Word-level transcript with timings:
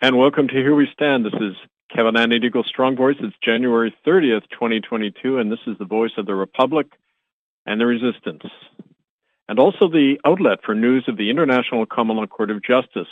and 0.00 0.16
welcome 0.16 0.46
to 0.46 0.54
Here 0.54 0.76
We 0.76 0.88
Stand. 0.92 1.24
This 1.24 1.34
is 1.40 1.56
Kevin 1.92 2.14
Annett 2.14 2.66
Strong 2.66 2.94
Voice. 2.94 3.16
It's 3.18 3.34
January 3.42 3.92
30th, 4.06 4.48
2022, 4.50 5.38
and 5.38 5.50
this 5.50 5.58
is 5.66 5.76
the 5.78 5.84
voice 5.84 6.12
of 6.16 6.26
the 6.26 6.36
Republic 6.36 6.86
and 7.66 7.80
the 7.80 7.86
resistance, 7.86 8.44
and 9.48 9.58
also 9.58 9.88
the 9.88 10.20
outlet 10.24 10.60
for 10.64 10.76
news 10.76 11.04
of 11.08 11.16
the 11.16 11.30
International 11.30 11.84
Common 11.84 12.16
Law 12.16 12.26
Court 12.26 12.52
of 12.52 12.62
Justice. 12.62 13.08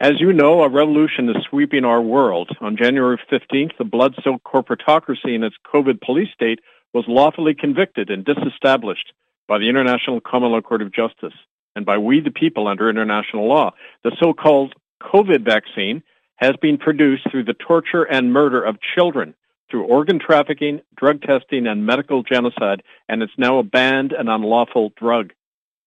As 0.00 0.20
you 0.20 0.32
know, 0.32 0.62
a 0.62 0.68
revolution 0.68 1.28
is 1.28 1.36
sweeping 1.48 1.84
our 1.84 2.02
world. 2.02 2.50
On 2.60 2.76
January 2.76 3.20
15th, 3.30 3.76
the 3.78 3.84
blood-soaked 3.84 4.44
corporatocracy 4.44 5.36
in 5.36 5.44
its 5.44 5.56
COVID 5.72 6.00
police 6.00 6.30
state 6.34 6.58
was 6.92 7.04
lawfully 7.06 7.54
convicted 7.54 8.10
and 8.10 8.24
disestablished 8.24 9.12
by 9.46 9.58
the 9.58 9.68
International 9.68 10.20
Common 10.20 10.50
Law 10.50 10.62
Court 10.62 10.82
of 10.82 10.92
Justice 10.92 11.34
and 11.76 11.86
by 11.86 11.98
we 11.98 12.18
the 12.18 12.32
people 12.32 12.66
under 12.66 12.90
international 12.90 13.48
law. 13.48 13.72
The 14.02 14.16
so-called 14.18 14.74
COVID 15.02 15.44
vaccine 15.44 16.02
has 16.36 16.52
been 16.60 16.78
produced 16.78 17.30
through 17.30 17.44
the 17.44 17.54
torture 17.54 18.02
and 18.02 18.32
murder 18.32 18.62
of 18.62 18.76
children 18.94 19.34
through 19.70 19.84
organ 19.84 20.18
trafficking, 20.18 20.80
drug 20.96 21.22
testing, 21.22 21.66
and 21.66 21.86
medical 21.86 22.22
genocide, 22.22 22.82
and 23.08 23.22
it's 23.22 23.32
now 23.38 23.58
a 23.58 23.62
banned 23.62 24.12
and 24.12 24.28
unlawful 24.28 24.92
drug. 24.96 25.32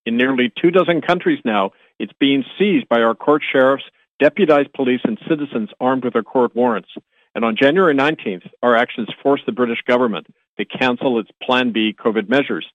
In 0.06 0.18
nearly 0.18 0.52
two 0.62 0.72
dozen 0.72 1.02
countries 1.02 1.40
now, 1.46 1.72
it's 2.00 2.14
being 2.20 2.44
seized 2.58 2.88
by 2.90 3.02
our 3.02 3.16
court 3.16 3.44
sheriffs, 3.50 3.84
deputized 4.20 4.74
police, 4.74 5.02
and 5.04 5.18
citizens 5.28 5.70
armed 5.80 6.04
with 6.04 6.14
their 6.14 6.24
court 6.24 6.56
warrants. 6.56 6.90
And 7.36 7.46
on 7.46 7.56
January 7.56 7.94
19th, 7.94 8.50
our 8.64 8.76
actions 8.76 9.10
forced 9.22 9.46
the 9.46 9.52
British 9.52 9.82
government 9.88 10.28
to 10.58 10.66
cancel 10.66 11.20
its 11.20 11.30
Plan 11.42 11.72
B 11.72 11.96
COVID 11.98 12.28
measures. 12.30 12.66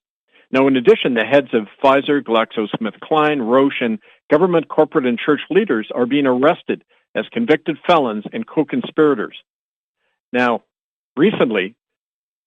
Now, 0.53 0.67
in 0.67 0.77
addition, 0.77 1.15
the 1.15 1.25
heads 1.25 1.49
of 1.55 1.67
Pfizer, 1.83 2.23
GlaxoSmithKline, 2.23 3.41
Roche, 3.41 3.81
and 3.81 3.99
government, 4.33 4.67
corporate, 4.69 5.05
and 5.05 5.19
church 5.19 5.43
leaders 5.51 5.89
are 5.95 6.07
being 6.07 6.27
arrested 6.27 6.83
as 7.15 7.27
convicted 7.33 7.77
felons 7.87 8.25
and 8.33 8.47
co-conspirators. 8.47 9.37
Now, 10.33 10.63
recently, 11.15 11.77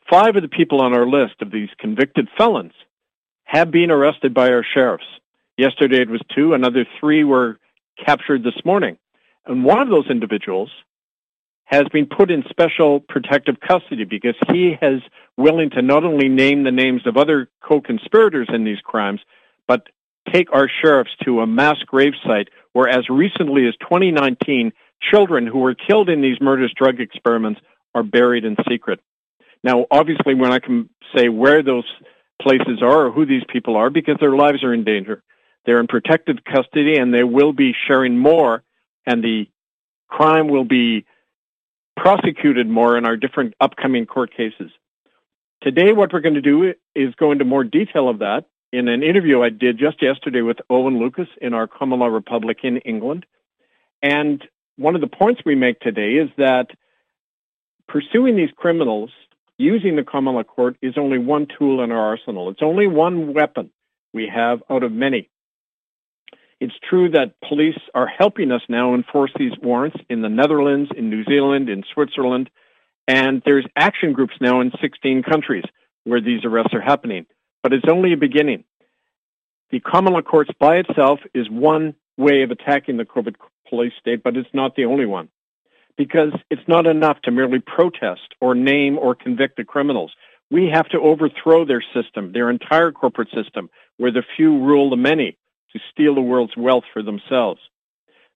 five 0.09 0.36
of 0.36 0.41
the 0.41 0.50
people 0.50 0.81
on 0.81 0.95
our 0.95 1.06
list 1.06 1.36
of 1.41 1.52
these 1.52 1.69
convicted 1.80 2.28
felons 2.36 2.73
have 3.44 3.69
been 3.69 3.91
arrested 3.91 4.33
by 4.33 4.50
our 4.50 4.66
sheriffs. 4.73 5.06
Yesterday 5.58 6.02
it 6.02 6.09
was 6.09 6.22
two, 6.36 6.56
another 6.56 6.86
three 7.00 7.23
were 7.23 7.59
captured 8.03 8.44
this 8.44 8.66
morning. 8.66 8.97
And 9.45 9.63
one 9.63 9.80
of 9.80 9.89
those 9.89 10.09
individuals 10.09 10.72
has 11.66 11.83
been 11.94 12.08
put 12.08 12.31
in 12.31 12.44
special 12.50 13.00
protective 13.00 13.58
custody 13.59 14.06
because 14.06 14.36
he 14.52 14.75
is 14.81 15.02
willing 15.38 15.69
to 15.72 15.83
not 15.83 16.03
only 16.03 16.30
name 16.30 16.63
the 16.63 16.72
names 16.72 17.02
of 17.06 17.16
other 17.16 17.47
co-conspirators 17.63 18.47
in 18.52 18.63
these 18.63 18.80
crimes, 18.83 19.19
but 19.67 19.88
take 20.31 20.54
our 20.54 20.70
sheriffs 20.81 21.12
to 21.23 21.42
a 21.42 21.48
mass 21.48 21.78
grave 21.86 22.14
site 22.26 22.50
where 22.73 22.90
as 22.90 23.09
recently 23.09 23.68
as 23.68 23.73
2019, 23.81 24.72
children 25.02 25.48
who 25.48 25.59
were 25.59 25.76
killed 25.76 26.09
in 26.09 26.22
these 26.22 26.38
murderous 26.42 26.72
drug 26.76 27.00
experiments 27.00 27.62
are 27.94 28.04
buried 28.04 28.46
in 28.46 28.56
secret. 28.70 29.00
Now, 29.64 29.86
obviously, 29.90 30.36
not 30.36 30.66
going 30.66 30.84
to 30.84 30.90
say 31.18 31.30
where 31.30 31.64
those 31.64 31.86
places 32.42 32.81
are 32.81 33.08
or 33.08 33.12
who 33.12 33.26
these 33.26 33.44
people 33.52 33.76
are 33.78 33.90
because 33.90 34.18
their 34.20 34.36
lives 34.36 34.64
are 34.64 34.73
in 34.73 34.84
danger. 34.84 35.23
They're 35.66 35.80
in 35.80 35.88
protective 35.88 36.38
custody 36.44 36.98
and 36.98 37.14
they 37.14 37.23
will 37.23 37.53
be 37.53 37.73
sharing 37.88 38.18
more 38.18 38.64
and 39.06 39.23
the 39.23 39.48
crime 40.08 40.48
will 40.48 40.66
be 40.66 41.06
prosecuted 41.98 42.68
more 42.68 42.98
in 42.98 43.06
our 43.06 43.18
different 43.18 43.53
upcoming 43.59 44.06
court 44.06 44.31
cases. 44.36 44.72
Today, 45.62 45.94
what 45.94 46.14
we're 46.14 46.20
going 46.20 46.36
to 46.36 46.42
do 46.42 46.73
is 46.94 47.16
go 47.16 47.31
into 47.31 47.46
more 47.46 47.64
detail 47.64 48.09
of 48.09 48.20
that 48.20 48.46
in 48.71 48.88
an 48.88 49.03
interview 49.03 49.41
I 49.41 49.49
did 49.49 49.77
just 49.77 50.02
yesterday 50.02 50.41
with 50.41 50.58
Owen 50.69 50.99
Lucas 50.99 51.27
in 51.41 51.53
our 51.53 51.67
Common 51.67 51.99
Law 51.99 52.08
Republic 52.08 52.59
in 52.63 52.77
England. 52.77 53.25
And 54.02 54.44
one 54.77 54.95
of 54.95 55.02
the 55.02 55.07
points 55.07 55.41
we 55.45 55.55
make 55.55 55.80
today 55.80 56.13
is 56.13 56.30
that 56.38 56.67
pursuing 57.88 58.35
these 58.35 58.49
criminals 58.55 59.11
using 59.57 59.95
the 59.95 60.03
common 60.03 60.35
law 60.35 60.44
court 60.44 60.78
is 60.81 60.95
only 60.97 61.17
one 61.17 61.47
tool 61.57 61.84
in 61.84 61.91
our 61.91 62.09
arsenal. 62.09 62.50
It's 62.50 62.62
only 62.62 62.88
one 62.88 63.34
weapon 63.34 63.72
we 64.13 64.29
have 64.34 64.62
out 64.69 64.84
of 64.84 64.91
many. 64.91 65.29
It's 66.59 66.73
true 66.90 67.09
that 67.11 67.35
police 67.47 67.78
are 67.94 68.07
helping 68.07 68.51
us 68.51 68.61
now 68.69 68.95
enforce 68.95 69.31
these 69.38 69.51
warrants 69.61 69.97
in 70.09 70.22
the 70.22 70.29
Netherlands, 70.29 70.90
in 70.95 71.09
New 71.09 71.23
Zealand, 71.25 71.69
in 71.69 71.84
Switzerland, 71.94 72.50
and 73.07 73.41
there's 73.45 73.66
action 73.75 74.13
groups 74.13 74.34
now 74.41 74.61
in 74.61 74.72
16 74.81 75.23
countries 75.23 75.66
where 76.06 76.22
these 76.22 76.44
arrests 76.44 76.73
are 76.73 76.81
happening. 76.81 77.25
But 77.66 77.74
it's 77.74 77.90
only 77.90 78.14
a 78.14 78.18
beginning. 78.18 78.64
The 79.72 79.80
common 79.80 80.14
law 80.14 80.22
courts 80.22 80.52
by 80.59 80.76
itself 80.76 81.20
is 81.34 81.50
one 81.50 81.96
way 82.16 82.44
of 82.44 82.52
attacking 82.52 82.98
the 82.98 83.06
COVID 83.06 83.38
police 83.68 83.94
state, 84.00 84.22
but 84.22 84.38
it's 84.38 84.53
not 84.53 84.76
the 84.76 84.86
only 84.86 85.08
one. 85.08 85.30
Because 85.98 86.31
it's 86.52 86.68
not 86.68 86.86
enough 86.86 87.20
to 87.24 87.31
merely 87.31 87.58
protest 87.58 88.36
or 88.40 88.53
name 88.53 89.00
or 89.00 89.16
convict 89.16 89.58
the 89.58 89.64
criminals. 89.64 90.12
We 90.52 90.70
have 90.72 90.88
to 90.90 91.00
overthrow 91.00 91.66
their 91.66 91.84
system, 91.92 92.34
their 92.34 92.52
entire 92.52 92.92
corporate 92.92 93.30
system, 93.34 93.72
where 93.97 94.12
the 94.12 94.22
few 94.38 94.59
rule 94.59 94.92
the 94.92 94.96
many 94.96 95.36
to 95.72 95.80
steal 95.92 96.14
the 96.14 96.22
world's 96.22 96.56
wealth 96.56 96.84
for 96.94 97.02
themselves. 97.02 97.62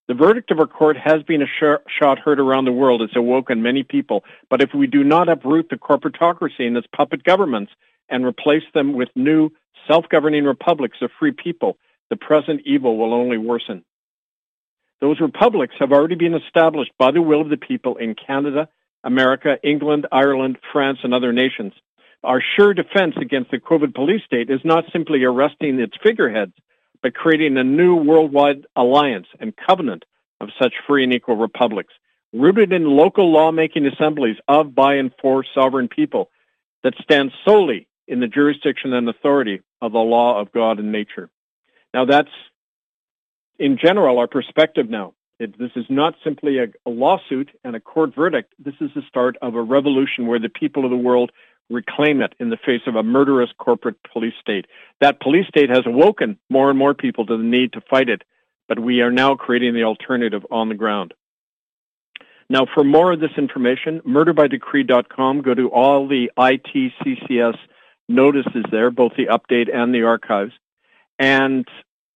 The 0.07 0.15
verdict 0.15 0.49
of 0.49 0.59
our 0.59 0.65
court 0.65 0.97
has 0.97 1.21
been 1.21 1.43
a 1.43 1.45
sh- 1.45 1.85
shot 1.99 2.17
heard 2.17 2.39
around 2.39 2.65
the 2.65 2.71
world. 2.71 3.03
It's 3.03 3.15
awoken 3.15 3.61
many 3.61 3.83
people. 3.83 4.23
But 4.49 4.63
if 4.63 4.71
we 4.73 4.87
do 4.87 5.03
not 5.03 5.29
uproot 5.29 5.69
the 5.69 5.75
corporatocracy 5.75 6.65
and 6.65 6.75
its 6.75 6.87
puppet 6.97 7.23
governments 7.23 7.71
and 8.09 8.25
replace 8.25 8.63
them 8.73 8.93
with 8.93 9.09
new 9.15 9.49
self-governing 9.87 10.43
republics 10.43 10.97
of 11.01 11.11
free 11.19 11.31
people, 11.31 11.77
the 12.09 12.15
present 12.15 12.61
evil 12.65 12.97
will 12.97 13.13
only 13.13 13.37
worsen. 13.37 13.83
Those 15.01 15.19
republics 15.21 15.75
have 15.79 15.91
already 15.91 16.15
been 16.15 16.33
established 16.33 16.91
by 16.97 17.11
the 17.11 17.21
will 17.21 17.41
of 17.41 17.49
the 17.49 17.57
people 17.57 17.95
in 17.97 18.15
Canada, 18.15 18.67
America, 19.03 19.57
England, 19.63 20.07
Ireland, 20.11 20.57
France, 20.73 20.99
and 21.03 21.13
other 21.13 21.31
nations. 21.31 21.73
Our 22.23 22.41
sure 22.55 22.73
defense 22.73 23.15
against 23.21 23.51
the 23.51 23.59
COVID 23.59 23.95
police 23.95 24.21
state 24.25 24.49
is 24.49 24.59
not 24.65 24.83
simply 24.91 25.23
arresting 25.23 25.79
its 25.79 25.93
figureheads, 26.03 26.51
but 27.01 27.13
creating 27.13 27.57
a 27.57 27.63
new 27.63 27.95
worldwide 27.95 28.65
alliance 28.75 29.27
and 29.39 29.53
covenant 29.55 30.03
of 30.41 30.49
such 30.61 30.73
free 30.85 31.05
and 31.05 31.13
equal 31.13 31.37
republics, 31.37 31.93
rooted 32.33 32.73
in 32.73 32.83
local 32.83 33.31
lawmaking 33.31 33.85
assemblies 33.85 34.35
of, 34.49 34.75
by, 34.75 34.95
and 34.95 35.11
for 35.21 35.45
sovereign 35.55 35.87
people 35.87 36.29
that 36.83 36.93
stand 37.01 37.31
solely 37.45 37.87
in 38.09 38.19
the 38.19 38.27
jurisdiction 38.27 38.91
and 38.93 39.07
authority 39.07 39.61
of 39.81 39.93
the 39.93 39.99
law 39.99 40.41
of 40.41 40.51
God 40.51 40.79
and 40.79 40.91
nature. 40.91 41.29
Now 41.93 42.05
that's, 42.05 42.31
in 43.57 43.77
general, 43.81 44.17
our 44.19 44.27
perspective 44.27 44.89
now. 44.89 45.13
It, 45.39 45.57
this 45.57 45.71
is 45.77 45.85
not 45.89 46.15
simply 46.21 46.57
a, 46.57 46.65
a 46.85 46.89
lawsuit 46.89 47.49
and 47.63 47.75
a 47.75 47.79
court 47.79 48.13
verdict. 48.13 48.53
This 48.59 48.73
is 48.81 48.89
the 48.93 49.03
start 49.07 49.37
of 49.41 49.55
a 49.55 49.61
revolution 49.61 50.27
where 50.27 50.39
the 50.39 50.49
people 50.49 50.83
of 50.83 50.91
the 50.91 50.97
world 50.97 51.31
reclaim 51.69 52.21
it 52.21 52.33
in 52.39 52.49
the 52.49 52.57
face 52.57 52.81
of 52.87 52.95
a 52.95 53.03
murderous 53.03 53.51
corporate 53.57 53.97
police 54.11 54.33
state. 54.41 54.65
That 54.99 55.21
police 55.21 55.47
state 55.47 55.69
has 55.69 55.83
awoken 55.85 56.39
more 56.49 56.69
and 56.69 56.79
more 56.79 56.93
people 56.93 57.25
to 57.27 57.37
the 57.37 57.43
need 57.43 57.73
to 57.73 57.81
fight 57.89 58.09
it, 58.09 58.23
but 58.67 58.79
we 58.79 59.01
are 59.01 59.11
now 59.11 59.35
creating 59.35 59.75
the 59.75 59.83
alternative 59.83 60.45
on 60.51 60.67
the 60.67 60.75
ground. 60.75 61.13
Now, 62.49 62.65
for 62.73 62.83
more 62.83 63.13
of 63.13 63.19
this 63.19 63.37
information, 63.37 64.01
murderbydecree.com, 64.01 65.43
go 65.43 65.53
to 65.53 65.69
all 65.69 66.07
the 66.07 66.31
ITCCS 66.37 67.55
notices 68.09 68.65
there, 68.71 68.91
both 68.91 69.13
the 69.15 69.27
update 69.27 69.73
and 69.73 69.93
the 69.93 70.03
archives. 70.03 70.51
And 71.17 71.65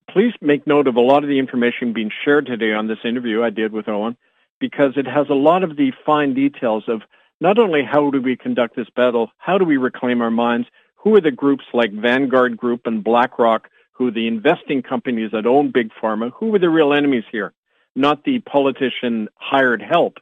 please 0.09 0.33
make 0.41 0.67
note 0.67 0.87
of 0.87 0.95
a 0.95 1.01
lot 1.01 1.23
of 1.23 1.29
the 1.29 1.39
information 1.39 1.93
being 1.93 2.11
shared 2.25 2.47
today 2.47 2.73
on 2.73 2.87
this 2.87 2.97
interview 3.05 3.43
I 3.43 3.51
did 3.51 3.71
with 3.71 3.87
Owen, 3.87 4.17
because 4.59 4.93
it 4.97 5.07
has 5.07 5.27
a 5.29 5.35
lot 5.35 5.63
of 5.63 5.77
the 5.77 5.91
fine 6.05 6.33
details 6.33 6.83
of 6.87 7.01
not 7.39 7.59
only 7.59 7.83
how 7.83 8.09
do 8.09 8.21
we 8.21 8.35
conduct 8.35 8.75
this 8.75 8.89
battle, 8.95 9.31
how 9.37 9.57
do 9.57 9.65
we 9.65 9.77
reclaim 9.77 10.21
our 10.21 10.31
minds, 10.31 10.67
who 10.95 11.15
are 11.15 11.21
the 11.21 11.31
groups 11.31 11.65
like 11.73 11.91
Vanguard 11.91 12.57
Group 12.57 12.81
and 12.85 13.03
BlackRock, 13.03 13.69
who 13.91 14.07
are 14.07 14.11
the 14.11 14.27
investing 14.27 14.81
companies 14.81 15.31
that 15.31 15.45
own 15.45 15.71
Big 15.71 15.91
Pharma, 16.01 16.31
who 16.33 16.53
are 16.55 16.59
the 16.59 16.69
real 16.69 16.93
enemies 16.93 17.25
here? 17.31 17.53
Not 17.95 18.23
the 18.23 18.39
politician 18.39 19.27
hired 19.35 19.81
help 19.81 20.17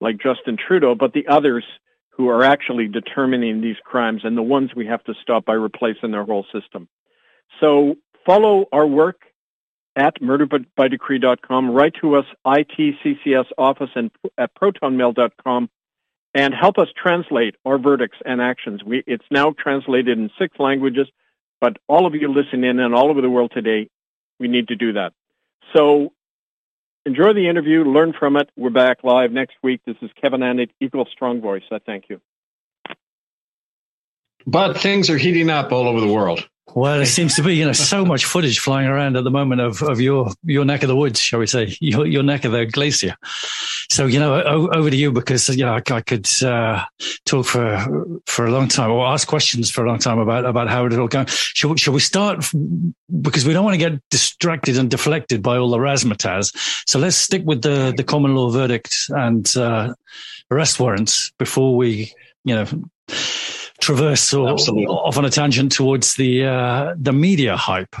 like 0.00 0.18
Justin 0.18 0.56
Trudeau, 0.56 0.94
but 0.94 1.12
the 1.12 1.26
others 1.26 1.64
who 2.20 2.28
are 2.28 2.44
actually 2.44 2.86
determining 2.86 3.62
these 3.62 3.78
crimes 3.82 4.20
and 4.24 4.36
the 4.36 4.42
ones 4.42 4.70
we 4.76 4.86
have 4.86 5.02
to 5.04 5.14
stop 5.22 5.46
by 5.46 5.54
replacing 5.54 6.10
their 6.10 6.24
whole 6.24 6.44
system. 6.52 6.86
So 7.60 7.94
follow 8.26 8.66
our 8.72 8.86
work 8.86 9.22
at 9.96 10.20
murderbydecree.com. 10.20 11.70
Write 11.70 11.94
to 12.02 12.16
us, 12.16 12.26
ITCCS 12.46 13.46
office 13.56 13.88
and 13.94 14.10
at 14.36 14.54
protonmail.com 14.54 15.70
and 16.34 16.54
help 16.54 16.76
us 16.76 16.88
translate 16.94 17.54
our 17.64 17.78
verdicts 17.78 18.18
and 18.26 18.42
actions. 18.42 18.84
We, 18.84 19.02
it's 19.06 19.24
now 19.30 19.54
translated 19.58 20.18
in 20.18 20.30
six 20.38 20.58
languages, 20.58 21.08
but 21.58 21.78
all 21.88 22.06
of 22.06 22.14
you 22.14 22.28
listening 22.28 22.68
in 22.68 22.80
and 22.80 22.94
all 22.94 23.08
over 23.08 23.22
the 23.22 23.30
world 23.30 23.52
today, 23.54 23.88
we 24.38 24.48
need 24.48 24.68
to 24.68 24.76
do 24.76 24.92
that. 24.92 25.14
So 25.74 26.12
enjoy 27.06 27.32
the 27.32 27.48
interview, 27.48 27.84
learn 27.84 28.12
from 28.18 28.36
it. 28.36 28.50
We're 28.56 28.70
back 28.70 29.04
live 29.04 29.32
next 29.32 29.56
week. 29.62 29.80
This 29.86 29.96
is 30.02 30.10
Kevin 30.20 30.40
Annett, 30.40 30.70
Eagle 30.80 31.06
Strong 31.12 31.40
Voice. 31.40 31.62
I 31.70 31.78
thank 31.78 32.04
you. 32.08 32.20
But 34.46 34.78
things 34.78 35.10
are 35.10 35.18
heating 35.18 35.50
up 35.50 35.72
all 35.72 35.88
over 35.88 36.00
the 36.00 36.12
world. 36.12 36.48
Well, 36.74 36.98
there 36.98 37.06
seems 37.06 37.34
to 37.34 37.42
be, 37.42 37.56
you 37.56 37.64
know, 37.64 37.72
so 37.72 38.04
much 38.06 38.24
footage 38.24 38.58
flying 38.58 38.86
around 38.86 39.16
at 39.16 39.24
the 39.24 39.30
moment 39.30 39.60
of, 39.60 39.82
of 39.82 40.00
your, 40.00 40.32
your 40.44 40.64
neck 40.64 40.82
of 40.82 40.88
the 40.88 40.96
woods, 40.96 41.20
shall 41.20 41.40
we 41.40 41.46
say, 41.46 41.76
your, 41.80 42.06
your 42.06 42.22
neck 42.22 42.44
of 42.44 42.52
the 42.52 42.66
glacier. 42.66 43.16
So, 43.90 44.06
you 44.06 44.20
know, 44.20 44.40
over 44.72 44.88
to 44.88 44.96
you 44.96 45.10
because, 45.10 45.48
you 45.48 45.64
know, 45.64 45.74
I, 45.74 45.92
I 45.92 46.00
could, 46.00 46.28
uh, 46.42 46.84
talk 47.24 47.46
for, 47.46 48.20
for 48.26 48.46
a 48.46 48.50
long 48.50 48.68
time 48.68 48.90
or 48.90 49.06
ask 49.06 49.26
questions 49.26 49.70
for 49.70 49.84
a 49.84 49.88
long 49.88 49.98
time 49.98 50.18
about, 50.18 50.44
about 50.44 50.68
how 50.68 50.86
it 50.86 50.92
all 50.92 51.08
going. 51.08 51.26
Shall, 51.26 51.74
shall 51.74 51.94
we 51.94 52.00
start? 52.00 52.44
Because 53.20 53.44
we 53.44 53.52
don't 53.52 53.64
want 53.64 53.74
to 53.74 53.90
get 53.90 54.00
distracted 54.10 54.78
and 54.78 54.90
deflected 54.90 55.42
by 55.42 55.56
all 55.56 55.70
the 55.70 55.78
razzmatazz. 55.78 56.54
So 56.88 56.98
let's 56.98 57.16
stick 57.16 57.42
with 57.44 57.62
the, 57.62 57.92
the 57.96 58.04
common 58.04 58.36
law 58.36 58.50
verdict 58.50 58.94
and, 59.08 59.50
uh, 59.56 59.94
arrest 60.52 60.78
warrants 60.78 61.32
before 61.38 61.76
we, 61.76 62.12
you 62.44 62.54
know, 62.54 62.66
traverse 63.80 64.32
or, 64.34 64.48
off 64.48 65.18
on 65.18 65.24
a 65.24 65.30
tangent 65.30 65.72
towards 65.72 66.14
the 66.14 66.44
uh, 66.44 66.94
the 66.98 67.12
media 67.12 67.56
hype. 67.56 67.96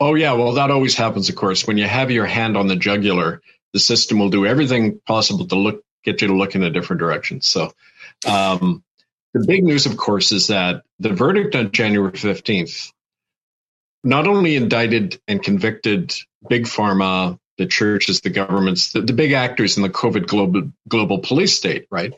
Oh 0.00 0.14
yeah, 0.14 0.32
well 0.32 0.52
that 0.52 0.70
always 0.70 0.94
happens, 0.94 1.28
of 1.28 1.36
course. 1.36 1.66
When 1.66 1.78
you 1.78 1.86
have 1.86 2.10
your 2.10 2.26
hand 2.26 2.56
on 2.56 2.66
the 2.66 2.76
jugular, 2.76 3.42
the 3.72 3.80
system 3.80 4.18
will 4.18 4.30
do 4.30 4.46
everything 4.46 5.00
possible 5.06 5.46
to 5.46 5.56
look 5.56 5.82
get 6.04 6.22
you 6.22 6.28
to 6.28 6.36
look 6.36 6.54
in 6.54 6.62
a 6.62 6.70
different 6.70 7.00
direction. 7.00 7.40
So, 7.40 7.72
um, 8.26 8.84
the 9.34 9.44
big 9.46 9.64
news, 9.64 9.86
of 9.86 9.96
course, 9.96 10.32
is 10.32 10.46
that 10.46 10.82
the 10.98 11.10
verdict 11.10 11.54
on 11.54 11.72
January 11.72 12.16
fifteenth 12.16 12.92
not 14.04 14.28
only 14.28 14.54
indicted 14.54 15.20
and 15.26 15.42
convicted 15.42 16.14
big 16.48 16.64
pharma, 16.64 17.38
the 17.58 17.66
churches, 17.66 18.20
the 18.20 18.30
governments, 18.30 18.92
the, 18.92 19.00
the 19.00 19.12
big 19.12 19.32
actors 19.32 19.76
in 19.76 19.82
the 19.82 19.90
COVID 19.90 20.28
global 20.28 20.70
global 20.86 21.18
police 21.18 21.56
state, 21.56 21.88
right? 21.90 22.14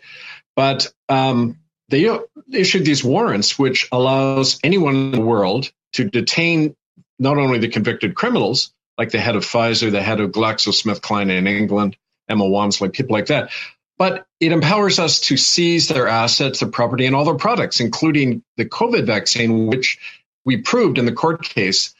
But 0.55 0.93
um, 1.08 1.60
they 1.90 2.08
issued 2.52 2.84
these 2.84 3.04
warrants, 3.04 3.58
which 3.58 3.88
allows 3.92 4.58
anyone 4.62 4.96
in 4.96 5.10
the 5.10 5.20
world 5.20 5.70
to 5.92 6.04
detain 6.04 6.75
not 7.19 7.37
only 7.37 7.58
the 7.58 7.69
convicted 7.69 8.14
criminals, 8.14 8.72
like 8.96 9.10
the 9.10 9.20
head 9.20 9.37
of 9.37 9.44
Pfizer, 9.44 9.90
the 9.90 10.02
head 10.02 10.20
of 10.20 10.31
GlaxoSmithKline 10.31 11.31
in 11.31 11.46
England, 11.46 11.96
Emma 12.28 12.46
Walmsley, 12.46 12.88
people 12.88 13.14
like 13.14 13.26
that, 13.26 13.50
but 13.98 14.26
it 14.38 14.52
empowers 14.52 14.98
us 14.98 15.20
to 15.20 15.37
seize 15.37 15.88
their 15.88 16.08
assets, 16.08 16.60
their 16.60 16.70
property, 16.70 17.06
and 17.06 17.14
all 17.14 17.25
their 17.25 17.34
products, 17.34 17.81
including 17.81 18.42
the 18.56 18.64
COVID 18.64 19.04
vaccine, 19.04 19.66
which 19.66 19.98
we 20.44 20.58
proved 20.58 20.96
in 20.96 21.04
the 21.04 21.12
court 21.12 21.42
case 21.42 21.94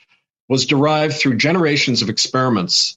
was 0.49 0.67
derived 0.67 1.15
through 1.15 1.37
generations 1.37 2.01
of 2.01 2.09
experiments 2.09 2.97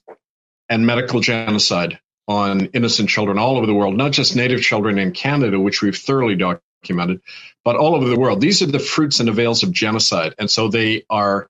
and 0.68 0.86
medical 0.86 1.20
genocide 1.20 1.98
on 2.26 2.66
innocent 2.66 3.08
children 3.08 3.38
all 3.38 3.56
over 3.56 3.66
the 3.66 3.74
world, 3.74 3.96
not 3.96 4.12
just 4.12 4.34
native 4.34 4.62
children 4.62 4.98
in 4.98 5.12
Canada, 5.12 5.60
which 5.60 5.82
we've 5.82 5.96
thoroughly 5.96 6.34
documented 6.34 6.62
documented, 6.84 7.20
but 7.64 7.76
all 7.76 7.94
over 7.94 8.08
the 8.08 8.18
world. 8.18 8.40
These 8.40 8.62
are 8.62 8.66
the 8.66 8.78
fruits 8.78 9.20
and 9.20 9.28
avails 9.28 9.62
of 9.62 9.72
genocide. 9.72 10.34
And 10.38 10.50
so 10.50 10.68
they 10.68 11.04
are 11.08 11.48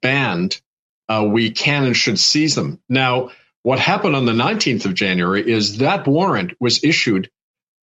banned. 0.00 0.60
Uh, 1.08 1.26
we 1.30 1.50
can 1.50 1.84
and 1.84 1.96
should 1.96 2.18
seize 2.18 2.54
them. 2.54 2.80
Now, 2.88 3.30
what 3.62 3.78
happened 3.78 4.16
on 4.16 4.26
the 4.26 4.32
19th 4.32 4.86
of 4.86 4.94
January 4.94 5.48
is 5.48 5.78
that 5.78 6.06
warrant 6.06 6.52
was 6.60 6.82
issued 6.82 7.30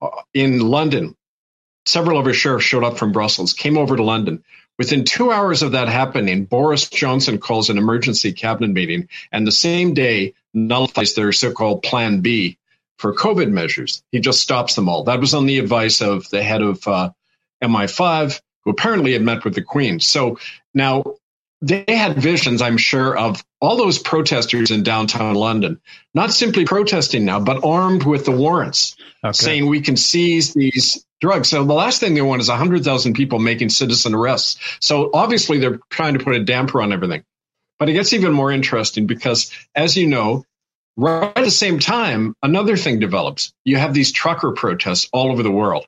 uh, 0.03 0.09
in 0.35 0.61
London. 0.61 1.17
Several 1.87 2.19
of 2.19 2.27
our 2.27 2.33
sheriffs 2.33 2.65
showed 2.65 2.85
up 2.85 2.99
from 2.99 3.13
Brussels, 3.13 3.53
came 3.53 3.79
over 3.79 3.97
to 3.97 4.03
London. 4.03 4.45
Within 4.79 5.05
two 5.05 5.31
hours 5.31 5.63
of 5.63 5.73
that 5.73 5.89
happening, 5.89 6.45
Boris 6.45 6.89
Johnson 6.89 7.39
calls 7.39 7.69
an 7.69 7.79
emergency 7.79 8.33
cabinet 8.33 8.71
meeting, 8.71 9.09
and 9.31 9.47
the 9.47 9.53
same 9.53 9.95
day 9.95 10.35
nullifies 10.55 11.15
their 11.15 11.33
so 11.33 11.53
called 11.53 11.83
Plan 11.83 12.21
B, 12.21 12.59
for 13.01 13.15
COVID 13.15 13.51
measures. 13.51 14.03
He 14.13 14.21
just 14.21 14.43
stops 14.43 14.75
them 14.75 14.89
all. 14.89 15.05
That 15.05 15.21
was 15.21 15.33
on 15.33 15.47
the 15.47 15.59
advice 15.59 16.03
of 16.03 16.29
the 16.29 16.43
head 16.43 16.61
of 16.61 16.87
uh, 16.87 17.11
MI5, 17.65 18.39
who 18.65 18.71
apparently 18.71 19.15
had 19.15 19.23
met 19.23 19.43
with 19.43 19.55
the 19.55 19.63
Queen. 19.63 20.01
So 20.01 20.39
now 20.75 21.05
they 21.63 21.83
had 21.89 22.19
visions, 22.19 22.61
I'm 22.61 22.77
sure, 22.77 23.17
of 23.17 23.43
all 23.59 23.79
those 23.79 23.99
protesters 23.99 24.71
in 24.71 24.83
downtown 24.83 25.35
London, 25.35 25.81
not 26.13 26.31
simply 26.31 26.67
protesting 26.67 27.25
now, 27.25 27.41
but 27.41 27.65
armed 27.65 28.05
with 28.05 28.27
the 28.27 28.33
warrants, 28.33 28.97
okay. 29.25 29.33
saying 29.33 29.67
we 29.67 29.81
can 29.81 29.97
seize 29.97 30.53
these 30.53 31.03
drugs. 31.23 31.49
So 31.49 31.65
the 31.65 31.73
last 31.73 32.01
thing 32.01 32.13
they 32.13 32.21
want 32.21 32.43
is 32.43 32.51
100,000 32.51 33.15
people 33.15 33.39
making 33.39 33.71
citizen 33.71 34.15
arrests. 34.15 34.61
So 34.81 35.11
obviously 35.15 35.59
they're 35.59 35.81
trying 35.89 36.19
to 36.19 36.25
put 36.25 36.35
a 36.35 36.45
damper 36.45 36.83
on 36.83 36.93
everything. 36.93 37.25
But 37.79 37.89
it 37.89 37.95
gets 37.95 38.13
even 38.13 38.35
more 38.35 38.53
interesting 38.53 39.07
because, 39.07 39.51
as 39.75 39.97
you 39.97 40.07
know, 40.07 40.45
Right 40.97 41.33
at 41.37 41.45
the 41.45 41.51
same 41.51 41.79
time, 41.79 42.35
another 42.43 42.77
thing 42.77 42.99
develops. 42.99 43.53
You 43.65 43.77
have 43.77 43.95
these 43.95 44.13
trucker 44.13 44.53
protests 44.53 45.09
all 45.13 45.31
over 45.31 45.43
the 45.43 45.51
world. 45.51 45.87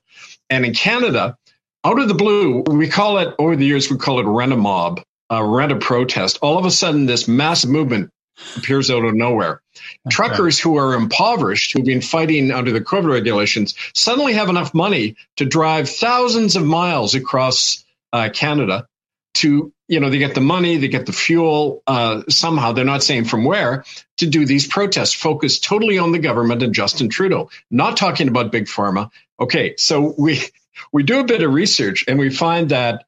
And 0.49 0.65
in 0.65 0.73
Canada, 0.73 1.37
out 1.83 1.99
of 1.99 2.07
the 2.07 2.13
blue, 2.13 2.61
we 2.61 2.87
call 2.87 3.17
it, 3.17 3.35
over 3.37 3.55
the 3.55 3.65
years, 3.65 3.91
we 3.91 3.97
call 3.97 4.19
it 4.19 4.25
rent 4.25 4.53
a 4.53 4.57
mob, 4.57 5.01
uh, 5.31 5.43
rent 5.43 5.71
a 5.71 5.75
protest. 5.75 6.39
All 6.41 6.57
of 6.57 6.65
a 6.65 6.71
sudden, 6.71 7.05
this 7.05 7.27
massive 7.27 7.69
movement 7.69 8.09
appears 8.55 8.89
out 8.89 9.03
of 9.03 9.13
nowhere. 9.13 9.61
Okay. 10.07 10.15
Truckers 10.15 10.59
who 10.59 10.77
are 10.77 10.93
impoverished, 10.93 11.73
who've 11.73 11.85
been 11.85 12.01
fighting 12.01 12.51
under 12.51 12.71
the 12.71 12.81
COVID 12.81 13.11
regulations, 13.11 13.75
suddenly 13.93 14.33
have 14.33 14.49
enough 14.49 14.73
money 14.73 15.15
to 15.37 15.45
drive 15.45 15.89
thousands 15.89 16.55
of 16.55 16.65
miles 16.65 17.15
across 17.15 17.83
uh, 18.11 18.29
Canada 18.33 18.87
to 19.35 19.73
you 19.87 19.99
know 19.99 20.09
they 20.09 20.17
get 20.17 20.35
the 20.35 20.41
money 20.41 20.77
they 20.77 20.87
get 20.87 21.05
the 21.05 21.13
fuel 21.13 21.83
uh, 21.87 22.23
somehow. 22.29 22.71
They're 22.71 22.85
not 22.85 23.03
saying 23.03 23.25
from 23.25 23.43
where 23.43 23.83
to 24.17 24.27
do 24.27 24.45
these 24.45 24.67
protests 24.67 25.13
focused 25.13 25.63
totally 25.63 25.97
on 25.97 26.11
the 26.11 26.19
government 26.19 26.63
and 26.63 26.73
justin 26.73 27.09
trudeau. 27.09 27.49
Not 27.69 27.97
talking 27.97 28.27
about 28.27 28.51
big 28.51 28.65
pharma. 28.65 29.09
Okay 29.39 29.75
so 29.77 30.13
we 30.17 30.41
we 30.91 31.03
do 31.03 31.19
a 31.19 31.23
bit 31.23 31.41
of 31.41 31.53
research 31.53 32.05
and 32.07 32.19
we 32.19 32.29
find 32.29 32.69
that 32.69 33.05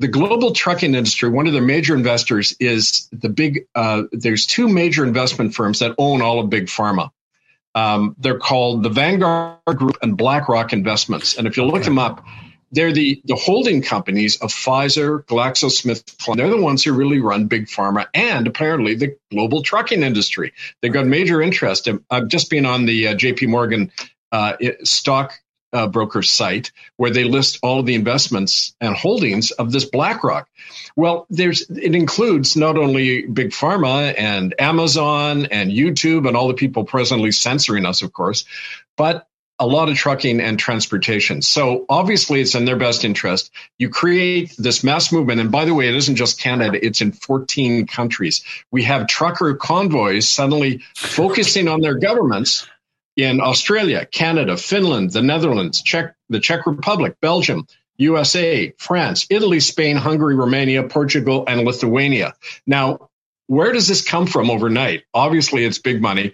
the 0.00 0.08
global 0.08 0.52
trucking 0.52 0.94
industry 0.94 1.28
one 1.28 1.46
of 1.46 1.52
the 1.52 1.60
major 1.60 1.94
investors 1.94 2.54
is 2.60 3.08
the 3.12 3.28
big 3.28 3.66
uh, 3.74 4.02
there's 4.12 4.46
two 4.46 4.68
major 4.68 5.04
investment 5.04 5.54
firms 5.54 5.80
that 5.80 5.94
own 5.98 6.22
all 6.22 6.40
of 6.40 6.50
big 6.50 6.66
pharma. 6.66 7.10
Um, 7.76 8.14
they're 8.18 8.38
called 8.38 8.84
the 8.84 8.88
vanguard 8.88 9.58
group 9.66 9.96
and 10.00 10.16
blackrock 10.16 10.72
investments. 10.72 11.36
And 11.36 11.48
if 11.48 11.56
you 11.56 11.64
look 11.64 11.82
them 11.82 11.98
up 11.98 12.24
they're 12.72 12.92
the, 12.92 13.20
the 13.24 13.36
holding 13.36 13.82
companies 13.82 14.36
of 14.36 14.52
Pfizer, 14.52 15.24
GlaxoSmithKline. 15.24 16.36
They're 16.36 16.50
the 16.50 16.60
ones 16.60 16.82
who 16.82 16.92
really 16.92 17.20
run 17.20 17.46
big 17.46 17.66
pharma 17.66 18.06
and 18.14 18.46
apparently 18.46 18.94
the 18.94 19.16
global 19.30 19.62
trucking 19.62 20.02
industry. 20.02 20.52
They've 20.80 20.92
got 20.92 21.06
major 21.06 21.40
interest. 21.40 21.88
I've 22.10 22.28
just 22.28 22.50
been 22.50 22.66
on 22.66 22.86
the 22.86 23.08
uh, 23.08 23.14
JP 23.14 23.48
Morgan 23.48 23.92
uh, 24.32 24.56
stock 24.82 25.34
uh, 25.74 25.88
broker 25.88 26.22
site 26.22 26.70
where 26.96 27.10
they 27.10 27.24
list 27.24 27.58
all 27.62 27.80
of 27.80 27.86
the 27.86 27.96
investments 27.96 28.74
and 28.80 28.96
holdings 28.96 29.50
of 29.52 29.72
this 29.72 29.84
BlackRock. 29.84 30.48
Well, 30.96 31.26
there's 31.28 31.68
it 31.68 31.94
includes 31.94 32.56
not 32.56 32.78
only 32.78 33.26
big 33.26 33.50
pharma 33.50 34.14
and 34.16 34.54
Amazon 34.60 35.46
and 35.46 35.72
YouTube 35.72 36.28
and 36.28 36.36
all 36.36 36.48
the 36.48 36.54
people 36.54 36.84
presently 36.84 37.32
censoring 37.32 37.84
us, 37.84 38.02
of 38.02 38.12
course, 38.12 38.44
but 38.96 39.26
a 39.58 39.66
lot 39.66 39.88
of 39.88 39.96
trucking 39.96 40.40
and 40.40 40.58
transportation. 40.58 41.40
So 41.40 41.84
obviously 41.88 42.40
it's 42.40 42.54
in 42.54 42.64
their 42.64 42.76
best 42.76 43.04
interest. 43.04 43.52
You 43.78 43.88
create 43.88 44.54
this 44.58 44.82
mass 44.82 45.12
movement. 45.12 45.40
And 45.40 45.52
by 45.52 45.64
the 45.64 45.74
way, 45.74 45.88
it 45.88 45.94
isn't 45.94 46.16
just 46.16 46.40
Canada, 46.40 46.84
it's 46.84 47.00
in 47.00 47.12
14 47.12 47.86
countries. 47.86 48.44
We 48.72 48.82
have 48.84 49.06
trucker 49.06 49.54
convoys 49.54 50.28
suddenly 50.28 50.82
focusing 50.96 51.68
on 51.68 51.80
their 51.80 51.94
governments 51.94 52.68
in 53.16 53.40
Australia, 53.40 54.04
Canada, 54.06 54.56
Finland, 54.56 55.12
the 55.12 55.22
Netherlands, 55.22 55.82
Czech, 55.82 56.16
the 56.28 56.40
Czech 56.40 56.66
Republic, 56.66 57.16
Belgium, 57.20 57.66
USA, 57.96 58.74
France, 58.78 59.26
Italy, 59.30 59.60
Spain, 59.60 59.96
Hungary, 59.96 60.34
Romania, 60.34 60.82
Portugal, 60.82 61.44
and 61.46 61.60
Lithuania. 61.64 62.34
Now, 62.66 63.10
where 63.46 63.72
does 63.72 63.86
this 63.88 64.02
come 64.02 64.26
from 64.26 64.50
overnight? 64.50 65.04
Obviously, 65.12 65.64
it's 65.64 65.78
big 65.78 66.00
money. 66.00 66.32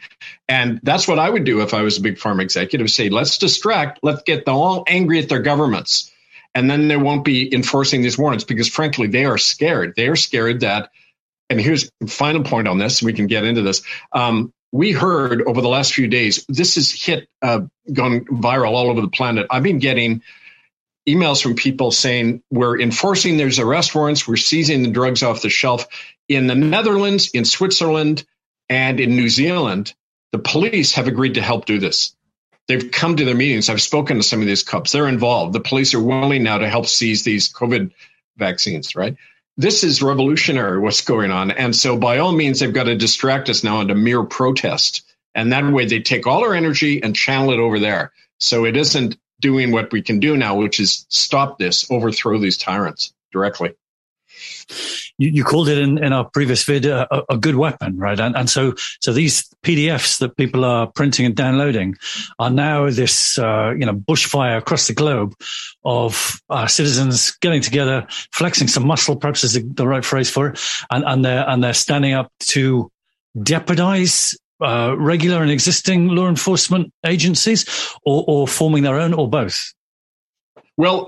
And 0.48 0.80
that's 0.82 1.08
what 1.08 1.18
I 1.18 1.28
would 1.28 1.44
do 1.44 1.60
if 1.60 1.74
I 1.74 1.82
was 1.82 1.98
a 1.98 2.02
big 2.02 2.16
pharma 2.16 2.42
executive 2.42 2.90
say, 2.90 3.08
let's 3.08 3.38
distract, 3.38 4.00
let's 4.02 4.22
get 4.22 4.44
them 4.44 4.54
all 4.54 4.84
angry 4.86 5.18
at 5.18 5.28
their 5.28 5.42
governments. 5.42 6.12
And 6.54 6.70
then 6.70 6.88
they 6.88 6.96
won't 6.96 7.24
be 7.24 7.52
enforcing 7.54 8.02
these 8.02 8.18
warrants 8.18 8.44
because, 8.44 8.68
frankly, 8.68 9.06
they 9.06 9.24
are 9.24 9.38
scared. 9.38 9.94
They 9.96 10.08
are 10.08 10.16
scared 10.16 10.60
that, 10.60 10.90
and 11.48 11.60
here's 11.60 11.90
the 12.00 12.06
final 12.06 12.42
point 12.42 12.68
on 12.68 12.78
this, 12.78 13.02
we 13.02 13.12
can 13.12 13.26
get 13.26 13.44
into 13.44 13.62
this. 13.62 13.82
Um, 14.12 14.52
we 14.72 14.92
heard 14.92 15.42
over 15.42 15.60
the 15.60 15.68
last 15.68 15.94
few 15.94 16.06
days, 16.06 16.44
this 16.48 16.76
has 16.76 16.92
hit, 16.92 17.28
uh, 17.42 17.62
gone 17.92 18.24
viral 18.26 18.72
all 18.72 18.90
over 18.90 19.00
the 19.00 19.08
planet. 19.08 19.46
I've 19.50 19.64
been 19.64 19.80
getting 19.80 20.22
emails 21.08 21.42
from 21.42 21.54
people 21.54 21.90
saying 21.90 22.42
we're 22.50 22.80
enforcing 22.80 23.36
these 23.36 23.58
arrest 23.58 23.94
warrants, 23.94 24.28
we're 24.28 24.36
seizing 24.36 24.82
the 24.82 24.90
drugs 24.90 25.22
off 25.22 25.42
the 25.42 25.50
shelf. 25.50 25.86
In 26.30 26.46
the 26.46 26.54
Netherlands, 26.54 27.28
in 27.34 27.44
Switzerland, 27.44 28.24
and 28.68 29.00
in 29.00 29.16
New 29.16 29.28
Zealand, 29.28 29.92
the 30.30 30.38
police 30.38 30.92
have 30.92 31.08
agreed 31.08 31.34
to 31.34 31.42
help 31.42 31.64
do 31.64 31.80
this. 31.80 32.14
They've 32.68 32.88
come 32.88 33.16
to 33.16 33.24
their 33.24 33.34
meetings. 33.34 33.68
I've 33.68 33.82
spoken 33.82 34.18
to 34.18 34.22
some 34.22 34.40
of 34.40 34.46
these 34.46 34.62
cops. 34.62 34.92
They're 34.92 35.08
involved. 35.08 35.54
The 35.54 35.60
police 35.60 35.92
are 35.92 36.00
willing 36.00 36.44
now 36.44 36.58
to 36.58 36.68
help 36.68 36.86
seize 36.86 37.24
these 37.24 37.52
COVID 37.52 37.90
vaccines, 38.36 38.94
right? 38.94 39.16
This 39.56 39.82
is 39.82 40.02
revolutionary 40.02 40.78
what's 40.78 41.00
going 41.00 41.32
on. 41.32 41.50
And 41.50 41.74
so, 41.74 41.98
by 41.98 42.18
all 42.18 42.30
means, 42.30 42.60
they've 42.60 42.72
got 42.72 42.84
to 42.84 42.94
distract 42.94 43.48
us 43.48 43.64
now 43.64 43.80
into 43.80 43.96
mere 43.96 44.22
protest. 44.22 45.02
And 45.34 45.52
that 45.52 45.64
way, 45.64 45.86
they 45.86 46.00
take 46.00 46.28
all 46.28 46.44
our 46.44 46.54
energy 46.54 47.02
and 47.02 47.16
channel 47.16 47.50
it 47.50 47.58
over 47.58 47.80
there. 47.80 48.12
So 48.38 48.64
it 48.66 48.76
isn't 48.76 49.18
doing 49.40 49.72
what 49.72 49.90
we 49.90 50.00
can 50.00 50.20
do 50.20 50.36
now, 50.36 50.54
which 50.54 50.78
is 50.78 51.06
stop 51.08 51.58
this, 51.58 51.90
overthrow 51.90 52.38
these 52.38 52.56
tyrants 52.56 53.12
directly 53.32 53.74
you, 55.20 55.30
you 55.30 55.44
called 55.44 55.68
it 55.68 55.78
in, 55.78 56.02
in 56.02 56.12
our 56.14 56.24
previous 56.24 56.64
vid 56.64 56.86
a, 56.86 57.06
a 57.30 57.36
good 57.36 57.56
weapon, 57.56 57.98
right? 57.98 58.18
And, 58.18 58.34
and 58.34 58.48
so, 58.48 58.74
so 59.00 59.12
these 59.12 59.42
PDFs 59.62 60.18
that 60.18 60.36
people 60.36 60.64
are 60.64 60.86
printing 60.86 61.26
and 61.26 61.36
downloading 61.36 61.96
are 62.38 62.48
now 62.48 62.88
this, 62.88 63.38
uh, 63.38 63.74
you 63.78 63.84
know, 63.84 63.92
bushfire 63.92 64.56
across 64.56 64.86
the 64.86 64.94
globe 64.94 65.34
of 65.84 66.40
uh, 66.48 66.66
citizens 66.66 67.32
getting 67.42 67.60
together, 67.60 68.06
flexing 68.32 68.66
some 68.66 68.86
muscle, 68.86 69.14
perhaps 69.14 69.44
is 69.44 69.52
the, 69.52 69.60
the 69.74 69.86
right 69.86 70.04
phrase 70.04 70.30
for 70.30 70.48
it, 70.48 70.60
and, 70.90 71.04
and 71.04 71.24
they're 71.24 71.48
and 71.48 71.62
they're 71.62 71.74
standing 71.74 72.14
up 72.14 72.32
to 72.38 72.90
jeopardize 73.42 74.34
uh, 74.62 74.94
regular 74.98 75.42
and 75.42 75.50
existing 75.50 76.08
law 76.08 76.28
enforcement 76.28 76.92
agencies, 77.06 77.66
or, 78.04 78.24
or 78.26 78.48
forming 78.48 78.82
their 78.82 78.98
own, 78.98 79.12
or 79.12 79.28
both. 79.28 79.72
Well, 80.76 81.06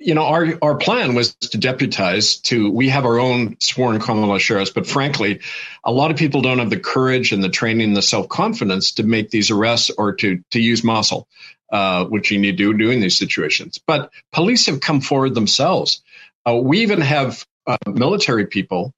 you 0.00 0.14
know, 0.14 0.24
our 0.24 0.58
our 0.62 0.76
plan 0.76 1.14
was 1.14 1.34
to 1.34 1.58
deputize 1.58 2.36
to. 2.38 2.70
We 2.70 2.88
have 2.88 3.04
our 3.04 3.20
own 3.20 3.56
sworn 3.60 4.00
common 4.00 4.26
law 4.28 4.38
sheriffs, 4.38 4.70
but 4.70 4.86
frankly, 4.86 5.40
a 5.84 5.92
lot 5.92 6.10
of 6.10 6.16
people 6.16 6.40
don't 6.40 6.58
have 6.58 6.70
the 6.70 6.80
courage 6.80 7.32
and 7.32 7.44
the 7.44 7.50
training, 7.50 7.92
the 7.92 8.02
self 8.02 8.28
confidence 8.30 8.92
to 8.92 9.02
make 9.02 9.30
these 9.30 9.50
arrests 9.50 9.90
or 9.98 10.14
to 10.14 10.42
to 10.50 10.60
use 10.60 10.82
muscle, 10.82 11.28
uh, 11.70 12.06
which 12.06 12.30
you 12.30 12.38
need 12.38 12.56
to 12.56 12.72
do 12.72 12.72
during 12.72 13.00
these 13.00 13.18
situations. 13.18 13.78
But 13.86 14.10
police 14.32 14.66
have 14.66 14.80
come 14.80 15.02
forward 15.02 15.34
themselves. 15.34 16.00
Uh, 16.48 16.56
we 16.56 16.80
even 16.80 17.02
have 17.02 17.46
uh, 17.66 17.76
military 17.86 18.46
people. 18.46 18.94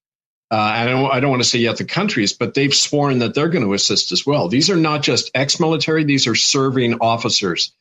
Uh, 0.52 0.56
I 0.56 0.86
don't, 0.86 1.10
I 1.10 1.18
don't 1.18 1.30
want 1.30 1.42
to 1.42 1.48
say 1.48 1.58
yet 1.58 1.78
the 1.78 1.84
countries, 1.84 2.34
but 2.34 2.54
they've 2.54 2.74
sworn 2.74 3.20
that 3.20 3.34
they're 3.34 3.48
going 3.48 3.64
to 3.64 3.72
assist 3.72 4.12
as 4.12 4.26
well. 4.26 4.48
These 4.48 4.68
are 4.70 4.76
not 4.76 5.02
just 5.02 5.30
ex-military; 5.34 6.04
these 6.04 6.28
are 6.28 6.36
serving 6.36 6.98
officers 7.00 7.72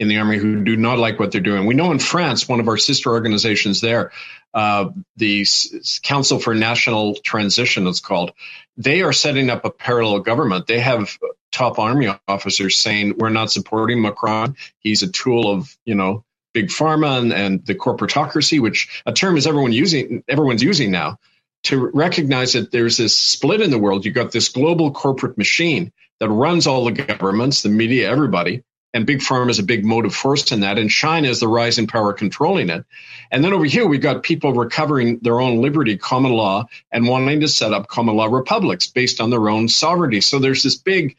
in 0.00 0.08
the 0.08 0.18
army 0.18 0.38
who 0.38 0.64
do 0.64 0.76
not 0.76 0.98
like 0.98 1.18
what 1.18 1.32
they're 1.32 1.40
doing. 1.40 1.66
We 1.66 1.74
know 1.74 1.92
in 1.92 1.98
France, 1.98 2.48
one 2.48 2.60
of 2.60 2.68
our 2.68 2.76
sister 2.76 3.10
organizations 3.10 3.80
there, 3.80 4.12
uh, 4.52 4.90
the 5.16 5.46
Council 6.02 6.38
for 6.38 6.54
National 6.54 7.14
Transition, 7.16 7.86
it's 7.86 8.00
called, 8.00 8.32
they 8.76 9.02
are 9.02 9.12
setting 9.12 9.50
up 9.50 9.64
a 9.64 9.70
parallel 9.70 10.20
government. 10.20 10.66
They 10.66 10.80
have 10.80 11.16
top 11.52 11.78
army 11.78 12.08
officers 12.26 12.76
saying, 12.76 13.14
we're 13.18 13.30
not 13.30 13.52
supporting 13.52 14.02
Macron. 14.02 14.56
He's 14.80 15.02
a 15.02 15.10
tool 15.10 15.50
of, 15.50 15.76
you 15.84 15.94
know, 15.94 16.24
big 16.52 16.68
pharma 16.68 17.20
and, 17.20 17.32
and 17.32 17.66
the 17.66 17.74
corporatocracy, 17.74 18.60
which 18.60 19.02
a 19.06 19.12
term 19.12 19.36
is 19.36 19.46
everyone 19.46 19.72
using, 19.72 20.24
everyone's 20.28 20.62
using 20.62 20.90
now 20.90 21.18
to 21.64 21.90
recognize 21.94 22.52
that 22.52 22.72
there's 22.72 22.96
this 22.96 23.16
split 23.16 23.60
in 23.60 23.70
the 23.70 23.78
world. 23.78 24.04
You've 24.04 24.14
got 24.14 24.32
this 24.32 24.48
global 24.48 24.90
corporate 24.90 25.38
machine 25.38 25.92
that 26.20 26.28
runs 26.28 26.66
all 26.66 26.84
the 26.84 26.92
governments, 26.92 27.62
the 27.62 27.68
media, 27.68 28.10
everybody 28.10 28.62
and 28.94 29.04
big 29.04 29.18
pharma 29.18 29.50
is 29.50 29.58
a 29.58 29.64
big 29.64 29.84
motive 29.84 30.14
force 30.14 30.52
in 30.52 30.60
that, 30.60 30.78
and 30.78 30.88
China 30.88 31.28
is 31.28 31.40
the 31.40 31.48
rising 31.48 31.88
power 31.88 32.12
controlling 32.12 32.70
it. 32.70 32.84
And 33.30 33.44
then 33.44 33.52
over 33.52 33.64
here, 33.64 33.86
we've 33.86 34.00
got 34.00 34.22
people 34.22 34.52
recovering 34.52 35.18
their 35.18 35.40
own 35.40 35.60
liberty, 35.60 35.98
common 35.98 36.32
law, 36.32 36.66
and 36.92 37.08
wanting 37.08 37.40
to 37.40 37.48
set 37.48 37.72
up 37.72 37.88
common 37.88 38.14
law 38.16 38.26
republics 38.26 38.86
based 38.86 39.20
on 39.20 39.30
their 39.30 39.48
own 39.48 39.68
sovereignty. 39.68 40.20
So 40.20 40.38
there's 40.38 40.62
this 40.62 40.76
big 40.76 41.16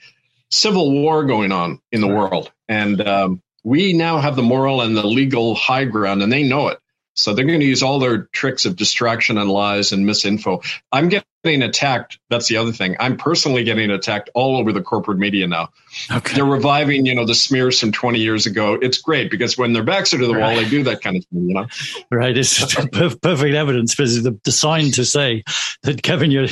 civil 0.50 0.92
war 0.92 1.26
going 1.26 1.52
on 1.52 1.82
in 1.92 2.00
the 2.00 2.08
world, 2.08 2.52
and 2.70 3.06
um, 3.06 3.42
we 3.64 3.94
now 3.94 4.20
have 4.20 4.38
the 4.38 4.44
moral 4.44 4.82
and 4.82 4.96
the 4.96 5.06
legal 5.06 5.54
high 5.54 5.86
ground, 5.86 6.24
and 6.24 6.32
they 6.32 6.44
know 6.44 6.70
it. 6.70 6.80
So 7.16 7.34
they're 7.34 7.46
going 7.46 7.62
to 7.62 7.66
use 7.66 7.82
all 7.82 8.00
their 8.00 8.24
tricks 8.24 8.66
of 8.66 8.76
distraction 8.76 9.38
and 9.38 9.50
lies 9.50 9.92
and 9.92 10.06
misinfo. 10.06 10.66
I'm 10.92 11.10
getting 11.10 11.28
attacked. 11.46 12.20
That's 12.30 12.48
the 12.48 12.58
other 12.58 12.72
thing. 12.72 12.96
I'm 13.00 13.18
personally 13.18 13.64
getting 13.64 13.92
attacked 13.92 14.30
all 14.34 14.58
over 14.58 14.72
the 14.72 14.82
corporate 14.82 15.18
media 15.18 15.48
now. 15.48 15.70
Okay. 16.12 16.36
They're 16.36 16.46
reviving, 16.46 17.06
you 17.06 17.16
know, 17.16 17.26
the 17.26 17.36
smears 17.36 17.80
from 17.80 17.92
20 17.92 18.20
years 18.20 18.46
ago. 18.46 18.74
It's 18.82 18.98
great 18.98 19.30
because 19.32 19.58
when 19.58 19.74
their 19.74 19.84
backs 19.84 20.14
are 20.14 20.18
to 20.18 20.28
the 20.28 20.34
right. 20.34 20.42
wall, 20.42 20.56
they 20.56 20.70
do 20.70 20.84
that 20.84 21.02
kind 21.02 21.18
of 21.18 21.26
thing, 21.26 21.48
you 21.50 21.54
know? 21.54 21.68
Right. 22.12 22.38
It's 22.38 22.76
perfect 22.92 23.56
evidence 23.56 23.96
because 23.96 24.24
the, 24.24 24.40
the 24.44 24.52
sign 24.52 24.92
to 24.92 25.06
say 25.06 25.44
that, 25.84 26.02
Kevin, 26.02 26.32
you're, 26.32 26.48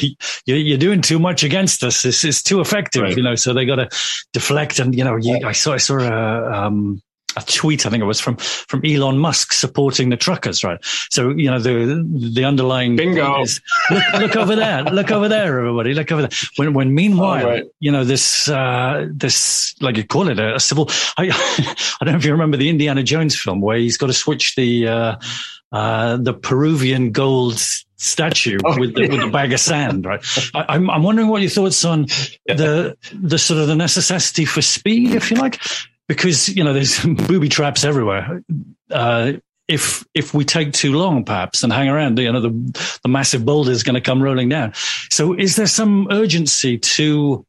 you're 0.45 0.77
doing 0.77 1.01
too 1.01 1.19
much 1.19 1.43
against 1.43 1.83
us. 1.83 2.01
This 2.01 2.23
is 2.23 2.43
too 2.43 2.61
effective, 2.61 3.03
right. 3.03 3.17
you 3.17 3.23
know, 3.23 3.35
so 3.35 3.53
they 3.53 3.65
got 3.65 3.75
to 3.75 3.89
deflect. 4.31 4.79
And, 4.79 4.95
you 4.95 5.03
know, 5.03 5.17
you, 5.17 5.45
I 5.45 5.51
saw, 5.51 5.73
I 5.73 5.77
saw 5.77 5.99
a, 5.99 6.51
um, 6.67 7.01
a 7.35 7.41
tweet, 7.41 7.85
I 7.85 7.89
think 7.89 8.01
it 8.01 8.05
was 8.05 8.19
from 8.19 8.37
from 8.37 8.81
Elon 8.85 9.17
Musk 9.17 9.53
supporting 9.53 10.09
the 10.09 10.17
truckers, 10.17 10.63
right? 10.63 10.79
So 11.09 11.29
you 11.29 11.49
know 11.49 11.59
the 11.59 12.05
the 12.33 12.45
underlying 12.45 12.95
bingo. 12.95 13.41
Is, 13.41 13.61
look, 13.89 14.03
look 14.13 14.35
over 14.35 14.55
there, 14.55 14.83
look 14.83 15.11
over 15.11 15.27
there, 15.27 15.59
everybody, 15.59 15.93
look 15.93 16.11
over 16.11 16.23
there. 16.23 16.37
When 16.57 16.73
when 16.73 16.93
meanwhile, 16.93 17.45
right. 17.45 17.65
you 17.79 17.91
know 17.91 18.03
this 18.03 18.47
uh, 18.49 19.07
this 19.11 19.75
like 19.81 19.97
you 19.97 20.05
call 20.05 20.29
it 20.29 20.39
a, 20.39 20.55
a 20.55 20.59
civil. 20.59 20.89
I 21.17 21.29
I 22.01 22.05
don't 22.05 22.13
know 22.13 22.17
if 22.17 22.25
you 22.25 22.31
remember 22.31 22.57
the 22.57 22.69
Indiana 22.69 23.03
Jones 23.03 23.39
film 23.39 23.61
where 23.61 23.77
he's 23.77 23.97
got 23.97 24.07
to 24.07 24.13
switch 24.13 24.55
the 24.55 24.87
uh, 24.87 25.15
uh, 25.71 26.17
the 26.17 26.33
Peruvian 26.33 27.11
gold 27.11 27.59
statue 27.97 28.59
oh, 28.63 28.79
with, 28.79 28.93
the, 28.95 29.07
with 29.07 29.21
the 29.21 29.27
bag 29.27 29.53
of 29.53 29.59
sand, 29.59 30.05
right? 30.05 30.23
I, 30.53 30.59
am 30.59 30.65
I'm, 30.69 30.89
I'm 30.89 31.03
wondering 31.03 31.29
what 31.29 31.41
your 31.41 31.49
thoughts 31.49 31.83
on 31.85 32.07
yeah. 32.45 32.55
the 32.55 32.97
the 33.13 33.39
sort 33.39 33.59
of 33.59 33.67
the 33.67 33.75
necessity 33.75 34.45
for 34.45 34.61
speed, 34.61 35.15
if 35.15 35.31
you 35.31 35.37
like, 35.37 35.59
because 36.15 36.49
you 36.49 36.63
know 36.63 36.73
there's 36.73 37.03
booby 37.27 37.49
traps 37.49 37.83
everywhere. 37.83 38.43
Uh, 38.89 39.33
if 39.67 40.05
if 40.13 40.33
we 40.33 40.43
take 40.43 40.73
too 40.73 40.93
long, 40.93 41.23
perhaps, 41.23 41.63
and 41.63 41.71
hang 41.71 41.89
around, 41.89 42.19
you 42.19 42.31
know, 42.31 42.41
the 42.41 42.99
the 43.03 43.09
massive 43.09 43.45
boulder 43.45 43.71
is 43.71 43.83
going 43.83 43.95
to 43.95 44.01
come 44.01 44.21
rolling 44.21 44.49
down. 44.49 44.73
So, 45.09 45.33
is 45.33 45.55
there 45.55 45.67
some 45.67 46.07
urgency 46.11 46.77
to, 46.77 47.45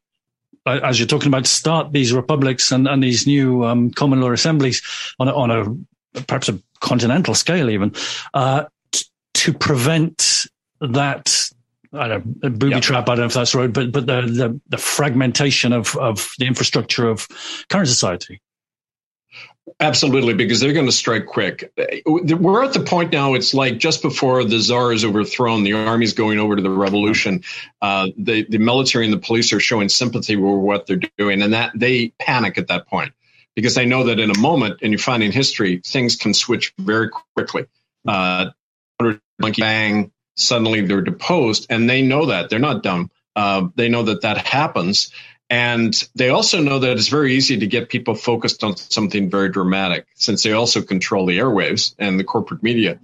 as 0.66 0.98
you're 0.98 1.08
talking 1.08 1.28
about, 1.28 1.46
start 1.46 1.92
these 1.92 2.12
republics 2.12 2.70
and, 2.70 2.86
and 2.86 3.02
these 3.02 3.26
new 3.26 3.64
um, 3.64 3.90
common 3.90 4.20
law 4.20 4.30
assemblies 4.30 4.80
on 5.18 5.28
a, 5.28 5.34
on 5.34 5.50
a 5.50 6.22
perhaps 6.22 6.48
a 6.48 6.58
continental 6.80 7.34
scale, 7.34 7.68
even 7.68 7.92
uh, 8.32 8.64
t- 8.92 9.06
to 9.34 9.52
prevent 9.52 10.46
that 10.80 11.50
I 11.92 12.08
don't 12.08 12.42
know, 12.42 12.50
booby 12.50 12.74
yep. 12.74 12.82
trap. 12.82 13.08
I 13.08 13.14
don't 13.14 13.20
know 13.20 13.26
if 13.26 13.34
that's 13.34 13.52
the 13.52 13.58
road, 13.58 13.72
but 13.72 13.92
but 13.92 14.06
the, 14.06 14.22
the, 14.22 14.60
the 14.68 14.78
fragmentation 14.78 15.72
of 15.72 15.96
of 15.96 16.32
the 16.38 16.46
infrastructure 16.46 17.08
of 17.08 17.26
current 17.68 17.88
society. 17.88 18.40
Absolutely, 19.80 20.34
because 20.34 20.60
they're 20.60 20.72
going 20.72 20.86
to 20.86 20.92
strike 20.92 21.26
quick. 21.26 21.72
We're 22.06 22.64
at 22.64 22.72
the 22.72 22.80
point 22.80 23.12
now. 23.12 23.34
It's 23.34 23.54
like 23.54 23.78
just 23.78 24.02
before 24.02 24.44
the 24.44 24.60
czar 24.60 24.92
is 24.92 25.04
overthrown, 25.04 25.64
the 25.64 25.72
army's 25.72 26.12
going 26.12 26.38
over 26.38 26.54
to 26.54 26.62
the 26.62 26.70
revolution. 26.70 27.42
Uh, 27.82 28.08
the 28.16 28.46
the 28.48 28.58
military 28.58 29.04
and 29.04 29.12
the 29.12 29.18
police 29.18 29.52
are 29.52 29.60
showing 29.60 29.88
sympathy 29.88 30.36
with 30.36 30.60
what 30.60 30.86
they're 30.86 31.00
doing, 31.18 31.42
and 31.42 31.52
that 31.54 31.72
they 31.74 32.12
panic 32.20 32.56
at 32.56 32.68
that 32.68 32.86
point 32.86 33.12
because 33.54 33.74
they 33.74 33.86
know 33.86 34.04
that 34.04 34.20
in 34.20 34.30
a 34.30 34.38
moment, 34.38 34.80
and 34.82 34.92
you 34.92 34.98
find 34.98 35.22
in 35.22 35.32
history, 35.32 35.80
things 35.84 36.16
can 36.16 36.34
switch 36.34 36.72
very 36.78 37.10
quickly. 37.34 37.66
Uh, 38.06 38.50
bang, 39.38 40.12
suddenly 40.36 40.82
they're 40.82 41.00
deposed, 41.00 41.66
and 41.70 41.88
they 41.88 42.02
know 42.02 42.26
that 42.26 42.50
they're 42.50 42.58
not 42.58 42.82
dumb. 42.82 43.10
Uh, 43.36 43.68
they 43.74 43.88
know 43.88 44.04
that 44.04 44.22
that 44.22 44.38
happens, 44.38 45.10
and 45.50 45.94
they 46.14 46.30
also 46.30 46.60
know 46.60 46.78
that 46.78 46.92
it's 46.92 47.08
very 47.08 47.34
easy 47.34 47.58
to 47.58 47.66
get 47.66 47.88
people 47.88 48.14
focused 48.14 48.64
on 48.64 48.76
something 48.76 49.30
very 49.30 49.50
dramatic, 49.50 50.06
since 50.14 50.42
they 50.42 50.52
also 50.52 50.82
control 50.82 51.26
the 51.26 51.38
airwaves 51.38 51.94
and 51.98 52.18
the 52.18 52.24
corporate 52.24 52.62
media 52.62 52.98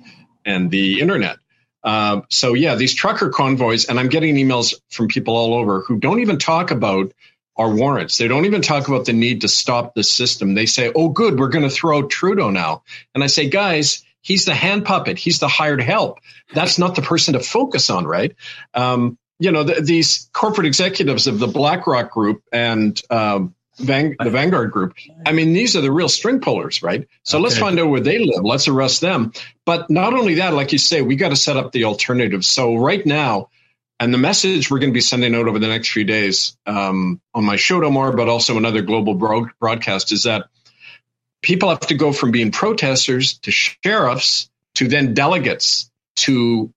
and 0.45 0.71
the 0.71 1.01
internet. 1.01 1.37
Uh, 1.83 2.23
so 2.29 2.55
yeah, 2.55 2.75
these 2.75 2.95
trucker 2.95 3.31
convoys, 3.31 3.87
and 3.87 3.99
I'm 3.99 4.09
getting 4.09 4.37
emails 4.37 4.75
from 4.91 5.09
people 5.09 5.37
all 5.37 5.55
over 5.55 5.81
who 5.81 5.99
don't 5.99 6.21
even 6.21 6.39
talk 6.39 6.71
about 6.71 7.13
our 7.57 7.75
warrants. 7.75 8.17
They 8.17 8.29
don't 8.29 8.47
even 8.47 8.63
talk 8.63 8.89
about 8.89 9.05
the 9.05 9.13
need 9.13 9.43
to 9.43 9.49
stop 9.49 9.95
the 9.95 10.03
system. 10.03 10.55
They 10.55 10.67
say, 10.67 10.93
"Oh, 10.95 11.09
good, 11.09 11.39
we're 11.39 11.49
going 11.49 11.69
to 11.69 11.75
throw 11.75 12.07
Trudeau 12.07 12.51
now," 12.51 12.83
and 13.15 13.25
I 13.25 13.29
say, 13.29 13.49
"Guys." 13.49 14.05
He's 14.23 14.45
the 14.45 14.55
hand 14.55 14.85
puppet. 14.85 15.19
He's 15.19 15.39
the 15.39 15.49
hired 15.49 15.81
help. 15.81 16.19
That's 16.53 16.79
not 16.79 16.95
the 16.95 17.01
person 17.01 17.33
to 17.33 17.41
focus 17.41 17.89
on, 17.89 18.07
right? 18.07 18.37
Um, 18.75 19.17
you 19.41 19.51
know, 19.51 19.65
the, 19.65 19.81
these 19.81 20.29
corporate 20.33 20.67
executives 20.67 21.27
of 21.27 21.39
the 21.39 21.49
BlackRock 21.49 22.13
Group 22.13 22.43
and 22.53 23.01
um, 23.11 23.55
Van, 23.79 24.15
the 24.21 24.31
Vanguard 24.31 24.71
Group. 24.71 24.95
I 25.27 25.33
mean, 25.33 25.55
these 25.55 25.75
are 25.77 25.81
the 25.81 25.91
real 25.91 26.11
string 26.11 26.41
pullers, 26.41 26.83
right? 26.83 27.09
So 27.23 27.39
okay. 27.39 27.45
let's 27.45 27.59
find 27.59 27.81
out 27.81 27.89
where 27.89 28.01
they 28.01 28.19
live. 28.19 28.45
Let's 28.45 28.69
arrest 28.69 29.01
them. 29.01 29.33
But 29.65 29.89
not 29.89 30.13
only 30.13 30.35
that, 30.37 30.53
like 30.53 30.73
you 30.73 30.79
say, 30.79 31.01
we 31.01 31.17
got 31.17 31.31
to 31.31 31.37
set 31.37 31.57
up 31.57 31.73
the 31.73 31.85
alternative. 31.85 32.45
So 32.45 32.77
right 32.77 33.05
now, 33.05 33.49
and 33.99 34.13
the 34.13 34.19
message 34.19 34.71
we're 34.71 34.79
going 34.79 34.91
to 34.91 34.95
be 34.95 35.01
sending 35.01 35.35
out 35.35 35.49
over 35.49 35.59
the 35.59 35.69
next 35.69 35.91
few 35.91 36.05
days 36.05 36.57
um, 36.67 37.21
on 37.35 37.45
my 37.45 37.57
show 37.57 37.81
tomorrow, 37.81 38.15
but 38.15 38.29
also 38.29 38.59
another 38.59 38.83
global 38.83 39.15
broadcast, 39.15 40.13
is 40.13 40.25
that 40.25 40.49
people 41.41 41.71
have 41.71 41.81
to 41.81 41.95
go 41.95 42.13
from 42.13 42.31
being 42.31 42.51
protesters 42.51 43.39
to 43.39 43.51
sheriffs 43.51 44.51
to 44.75 44.87
then 44.87 45.15
delegates 45.15 45.91
to 46.17 46.73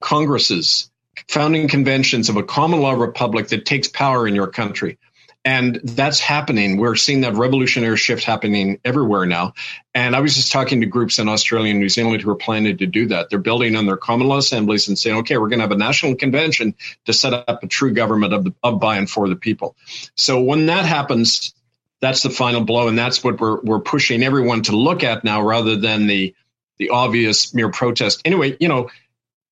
congresses 0.00 0.90
founding 1.28 1.68
conventions 1.68 2.28
of 2.28 2.36
a 2.36 2.42
common 2.42 2.80
law 2.80 2.92
republic 2.92 3.48
that 3.48 3.66
takes 3.66 3.88
power 3.88 4.26
in 4.26 4.34
your 4.34 4.46
country. 4.46 4.98
And 5.44 5.80
that's 5.84 6.18
happening. 6.18 6.76
We're 6.76 6.96
seeing 6.96 7.20
that 7.20 7.34
revolutionary 7.34 7.96
shift 7.96 8.24
happening 8.24 8.80
everywhere 8.84 9.26
now. 9.26 9.54
And 9.94 10.16
I 10.16 10.20
was 10.20 10.34
just 10.34 10.50
talking 10.50 10.80
to 10.80 10.86
groups 10.86 11.20
in 11.20 11.28
Australia 11.28 11.70
and 11.70 11.78
New 11.78 11.88
Zealand 11.88 12.20
who 12.20 12.30
are 12.30 12.36
planning 12.36 12.76
to 12.78 12.86
do 12.86 13.06
that. 13.06 13.30
They're 13.30 13.38
building 13.38 13.76
on 13.76 13.86
their 13.86 13.96
common 13.96 14.26
law 14.26 14.38
assemblies 14.38 14.88
and 14.88 14.98
saying, 14.98 15.18
okay, 15.18 15.38
we're 15.38 15.48
going 15.48 15.60
to 15.60 15.64
have 15.64 15.70
a 15.70 15.76
national 15.76 16.16
convention 16.16 16.74
to 17.04 17.12
set 17.12 17.32
up 17.32 17.62
a 17.62 17.68
true 17.68 17.92
government 17.92 18.34
of, 18.34 18.42
the, 18.42 18.54
of 18.64 18.80
by 18.80 18.96
and 18.96 19.08
for 19.08 19.28
the 19.28 19.36
people. 19.36 19.76
So 20.16 20.40
when 20.40 20.66
that 20.66 20.84
happens, 20.84 21.54
that's 22.00 22.22
the 22.22 22.30
final 22.30 22.64
blow, 22.64 22.88
and 22.88 22.98
that's 22.98 23.24
what 23.24 23.40
we're 23.40 23.60
we're 23.62 23.80
pushing 23.80 24.22
everyone 24.22 24.62
to 24.62 24.76
look 24.76 25.02
at 25.02 25.24
now, 25.24 25.42
rather 25.42 25.76
than 25.76 26.06
the 26.06 26.34
the 26.78 26.90
obvious 26.90 27.54
mere 27.54 27.70
protest. 27.70 28.20
Anyway, 28.24 28.56
you 28.60 28.68
know, 28.68 28.90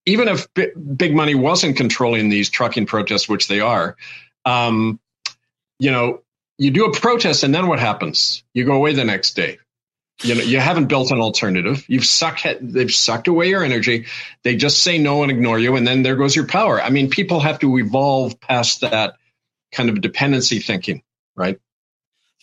even 0.07 0.29
if 0.29 0.53
b- 0.55 0.73
big 0.75 1.15
money 1.15 1.35
wasn't 1.35 1.77
controlling 1.77 2.29
these 2.29 2.51
trucking 2.51 2.87
protests, 2.87 3.29
which 3.29 3.49
they 3.49 3.61
are, 3.61 3.97
um, 4.45 5.01
you 5.79 5.91
know, 5.91 6.21
you 6.59 6.71
do 6.71 6.85
a 6.85 6.93
protest, 6.93 7.43
and 7.43 7.55
then 7.55 7.67
what 7.67 7.81
happens? 7.81 8.45
You 8.53 8.65
go 8.65 8.75
away 8.75 8.95
the 8.95 9.05
next 9.05 9.35
day. 9.35 9.59
You 10.23 10.37
know, 10.37 10.43
you 10.43 10.61
haven't 10.61 10.87
built 10.87 11.11
an 11.11 11.21
alternative. 11.21 11.85
You've 11.89 12.05
sucked. 12.05 12.47
They've 12.61 12.93
sucked 12.93 13.27
away 13.27 13.49
your 13.49 13.65
energy. 13.65 14.07
They 14.45 14.55
just 14.55 14.81
say 14.81 14.99
no 14.99 15.23
and 15.23 15.33
ignore 15.33 15.59
you, 15.59 15.75
and 15.75 15.87
then 15.87 16.03
there 16.03 16.15
goes 16.15 16.37
your 16.37 16.47
power. 16.47 16.81
I 16.81 16.91
mean, 16.91 17.11
people 17.11 17.41
have 17.41 17.59
to 17.61 17.79
evolve 17.79 18.39
past 18.39 18.83
that 18.83 19.17
kind 19.73 19.89
of 19.89 20.01
dependency 20.01 20.61
thinking, 20.61 21.03
right? 21.35 21.59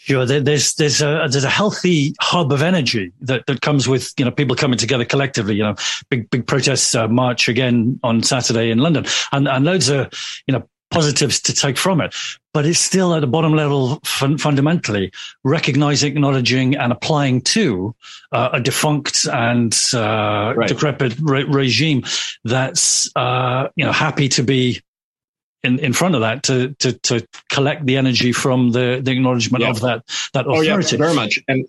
Sure. 0.04 0.26
There's 0.26 0.74
there's 0.74 1.00
a 1.04 1.28
there's 1.30 1.44
a 1.44 1.50
healthy 1.50 2.16
hub 2.20 2.52
of 2.52 2.64
energy 2.64 3.12
that, 3.22 3.46
that 3.46 3.62
comes 3.62 3.88
with 3.88 4.12
you 4.18 4.26
know 4.26 4.32
people 4.32 4.56
coming 4.56 4.80
together 4.80 5.06
collectively. 5.06 5.54
You 5.54 5.64
know, 5.64 5.76
big 6.10 6.28
big 6.32 6.48
protests 6.48 6.96
uh, 6.96 7.08
march 7.08 7.48
again 7.48 8.00
on 8.02 8.24
Saturday 8.24 8.72
in 8.72 8.80
London, 8.80 9.06
and 9.32 9.48
and 9.48 9.64
loads 9.64 9.90
of 9.90 10.12
you 10.48 10.54
know 10.54 10.68
positives 10.90 11.40
to 11.42 11.54
take 11.54 11.78
from 11.78 12.02
it. 12.02 12.16
But 12.52 12.66
it's 12.66 12.80
still 12.80 13.14
at 13.14 13.20
the 13.20 13.28
bottom 13.28 13.54
level, 13.54 14.00
fun- 14.04 14.40
fundamentally 14.40 15.12
recognizing, 15.44 16.14
acknowledging, 16.14 16.76
and 16.76 16.92
applying 16.92 17.42
to 17.42 17.96
uh, 18.32 18.50
a 18.54 18.60
defunct 18.60 19.28
and 19.32 19.80
uh, 19.94 20.54
right. 20.58 20.68
decrepit 20.68 21.16
re- 21.22 21.44
regime 21.44 22.04
that's 22.44 23.08
uh, 23.16 23.68
you 23.76 23.86
know 23.86 23.92
happy 23.92 24.30
to 24.30 24.42
be 24.42 24.82
in, 25.64 25.80
in 25.80 25.94
front 25.94 26.16
of 26.16 26.22
that 26.22 26.44
to, 26.44 26.74
to, 26.80 26.94
to 26.94 27.28
collect 27.50 27.86
the 27.86 27.98
energy 27.98 28.32
from 28.32 28.72
the, 28.72 29.00
the 29.04 29.12
acknowledgement 29.12 29.64
yeah. 29.64 29.70
of 29.70 29.82
that, 29.82 30.04
that 30.34 30.42
authority. 30.48 30.70
Oh, 30.70 30.80
yeah, 30.80 30.98
very 30.98 31.14
much. 31.14 31.40
And 31.48 31.68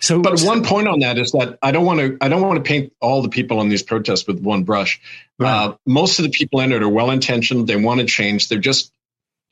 so, 0.00 0.20
but 0.20 0.38
so, 0.38 0.46
one 0.46 0.64
point 0.64 0.88
on 0.88 1.00
that 1.00 1.18
is 1.18 1.32
that 1.32 1.58
I 1.60 1.72
don't 1.72 1.84
want 1.84 2.00
to, 2.00 2.16
I 2.20 2.28
don't 2.28 2.40
want 2.42 2.56
to 2.56 2.62
paint 2.62 2.92
all 3.00 3.22
the 3.22 3.28
people 3.28 3.58
on 3.58 3.68
these 3.68 3.82
protests 3.82 4.26
with 4.26 4.40
one 4.40 4.64
brush. 4.64 5.00
Right. 5.38 5.50
Uh, 5.50 5.76
most 5.86 6.18
of 6.18 6.24
the 6.24 6.30
people 6.30 6.60
in 6.60 6.72
it 6.72 6.82
are 6.82 6.88
well 6.88 7.10
intentioned. 7.10 7.66
They 7.66 7.76
want 7.76 8.00
to 8.00 8.06
change. 8.06 8.48
They're 8.48 8.58
just 8.58 8.92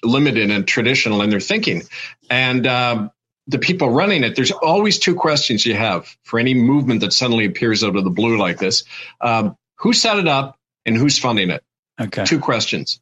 limited 0.03 0.51
and 0.51 0.67
traditional 0.67 1.21
in 1.23 1.31
their 1.31 1.41
thinking. 1.41 1.83
And, 2.31 2.67
uh, 2.67 3.09
the 3.47 3.59
people 3.59 3.91
running 3.91 4.23
it, 4.23 4.37
there's 4.37 4.53
always 4.53 5.01
two 5.01 5.17
questions 5.17 5.67
you 5.67 5.75
have 5.75 6.07
for 6.23 6.39
any 6.39 6.55
movement 6.55 7.01
that 7.01 7.13
suddenly 7.13 7.47
appears 7.47 7.83
out 7.83 7.97
of 7.97 8.05
the 8.05 8.11
blue 8.11 8.39
like 8.39 8.59
this. 8.59 8.85
Um, 9.21 9.57
who 9.77 9.93
set 9.93 10.19
it 10.19 10.29
up 10.29 10.57
and 10.87 10.97
who's 10.97 11.19
funding 11.19 11.51
it? 11.51 11.65
Okay. 12.01 12.25
Two 12.25 12.39
questions 12.39 13.01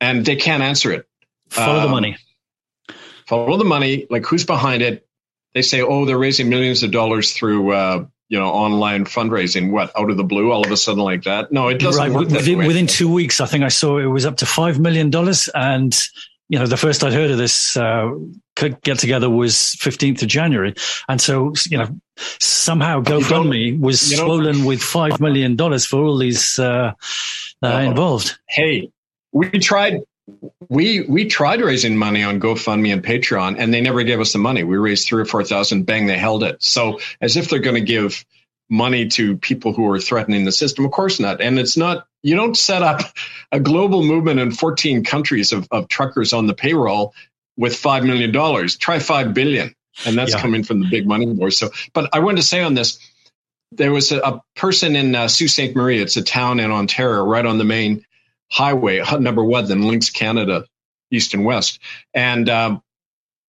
and 0.00 0.24
they 0.24 0.36
can't 0.36 0.62
answer 0.62 0.92
it. 0.92 1.06
Follow 1.50 1.78
um, 1.78 1.84
the 1.84 1.88
money. 1.88 2.16
Follow 3.26 3.56
the 3.56 3.64
money. 3.64 4.06
Like 4.10 4.24
who's 4.26 4.44
behind 4.44 4.82
it? 4.82 5.06
They 5.54 5.62
say, 5.62 5.80
oh, 5.80 6.04
they're 6.04 6.18
raising 6.18 6.48
millions 6.48 6.82
of 6.82 6.92
dollars 6.92 7.32
through, 7.32 7.72
uh, 7.72 8.06
you 8.28 8.38
know, 8.38 8.48
online 8.48 9.04
fundraising. 9.04 9.70
What 9.70 9.90
out 9.98 10.10
of 10.10 10.16
the 10.16 10.24
blue, 10.24 10.52
all 10.52 10.64
of 10.64 10.70
a 10.70 10.76
sudden 10.76 11.02
like 11.02 11.24
that? 11.24 11.50
No, 11.50 11.68
it 11.68 11.78
doesn't. 11.78 12.00
Right. 12.00 12.12
Work 12.12 12.28
within, 12.28 12.58
within 12.58 12.86
two 12.86 13.10
weeks, 13.10 13.40
I 13.40 13.46
think 13.46 13.64
I 13.64 13.68
saw 13.68 13.98
it 13.98 14.06
was 14.06 14.26
up 14.26 14.36
to 14.38 14.46
five 14.46 14.78
million 14.78 15.10
dollars, 15.10 15.48
and 15.54 15.98
you 16.48 16.58
know, 16.58 16.66
the 16.66 16.76
first 16.76 17.04
I'd 17.04 17.12
heard 17.12 17.30
of 17.30 17.38
this 17.38 17.76
uh, 17.76 18.10
get 18.56 18.98
together 18.98 19.28
was 19.28 19.76
15th 19.80 20.22
of 20.22 20.28
January. 20.28 20.74
And 21.08 21.20
so, 21.20 21.52
you 21.68 21.76
know, 21.76 21.88
somehow 22.16 23.02
GoFundMe 23.02 23.78
was 23.78 24.00
swollen 24.16 24.64
with 24.64 24.80
$5 24.80 25.20
million 25.20 25.56
for 25.80 26.02
all 26.02 26.16
these 26.16 26.58
uh, 26.58 26.92
uh, 27.62 27.68
involved. 27.68 28.38
Hey, 28.48 28.90
we 29.32 29.50
tried 29.50 30.00
we 30.68 31.00
we 31.02 31.26
tried 31.26 31.60
raising 31.60 31.96
money 31.96 32.22
on 32.22 32.40
GoFundMe 32.40 32.92
and 32.92 33.02
Patreon, 33.02 33.56
and 33.58 33.72
they 33.72 33.80
never 33.80 34.02
gave 34.02 34.20
us 34.20 34.32
the 34.32 34.38
money. 34.38 34.62
We 34.62 34.76
raised 34.76 35.08
three 35.08 35.22
or 35.22 35.26
four 35.26 35.44
thousand. 35.44 35.84
Bang, 35.84 36.06
they 36.06 36.18
held 36.18 36.42
it. 36.42 36.62
So 36.62 37.00
as 37.20 37.36
if 37.36 37.48
they're 37.48 37.58
going 37.58 37.76
to 37.76 37.80
give 37.80 38.24
money 38.70 39.08
to 39.08 39.36
people 39.36 39.72
who 39.72 39.88
are 39.90 39.98
threatening 39.98 40.44
the 40.44 40.52
system. 40.52 40.84
Of 40.84 40.90
course 40.90 41.20
not. 41.20 41.40
And 41.40 41.58
it's 41.58 41.76
not. 41.76 42.06
You 42.22 42.36
don't 42.36 42.56
set 42.56 42.82
up 42.82 43.00
a 43.52 43.60
global 43.60 44.02
movement 44.02 44.40
in 44.40 44.50
14 44.50 45.04
countries 45.04 45.52
of, 45.52 45.68
of 45.70 45.88
truckers 45.88 46.32
on 46.32 46.46
the 46.46 46.54
payroll 46.54 47.14
with 47.56 47.76
five 47.76 48.04
million 48.04 48.32
dollars. 48.32 48.76
Try 48.76 48.98
five 48.98 49.34
billion, 49.34 49.74
and 50.04 50.16
that's 50.16 50.32
yeah. 50.32 50.40
coming 50.40 50.62
from 50.64 50.80
the 50.80 50.88
big 50.88 51.06
money 51.06 51.26
boys. 51.26 51.56
So, 51.56 51.70
but 51.92 52.10
I 52.12 52.20
wanted 52.20 52.38
to 52.38 52.46
say 52.46 52.62
on 52.62 52.74
this. 52.74 52.98
There 53.70 53.92
was 53.92 54.12
a, 54.12 54.20
a 54.20 54.42
person 54.56 54.96
in 54.96 55.14
uh, 55.14 55.28
Sault 55.28 55.50
Ste. 55.50 55.76
Marie. 55.76 56.00
It's 56.00 56.16
a 56.16 56.22
town 56.22 56.58
in 56.58 56.70
Ontario, 56.70 57.22
right 57.22 57.44
on 57.44 57.58
the 57.58 57.64
main 57.64 58.06
highway, 58.50 59.02
number 59.20 59.44
one, 59.44 59.66
then 59.66 59.82
links 59.82 60.10
Canada 60.10 60.64
east 61.10 61.34
and 61.34 61.44
west. 61.44 61.78
And 62.14 62.48
um, 62.48 62.82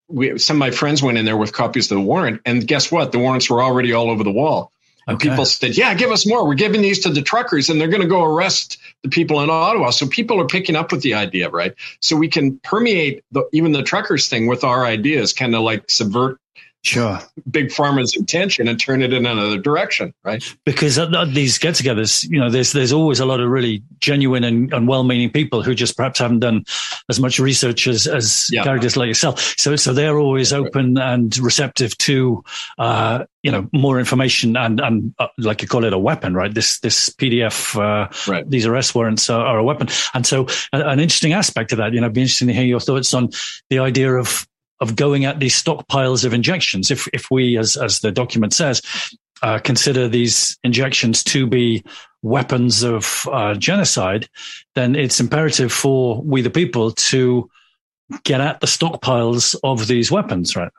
we, 0.07 0.37
some 0.37 0.57
of 0.57 0.59
my 0.59 0.71
friends 0.71 1.03
went 1.03 1.17
in 1.17 1.25
there 1.25 1.37
with 1.37 1.53
copies 1.53 1.91
of 1.91 1.97
the 1.97 2.03
warrant, 2.03 2.41
and 2.45 2.65
guess 2.67 2.91
what? 2.91 3.11
The 3.11 3.19
warrants 3.19 3.49
were 3.49 3.61
already 3.61 3.93
all 3.93 4.09
over 4.09 4.23
the 4.23 4.31
wall. 4.31 4.71
And 5.07 5.15
okay. 5.15 5.29
people 5.29 5.45
said, 5.45 5.75
"Yeah, 5.75 5.93
give 5.95 6.11
us 6.11 6.27
more. 6.27 6.45
We're 6.45 6.53
giving 6.53 6.81
these 6.81 6.99
to 6.99 7.09
the 7.09 7.23
truckers, 7.23 7.69
and 7.69 7.81
they're 7.81 7.87
going 7.87 8.03
to 8.03 8.07
go 8.07 8.23
arrest 8.23 8.77
the 9.01 9.09
people 9.09 9.41
in 9.41 9.49
Ottawa." 9.49 9.89
So 9.89 10.07
people 10.07 10.39
are 10.39 10.45
picking 10.45 10.75
up 10.75 10.91
with 10.91 11.01
the 11.01 11.15
idea, 11.15 11.49
right? 11.49 11.73
So 11.99 12.15
we 12.15 12.27
can 12.27 12.59
permeate 12.59 13.23
the, 13.31 13.43
even 13.51 13.71
the 13.71 13.81
truckers 13.81 14.29
thing 14.29 14.45
with 14.45 14.63
our 14.63 14.85
ideas, 14.85 15.33
kind 15.33 15.55
of 15.55 15.61
like 15.61 15.89
subvert 15.89 16.39
sure. 16.83 17.19
Big 17.49 17.69
pharma's 17.69 18.15
intention 18.15 18.67
and 18.67 18.79
turn 18.79 19.01
it 19.01 19.13
in 19.13 19.25
another 19.25 19.57
direction 19.57 20.13
right? 20.23 20.55
Because 20.65 20.97
at, 20.97 21.13
at 21.13 21.33
these 21.33 21.57
get-togethers 21.57 22.29
you 22.29 22.39
know 22.39 22.49
there's 22.49 22.71
there's 22.71 22.93
always 22.93 23.19
a 23.19 23.25
lot 23.25 23.39
of 23.39 23.49
really 23.49 23.83
genuine 23.99 24.43
and, 24.43 24.73
and 24.73 24.87
well-meaning 24.87 25.29
people 25.29 25.63
who 25.63 25.75
just 25.75 25.97
perhaps 25.97 26.19
haven't 26.19 26.39
done 26.39 26.63
as 27.09 27.19
much 27.19 27.39
research 27.39 27.87
as 27.87 28.07
as 28.07 28.49
yeah. 28.51 28.63
characters 28.63 28.97
like 28.97 29.07
yourself. 29.07 29.55
So 29.57 29.75
so 29.75 29.93
they're 29.93 30.17
always 30.17 30.53
open 30.53 30.97
and 30.97 31.37
receptive 31.39 31.97
to 31.99 32.43
uh, 32.77 33.25
you 33.43 33.51
know 33.51 33.69
more 33.73 33.99
information 33.99 34.57
and 34.57 34.79
and 34.79 35.13
uh, 35.19 35.27
like 35.37 35.61
you 35.61 35.67
call 35.67 35.85
it 35.85 35.93
a 35.93 35.97
weapon 35.97 36.33
right? 36.33 36.53
This 36.53 36.79
this 36.79 37.09
pdf 37.09 37.75
uh, 37.79 38.31
right. 38.31 38.49
these 38.49 38.65
arrest 38.65 38.95
warrants 38.95 39.29
are, 39.29 39.45
are, 39.45 39.57
a 39.59 39.63
weapon. 39.63 39.87
And 40.13 40.25
so 40.25 40.47
an 40.73 40.99
interesting 40.99 41.33
aspect 41.33 41.71
of 41.71 41.77
that 41.77 41.93
you 41.93 42.01
know 42.01 42.09
be 42.09 42.21
interesting 42.21 42.47
to 42.47 42.53
hear 42.53 42.65
your 42.65 42.79
thoughts 42.79 43.13
on 43.13 43.29
the 43.69 43.79
idea 43.79 44.13
of 44.13 44.47
of 44.79 44.95
going 44.95 45.25
at 45.25 45.39
these 45.39 45.61
stockpiles 45.61 46.25
of 46.25 46.33
injections. 46.33 46.91
If 46.91 47.07
if 47.13 47.29
we, 47.31 47.57
as 47.57 47.77
as 47.77 47.99
the 47.99 48.11
document 48.11 48.53
says, 48.53 48.81
uh, 49.41 49.59
consider 49.59 50.07
these 50.07 50.57
injections 50.63 51.23
to 51.25 51.47
be 51.47 51.83
weapons 52.21 52.83
of 52.83 53.27
uh, 53.31 53.53
genocide, 53.55 54.27
then 54.75 54.95
it's 54.95 55.19
imperative 55.19 55.71
for 55.71 56.21
we 56.21 56.41
the 56.41 56.49
people 56.49 56.91
to 56.91 57.49
get 58.23 58.41
at 58.41 58.59
the 58.59 58.67
stockpiles 58.67 59.55
of 59.63 59.87
these 59.87 60.11
weapons, 60.11 60.55
right? 60.55 60.71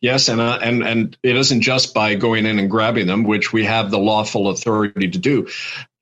Yes, 0.00 0.28
and 0.28 0.40
uh, 0.40 0.58
and 0.60 0.82
and 0.82 1.16
it 1.22 1.36
isn't 1.36 1.60
just 1.60 1.94
by 1.94 2.16
going 2.16 2.46
in 2.46 2.58
and 2.58 2.70
grabbing 2.70 3.06
them, 3.06 3.22
which 3.22 3.52
we 3.52 3.64
have 3.64 3.90
the 3.90 3.98
lawful 3.98 4.48
authority 4.48 5.08
to 5.08 5.18
do. 5.18 5.48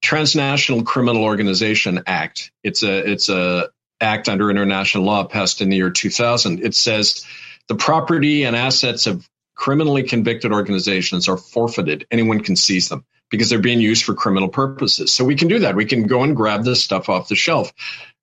Transnational 0.02 0.82
Criminal 0.82 1.24
Organization 1.24 2.02
Act. 2.06 2.52
It's 2.62 2.82
a 2.82 3.10
it's 3.10 3.28
a 3.28 3.68
Act 4.00 4.28
under 4.28 4.50
international 4.50 5.04
law 5.04 5.24
passed 5.24 5.60
in 5.60 5.70
the 5.70 5.76
year 5.76 5.90
2000. 5.90 6.62
It 6.62 6.74
says 6.74 7.24
the 7.68 7.74
property 7.74 8.44
and 8.44 8.54
assets 8.54 9.06
of 9.06 9.28
criminally 9.54 10.02
convicted 10.02 10.52
organizations 10.52 11.28
are 11.28 11.36
forfeited. 11.36 12.06
Anyone 12.10 12.40
can 12.40 12.56
seize 12.56 12.88
them 12.88 13.04
because 13.30 13.50
they're 13.50 13.58
being 13.58 13.80
used 13.80 14.04
for 14.04 14.14
criminal 14.14 14.48
purposes. 14.48 15.12
So 15.12 15.24
we 15.24 15.34
can 15.34 15.48
do 15.48 15.60
that. 15.60 15.74
We 15.74 15.86
can 15.86 16.06
go 16.06 16.22
and 16.22 16.36
grab 16.36 16.64
this 16.64 16.84
stuff 16.84 17.08
off 17.08 17.28
the 17.28 17.34
shelf, 17.34 17.72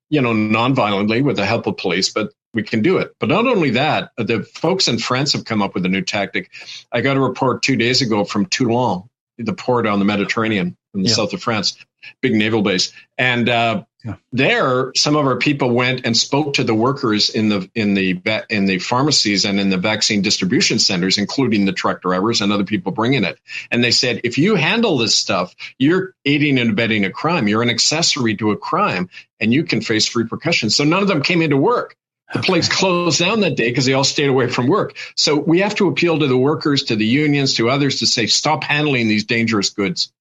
you 0.08 0.20
know, 0.20 0.32
non-violently 0.32 1.22
with 1.22 1.36
the 1.36 1.44
help 1.44 1.66
of 1.66 1.76
police, 1.76 2.08
but 2.08 2.32
we 2.54 2.62
can 2.62 2.82
do 2.82 2.98
it. 2.98 3.12
But 3.18 3.28
not 3.28 3.46
only 3.46 3.70
that, 3.70 4.12
the 4.16 4.44
folks 4.44 4.88
in 4.88 4.98
France 4.98 5.32
have 5.32 5.44
come 5.44 5.60
up 5.60 5.74
with 5.74 5.84
a 5.84 5.88
new 5.88 6.02
tactic. 6.02 6.50
I 6.92 7.00
got 7.00 7.16
a 7.16 7.20
report 7.20 7.62
two 7.62 7.76
days 7.76 8.00
ago 8.00 8.24
from 8.24 8.46
Toulon, 8.46 9.02
the 9.36 9.52
port 9.52 9.86
on 9.86 9.98
the 9.98 10.04
Mediterranean 10.04 10.76
in 10.94 11.02
the 11.02 11.08
yeah. 11.08 11.14
south 11.14 11.32
of 11.32 11.42
France, 11.42 11.76
big 12.20 12.34
naval 12.34 12.62
base. 12.62 12.92
And 13.18 13.48
uh, 13.48 13.84
yeah. 14.04 14.16
There, 14.32 14.92
some 14.94 15.16
of 15.16 15.26
our 15.26 15.38
people 15.38 15.70
went 15.70 16.04
and 16.04 16.14
spoke 16.14 16.54
to 16.54 16.64
the 16.64 16.74
workers 16.74 17.30
in 17.30 17.48
the 17.48 17.70
in 17.74 17.94
the 17.94 18.20
in 18.50 18.66
the 18.66 18.78
pharmacies 18.78 19.46
and 19.46 19.58
in 19.58 19.70
the 19.70 19.78
vaccine 19.78 20.20
distribution 20.20 20.78
centers, 20.78 21.16
including 21.16 21.64
the 21.64 21.72
truck 21.72 22.02
drivers 22.02 22.42
and 22.42 22.52
other 22.52 22.64
people 22.64 22.92
bringing 22.92 23.24
it. 23.24 23.38
And 23.70 23.82
they 23.82 23.92
said, 23.92 24.20
if 24.22 24.36
you 24.36 24.56
handle 24.56 24.98
this 24.98 25.16
stuff, 25.16 25.54
you're 25.78 26.14
aiding 26.26 26.58
and 26.58 26.70
abetting 26.70 27.06
a 27.06 27.10
crime. 27.10 27.48
You're 27.48 27.62
an 27.62 27.70
accessory 27.70 28.36
to 28.36 28.50
a 28.50 28.58
crime, 28.58 29.08
and 29.40 29.54
you 29.54 29.64
can 29.64 29.80
face 29.80 30.14
repercussions. 30.14 30.76
So 30.76 30.84
none 30.84 31.00
of 31.00 31.08
them 31.08 31.22
came 31.22 31.40
into 31.40 31.56
work. 31.56 31.96
The 32.32 32.40
okay. 32.40 32.46
place 32.46 32.68
closed 32.68 33.20
down 33.20 33.40
that 33.40 33.56
day 33.56 33.70
because 33.70 33.86
they 33.86 33.94
all 33.94 34.04
stayed 34.04 34.28
away 34.28 34.48
from 34.48 34.66
work. 34.66 34.96
So 35.16 35.38
we 35.38 35.60
have 35.60 35.76
to 35.76 35.88
appeal 35.88 36.18
to 36.18 36.26
the 36.26 36.36
workers, 36.36 36.84
to 36.84 36.96
the 36.96 37.06
unions, 37.06 37.54
to 37.54 37.70
others 37.70 38.00
to 38.00 38.06
say, 38.06 38.26
stop 38.26 38.64
handling 38.64 39.08
these 39.08 39.24
dangerous 39.24 39.70
goods. 39.70 40.12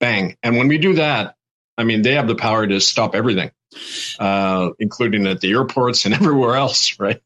Bang. 0.00 0.36
And 0.42 0.56
when 0.56 0.68
we 0.68 0.78
do 0.78 0.94
that, 0.94 1.34
I 1.78 1.84
mean, 1.84 2.02
they 2.02 2.14
have 2.14 2.28
the 2.28 2.34
power 2.34 2.66
to 2.66 2.80
stop 2.80 3.14
everything, 3.14 3.50
uh, 4.18 4.70
including 4.78 5.26
at 5.26 5.40
the 5.40 5.50
airports 5.50 6.04
and 6.04 6.14
everywhere 6.14 6.56
else, 6.56 6.98
right? 6.98 7.20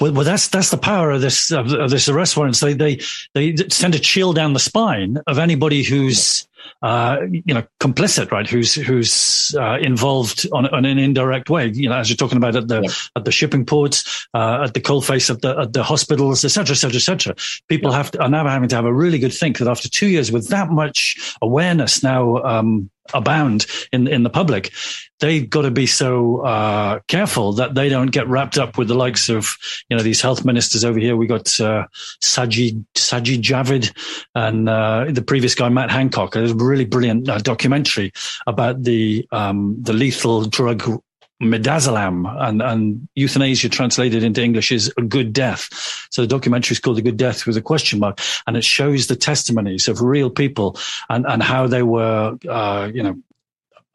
Well, 0.00 0.12
well, 0.12 0.24
that's 0.24 0.48
that's 0.48 0.70
the 0.70 0.78
power 0.78 1.10
of 1.10 1.20
this 1.20 1.52
of, 1.52 1.68
this 1.68 2.08
arrest 2.08 2.36
warrants. 2.36 2.60
They 2.60 2.72
they 2.72 3.00
they 3.34 3.52
tend 3.52 3.92
to 3.92 4.00
chill 4.00 4.32
down 4.32 4.54
the 4.54 4.60
spine 4.60 5.18
of 5.26 5.38
anybody 5.38 5.82
who's 5.82 6.47
uh, 6.82 7.18
you 7.30 7.54
know, 7.54 7.64
complicit, 7.80 8.30
right? 8.30 8.48
Who's 8.48 8.74
who's 8.74 9.54
uh, 9.58 9.78
involved 9.80 10.46
on, 10.52 10.66
on, 10.68 10.84
an 10.84 10.98
indirect 10.98 11.50
way? 11.50 11.68
You 11.68 11.88
know, 11.88 11.96
as 11.96 12.08
you're 12.08 12.16
talking 12.16 12.38
about 12.38 12.56
at 12.56 12.68
the 12.68 12.94
at 13.16 13.24
the 13.24 13.32
shipping 13.32 13.64
ports, 13.64 14.26
uh, 14.34 14.64
at 14.64 14.74
the 14.74 14.80
coalface 14.80 15.30
of 15.30 15.40
the 15.40 15.58
at 15.58 15.72
the 15.72 15.82
hospitals, 15.82 16.44
etc., 16.44 16.72
etc., 16.72 16.96
etc. 16.96 17.34
People 17.68 17.92
have 17.92 18.10
to, 18.12 18.22
are 18.22 18.28
now 18.28 18.46
having 18.46 18.68
to 18.68 18.76
have 18.76 18.84
a 18.84 18.92
really 18.92 19.18
good 19.18 19.32
think 19.32 19.58
that 19.58 19.68
after 19.68 19.88
two 19.88 20.08
years 20.08 20.32
with 20.32 20.48
that 20.48 20.70
much 20.70 21.36
awareness 21.42 22.02
now 22.02 22.42
um, 22.42 22.90
abound 23.14 23.66
in 23.92 24.06
in 24.08 24.22
the 24.22 24.30
public, 24.30 24.72
they've 25.20 25.48
got 25.48 25.62
to 25.62 25.70
be 25.70 25.86
so 25.86 26.40
uh, 26.42 27.00
careful 27.08 27.52
that 27.54 27.74
they 27.74 27.88
don't 27.88 28.10
get 28.10 28.28
wrapped 28.28 28.58
up 28.58 28.78
with 28.78 28.88
the 28.88 28.94
likes 28.94 29.28
of 29.28 29.56
you 29.88 29.96
know 29.96 30.02
these 30.02 30.20
health 30.20 30.44
ministers 30.44 30.84
over 30.84 30.98
here. 30.98 31.16
We 31.16 31.26
got 31.26 31.48
uh, 31.60 31.86
Sajid 32.22 32.84
Sajid 32.94 33.42
Javid 33.42 33.92
and 34.34 34.68
uh, 34.68 35.06
the 35.08 35.22
previous 35.22 35.54
guy 35.54 35.68
Matt 35.68 35.90
Hancock. 35.90 36.32
There's 36.32 36.52
a 36.52 36.56
really 36.56 36.84
brilliant 36.84 37.28
uh, 37.28 37.38
documentary 37.38 38.12
about 38.46 38.82
the 38.82 39.26
um, 39.32 39.76
the 39.80 39.92
lethal 39.92 40.44
drug 40.44 41.02
midazolam 41.42 42.34
and, 42.40 42.60
and 42.62 43.08
euthanasia 43.14 43.68
translated 43.68 44.22
into 44.22 44.42
English 44.42 44.72
is 44.72 44.92
a 44.96 45.02
good 45.02 45.32
death. 45.32 45.68
So 46.10 46.22
the 46.22 46.28
documentary 46.28 46.74
is 46.74 46.80
called 46.80 46.98
A 46.98 47.02
Good 47.02 47.16
Death 47.16 47.46
with 47.46 47.56
a 47.56 47.62
question 47.62 48.00
mark 48.00 48.20
and 48.46 48.56
it 48.56 48.64
shows 48.64 49.06
the 49.06 49.16
testimonies 49.16 49.88
of 49.88 50.02
real 50.02 50.30
people 50.30 50.78
and, 51.08 51.24
and 51.26 51.42
how 51.42 51.66
they 51.66 51.82
were, 51.82 52.36
uh, 52.48 52.90
you 52.92 53.02
know, 53.02 53.16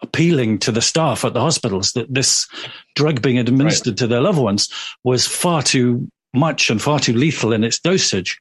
appealing 0.02 0.60
to 0.60 0.72
the 0.72 0.82
staff 0.82 1.24
at 1.26 1.34
the 1.34 1.42
hospitals 1.42 1.94
that 1.94 2.14
this 2.14 2.48
drug 2.96 3.22
being 3.22 3.40
administered 3.40 3.94
right. 3.94 3.98
to 3.98 4.08
their 4.08 4.22
loved 4.22 4.40
ones 4.40 4.70
was 5.04 5.26
far 5.26 5.62
too 5.64 6.10
much 6.34 6.70
and 6.70 6.82
far 6.82 7.00
too 7.00 7.14
lethal 7.14 7.54
in 7.54 7.64
its 7.64 7.80
dosage. 7.80 8.40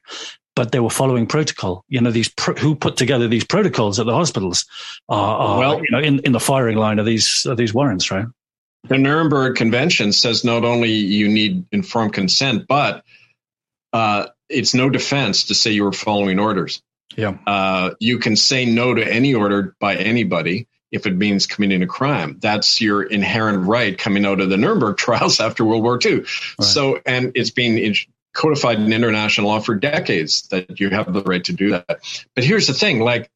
But 0.55 0.71
they 0.71 0.79
were 0.79 0.91
following 0.91 1.25
protocol. 1.25 1.83
You 1.89 1.99
know, 1.99 2.11
these 2.11 2.29
pro- 2.29 2.53
who 2.53 2.75
put 2.75 2.95
together 2.95 3.27
these 3.27 3.43
protocols 3.43 3.99
at 3.99 4.05
the 4.05 4.13
hospitals 4.13 4.65
are, 5.09 5.37
are 5.37 5.57
well, 5.57 5.77
you 5.77 5.89
know, 5.89 5.99
in, 5.99 6.19
in 6.19 6.31
the 6.31 6.39
firing 6.39 6.77
line 6.77 6.99
of 6.99 7.07
these 7.07 7.43
of 7.47 7.57
these 7.57 7.73
warrants, 7.73 8.11
right? 8.11 8.27
The 8.85 8.97
Nuremberg 8.97 9.55
Convention 9.55 10.11
says 10.11 10.43
not 10.43 10.65
only 10.65 10.91
you 10.91 11.29
need 11.29 11.65
informed 11.71 12.13
consent, 12.13 12.67
but 12.67 13.03
uh, 13.93 14.27
it's 14.49 14.73
no 14.73 14.89
defense 14.89 15.45
to 15.45 15.55
say 15.55 15.71
you 15.71 15.83
were 15.83 15.91
following 15.91 16.39
orders. 16.39 16.81
Yeah. 17.15 17.37
Uh, 17.45 17.91
you 17.99 18.19
can 18.19 18.35
say 18.35 18.65
no 18.65 18.93
to 18.93 19.05
any 19.05 19.33
order 19.33 19.75
by 19.79 19.95
anybody 19.95 20.67
if 20.91 21.07
it 21.07 21.15
means 21.15 21.47
committing 21.47 21.81
a 21.81 21.87
crime. 21.87 22.37
That's 22.39 22.81
your 22.81 23.03
inherent 23.03 23.67
right 23.67 23.97
coming 23.97 24.25
out 24.25 24.41
of 24.41 24.49
the 24.49 24.57
Nuremberg 24.57 24.97
trials 24.97 25.39
after 25.39 25.63
World 25.65 25.83
War 25.83 25.99
II. 26.03 26.19
Right. 26.19 26.27
So, 26.59 26.99
and 27.05 27.31
it's 27.35 27.51
been 27.51 27.95
codified 28.33 28.79
in 28.79 28.91
international 28.91 29.47
law 29.47 29.59
for 29.59 29.75
decades 29.75 30.43
that 30.49 30.79
you 30.79 30.89
have 30.89 31.11
the 31.11 31.21
right 31.23 31.43
to 31.45 31.53
do 31.53 31.71
that. 31.71 31.99
But 32.35 32.43
here's 32.43 32.67
the 32.67 32.73
thing 32.73 32.99
like, 32.99 33.29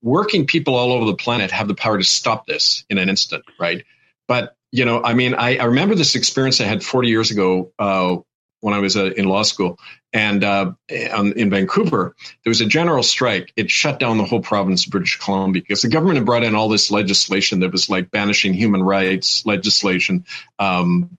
working 0.00 0.46
people 0.46 0.76
all 0.76 0.92
over 0.92 1.06
the 1.06 1.16
planet 1.16 1.50
have 1.50 1.66
the 1.66 1.74
power 1.74 1.98
to 1.98 2.04
stop 2.04 2.46
this 2.46 2.84
in 2.88 2.98
an 2.98 3.08
instant, 3.08 3.44
right? 3.58 3.84
But, 4.28 4.54
you 4.72 4.84
know, 4.84 5.02
I 5.02 5.14
mean, 5.14 5.34
I, 5.34 5.56
I 5.56 5.64
remember 5.64 5.94
this 5.94 6.14
experience 6.14 6.60
I 6.60 6.64
had 6.64 6.82
40 6.82 7.08
years 7.08 7.30
ago 7.30 7.72
uh, 7.78 8.16
when 8.60 8.74
I 8.74 8.78
was 8.78 8.96
uh, 8.96 9.12
in 9.12 9.26
law 9.26 9.42
school. 9.42 9.78
And 10.12 10.42
uh, 10.42 10.72
in 10.88 11.50
Vancouver, 11.50 12.14
there 12.44 12.50
was 12.50 12.60
a 12.60 12.66
general 12.66 13.02
strike. 13.02 13.52
It 13.56 13.70
shut 13.70 13.98
down 13.98 14.18
the 14.18 14.24
whole 14.24 14.40
province 14.40 14.86
of 14.86 14.92
British 14.92 15.18
Columbia 15.18 15.62
because 15.62 15.82
the 15.82 15.88
government 15.88 16.16
had 16.16 16.26
brought 16.26 16.44
in 16.44 16.54
all 16.54 16.68
this 16.68 16.90
legislation 16.90 17.60
that 17.60 17.72
was 17.72 17.90
like 17.90 18.10
banishing 18.10 18.54
human 18.54 18.82
rights 18.82 19.44
legislation, 19.44 20.24
um, 20.58 21.16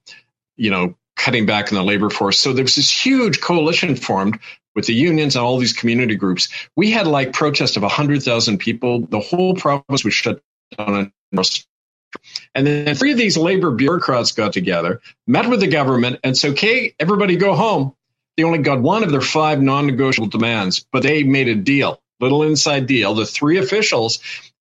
you 0.56 0.70
know, 0.70 0.96
cutting 1.16 1.46
back 1.46 1.72
on 1.72 1.76
the 1.76 1.84
labor 1.84 2.10
force. 2.10 2.38
So 2.38 2.52
there 2.52 2.64
was 2.64 2.74
this 2.74 2.90
huge 2.90 3.40
coalition 3.40 3.94
formed 3.94 4.40
with 4.74 4.86
the 4.86 4.94
unions 4.94 5.36
and 5.36 5.44
all 5.44 5.58
these 5.58 5.72
community 5.72 6.16
groups. 6.16 6.48
We 6.76 6.90
had 6.90 7.06
like 7.06 7.32
protests 7.32 7.76
of 7.76 7.82
100,000 7.82 8.58
people. 8.58 9.06
The 9.06 9.20
whole 9.20 9.54
province 9.54 10.04
was 10.04 10.14
shut 10.14 10.40
down. 10.76 11.12
And 12.54 12.66
then 12.66 12.94
three 12.94 13.12
of 13.12 13.18
these 13.18 13.36
labor 13.36 13.70
bureaucrats 13.70 14.32
got 14.32 14.52
together, 14.52 15.00
met 15.26 15.48
with 15.48 15.60
the 15.60 15.68
government, 15.68 16.20
and 16.24 16.36
said, 16.36 16.52
okay, 16.52 16.94
everybody 16.98 17.36
go 17.36 17.54
home. 17.54 17.94
They 18.36 18.44
only 18.44 18.58
got 18.58 18.80
one 18.80 19.02
of 19.02 19.10
their 19.10 19.20
five 19.20 19.60
non 19.60 19.86
negotiable 19.86 20.28
demands, 20.28 20.84
but 20.92 21.02
they 21.02 21.22
made 21.22 21.48
a 21.48 21.54
deal, 21.54 22.00
little 22.20 22.42
inside 22.42 22.86
deal. 22.86 23.14
The 23.14 23.26
three 23.26 23.58
officials 23.58 24.20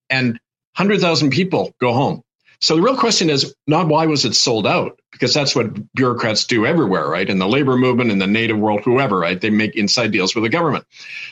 and 0.10 0.40
100,000 0.76 1.30
people 1.30 1.74
go 1.80 1.94
home. 1.94 2.24
So 2.62 2.76
the 2.76 2.82
real 2.82 2.98
question 2.98 3.30
is 3.30 3.56
not 3.68 3.88
why 3.88 4.06
was 4.06 4.26
it 4.26 4.36
sold 4.36 4.68
out? 4.68 5.00
Because 5.12 5.34
that's 5.34 5.56
what 5.56 5.94
bureaucrats 5.94 6.44
do 6.44 6.66
everywhere, 6.66 7.08
right? 7.08 7.30
In 7.30 7.40
the 7.40 7.48
labor 7.48 7.78
movement, 7.78 8.12
in 8.12 8.20
the 8.20 8.28
native 8.28 8.60
world, 8.60 8.82
whoever, 8.84 9.18
right? 9.18 9.40
They 9.40 9.50
make 9.50 9.76
inside 9.76 10.12
deals 10.12 10.36
with 10.36 10.44
the 10.44 10.50
government. 10.50 10.86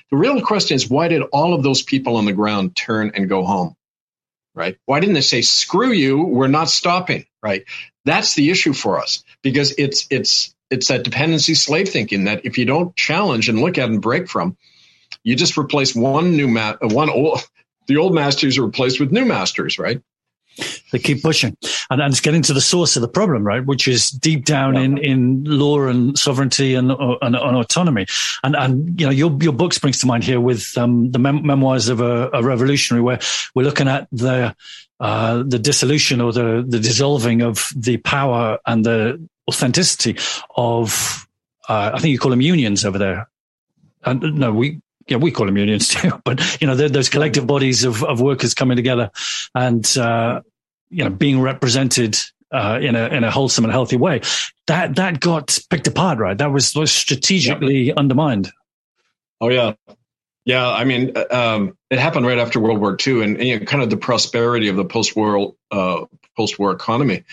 The 0.09 0.17
real 0.17 0.41
question 0.41 0.75
is 0.75 0.89
why 0.89 1.09
did 1.09 1.23
all 1.33 1.53
of 1.53 1.63
those 1.63 1.81
people 1.81 2.15
on 2.15 2.25
the 2.25 2.33
ground 2.33 2.77
turn 2.77 3.11
and 3.13 3.27
go 3.27 3.43
home? 3.43 3.75
Right? 4.57 4.77
Why 4.85 4.99
didn't 4.99 5.13
they 5.13 5.21
say, 5.21 5.43
screw 5.43 5.91
you, 5.91 6.23
we're 6.23 6.47
not 6.47 6.67
stopping, 6.67 7.27
right? 7.43 7.63
That's 8.05 8.33
the 8.33 8.49
issue 8.49 8.73
for 8.73 8.99
us 8.99 9.23
because 9.43 9.75
it's, 9.77 10.07
it's, 10.09 10.55
it's 10.71 10.87
that 10.87 11.03
dependency 11.03 11.53
slave 11.53 11.89
thinking 11.89 12.23
that 12.23 12.43
if 12.43 12.57
you 12.57 12.65
don't 12.65 12.95
challenge 12.95 13.49
and 13.49 13.61
look 13.61 13.77
at 13.77 13.87
and 13.87 14.01
break 14.01 14.27
from, 14.27 14.57
you 15.23 15.35
just 15.35 15.59
replace 15.59 15.95
one 15.95 16.35
new 16.35 16.47
ma- 16.47 16.75
uh, 16.81 16.87
one 16.87 17.09
old 17.09 17.39
the 17.87 17.97
old 17.97 18.13
masters 18.13 18.57
are 18.57 18.65
replaced 18.65 18.99
with 18.99 19.11
new 19.11 19.25
masters, 19.25 19.79
right? 19.79 20.01
They 20.91 20.99
keep 20.99 21.21
pushing, 21.21 21.55
and, 21.89 22.01
and 22.01 22.11
it's 22.11 22.21
getting 22.21 22.41
to 22.43 22.53
the 22.53 22.61
source 22.61 22.95
of 22.95 23.01
the 23.01 23.07
problem, 23.07 23.43
right? 23.43 23.65
Which 23.65 23.87
is 23.87 24.09
deep 24.09 24.45
down 24.45 24.75
yeah. 24.75 24.81
in, 24.81 24.97
in 24.97 25.43
law 25.43 25.81
and 25.87 26.17
sovereignty 26.17 26.75
and, 26.75 26.91
and, 26.91 27.35
and, 27.35 27.35
autonomy. 27.35 28.05
And 28.43 28.55
and 28.55 28.99
you 28.99 29.05
know 29.05 29.11
your 29.11 29.37
your 29.41 29.53
book 29.53 29.73
springs 29.73 29.99
to 29.99 30.07
mind 30.07 30.23
here 30.23 30.39
with 30.39 30.77
um, 30.77 31.11
the 31.11 31.19
mem- 31.19 31.45
memoirs 31.45 31.89
of 31.89 32.01
a, 32.01 32.29
a, 32.31 32.43
revolutionary, 32.43 33.01
where 33.01 33.19
we're 33.53 33.63
looking 33.63 33.87
at 33.87 34.07
the 34.11 34.55
uh, 34.99 35.43
the 35.45 35.59
dissolution 35.59 36.21
or 36.21 36.31
the 36.31 36.65
the 36.67 36.79
dissolving 36.79 37.41
of 37.41 37.69
the 37.75 37.97
power 37.97 38.59
and 38.65 38.85
the 38.85 39.27
authenticity 39.47 40.17
of, 40.55 41.27
uh, 41.69 41.91
I 41.93 41.99
think 41.99 42.11
you 42.11 42.19
call 42.19 42.31
them 42.31 42.41
unions 42.41 42.85
over 42.85 42.97
there. 42.97 43.29
And 44.03 44.21
no, 44.35 44.53
we, 44.53 44.81
yeah, 45.07 45.17
we 45.17 45.31
call 45.31 45.45
them 45.45 45.57
unions 45.57 45.87
too, 45.89 46.11
but 46.23 46.61
you 46.61 46.67
know, 46.67 46.75
those 46.75 47.09
collective 47.09 47.47
bodies 47.47 47.83
of, 47.83 48.03
of 48.03 48.21
workers 48.21 48.53
coming 48.53 48.75
together 48.75 49.11
and, 49.55 49.97
uh, 49.97 50.41
you 50.89 51.03
know, 51.03 51.09
being 51.09 51.41
represented, 51.41 52.17
uh, 52.51 52.79
in 52.81 52.95
a, 52.95 53.07
in 53.07 53.23
a 53.23 53.31
wholesome 53.31 53.65
and 53.65 53.73
healthy 53.73 53.97
way. 53.97 54.21
That, 54.67 54.95
that 54.95 55.19
got 55.19 55.57
picked 55.69 55.87
apart, 55.87 56.19
right? 56.19 56.37
That 56.37 56.51
was, 56.51 56.73
was 56.75 56.91
strategically 56.91 57.83
yep. 57.83 57.97
undermined. 57.97 58.49
Oh 59.41 59.49
yeah. 59.49 59.73
Yeah, 60.45 60.69
I 60.69 60.85
mean, 60.85 61.11
uh, 61.13 61.25
um, 61.29 61.77
it 61.89 61.99
happened 61.99 62.25
right 62.25 62.39
after 62.39 62.61
World 62.61 62.79
War 62.79 62.95
II, 63.05 63.21
and, 63.21 63.35
and 63.35 63.47
you 63.47 63.59
know, 63.59 63.65
kind 63.65 63.83
of 63.83 63.89
the 63.89 63.97
prosperity 63.97 64.69
of 64.69 64.77
the 64.77 64.85
post-war 64.85 65.53
uh, 65.71 66.05
post-war 66.37 66.71
economy. 66.71 67.25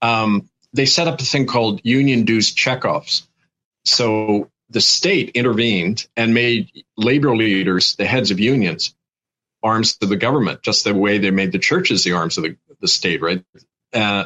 Um, 0.00 0.48
they 0.72 0.86
set 0.86 1.06
up 1.06 1.20
a 1.20 1.24
thing 1.24 1.46
called 1.46 1.82
union 1.84 2.24
dues 2.24 2.54
checkoffs. 2.54 3.24
So 3.84 4.50
the 4.70 4.80
state 4.80 5.30
intervened 5.30 6.06
and 6.16 6.34
made 6.34 6.84
labor 6.96 7.36
leaders 7.36 7.96
the 7.96 8.04
heads 8.04 8.30
of 8.30 8.40
unions, 8.40 8.94
arms 9.62 9.98
of 10.02 10.08
the 10.08 10.16
government, 10.16 10.62
just 10.62 10.84
the 10.84 10.94
way 10.94 11.18
they 11.18 11.30
made 11.30 11.52
the 11.52 11.58
churches 11.58 12.04
the 12.04 12.12
arms 12.12 12.38
of 12.38 12.44
the, 12.44 12.56
the 12.80 12.88
state, 12.88 13.22
right? 13.22 13.44
Uh, 13.92 14.24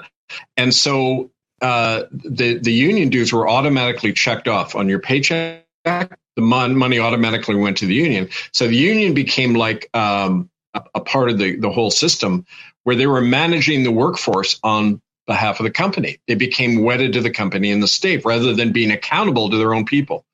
and 0.57 0.75
so 0.75 1.31
uh, 1.61 2.05
the 2.11 2.59
the 2.59 2.73
union 2.73 3.09
dues 3.09 3.33
were 3.33 3.49
automatically 3.49 4.13
checked 4.13 4.49
off 4.49 4.75
on 4.75 4.89
your 4.89 5.01
paycheck. 5.01 5.65
The 5.85 6.43
mon- 6.43 6.77
money 6.77 6.99
automatically 6.99 7.57
went 7.57 7.79
to 7.79 7.87
the 7.87 7.95
union. 7.95 8.29
So 8.53 8.69
the 8.69 8.77
union 8.77 9.15
became 9.15 9.55
like 9.55 9.89
um, 9.95 10.51
a, 10.75 10.83
a 10.97 11.01
part 11.01 11.31
of 11.31 11.39
the, 11.39 11.57
the 11.57 11.71
whole 11.71 11.91
system 11.91 12.47
where 12.85 12.95
they 12.95 13.07
were 13.07 13.21
managing 13.21 13.83
the 13.83 13.91
workforce 13.91 14.61
on 14.63 15.01
behalf 15.27 15.61
of 15.61 15.65
the 15.65 15.71
company. 15.71 16.19
They 16.27 16.35
became 16.35 16.83
wedded 16.83 17.13
to 17.15 17.21
the 17.21 17.31
company 17.31 17.71
and 17.71 17.83
the 17.83 17.89
state 17.89 18.25
rather 18.25 18.55
than 18.55 18.73
being 18.73 18.91
accountable 18.91 19.51
to 19.51 19.57
their 19.57 19.75
own 19.75 19.85
people. 19.85 20.25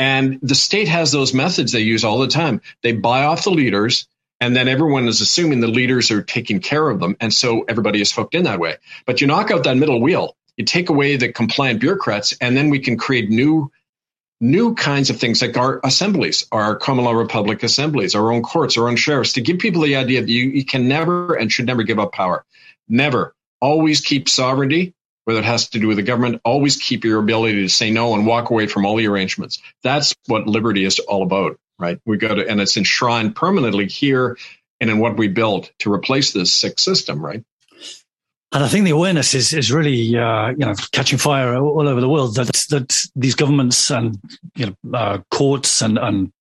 And 0.00 0.38
the 0.40 0.54
state 0.54 0.88
has 0.88 1.12
those 1.12 1.34
methods 1.34 1.72
they 1.72 1.80
use 1.80 2.04
all 2.04 2.18
the 2.20 2.26
time. 2.26 2.62
They 2.82 2.92
buy 2.92 3.24
off 3.24 3.44
the 3.44 3.50
leaders, 3.50 4.08
and 4.40 4.56
then 4.56 4.66
everyone 4.66 5.06
is 5.06 5.20
assuming 5.20 5.60
the 5.60 5.68
leaders 5.68 6.10
are 6.10 6.22
taking 6.22 6.58
care 6.60 6.88
of 6.88 7.00
them. 7.00 7.18
And 7.20 7.34
so 7.34 7.66
everybody 7.68 8.00
is 8.00 8.10
hooked 8.10 8.34
in 8.34 8.44
that 8.44 8.58
way. 8.58 8.78
But 9.04 9.20
you 9.20 9.26
knock 9.26 9.50
out 9.50 9.64
that 9.64 9.76
middle 9.76 10.00
wheel, 10.00 10.36
you 10.56 10.64
take 10.64 10.88
away 10.88 11.16
the 11.16 11.30
compliant 11.30 11.80
bureaucrats, 11.80 12.34
and 12.40 12.56
then 12.56 12.70
we 12.70 12.78
can 12.78 12.96
create 12.96 13.28
new 13.28 13.70
new 14.40 14.74
kinds 14.74 15.10
of 15.10 15.20
things 15.20 15.42
like 15.42 15.58
our 15.58 15.80
assemblies, 15.84 16.46
our 16.50 16.76
common 16.76 17.04
law 17.04 17.12
republic 17.12 17.62
assemblies, 17.62 18.14
our 18.14 18.32
own 18.32 18.42
courts, 18.42 18.78
our 18.78 18.88
own 18.88 18.96
sheriffs, 18.96 19.34
to 19.34 19.42
give 19.42 19.58
people 19.58 19.82
the 19.82 19.96
idea 19.96 20.22
that 20.22 20.30
you, 20.30 20.48
you 20.48 20.64
can 20.64 20.88
never 20.88 21.34
and 21.34 21.52
should 21.52 21.66
never 21.66 21.82
give 21.82 21.98
up 21.98 22.12
power. 22.12 22.46
Never 22.88 23.34
always 23.60 24.00
keep 24.00 24.30
sovereignty, 24.30 24.94
whether 25.24 25.40
it 25.40 25.44
has 25.44 25.68
to 25.70 25.78
do 25.78 25.88
with 25.88 25.96
the 25.96 26.02
government, 26.02 26.40
always 26.44 26.76
keep 26.76 27.04
your 27.04 27.20
ability 27.20 27.62
to 27.62 27.68
say 27.68 27.90
no 27.90 28.14
and 28.14 28.26
walk 28.26 28.50
away 28.50 28.66
from 28.66 28.84
all 28.84 28.96
the 28.96 29.06
arrangements. 29.06 29.60
That's 29.82 30.14
what 30.26 30.46
liberty 30.46 30.84
is 30.84 30.98
all 31.00 31.22
about, 31.22 31.58
right? 31.78 31.98
We 32.06 32.16
got 32.16 32.34
to, 32.34 32.48
and 32.48 32.60
it's 32.60 32.76
enshrined 32.76 33.36
permanently 33.36 33.86
here 33.86 34.36
and 34.80 34.90
in 34.90 34.98
what 34.98 35.16
we 35.16 35.28
built 35.28 35.70
to 35.80 35.92
replace 35.92 36.32
this 36.32 36.52
sick 36.52 36.78
system, 36.78 37.24
right? 37.24 37.44
And 38.52 38.64
I 38.64 38.68
think 38.68 38.84
the 38.84 38.90
awareness 38.90 39.34
is 39.34 39.52
is 39.52 39.70
really 39.70 40.16
uh, 40.16 40.48
you 40.48 40.66
know 40.66 40.74
catching 40.90 41.18
fire 41.18 41.54
all 41.56 41.88
over 41.88 42.00
the 42.00 42.08
world 42.08 42.34
that 42.34 42.48
that 42.70 43.00
these 43.14 43.36
governments 43.36 43.90
and 43.90 44.18
you 44.56 44.66
know 44.66 44.98
uh, 44.98 45.18
courts 45.30 45.82
and 45.82 45.98
and 45.98 46.32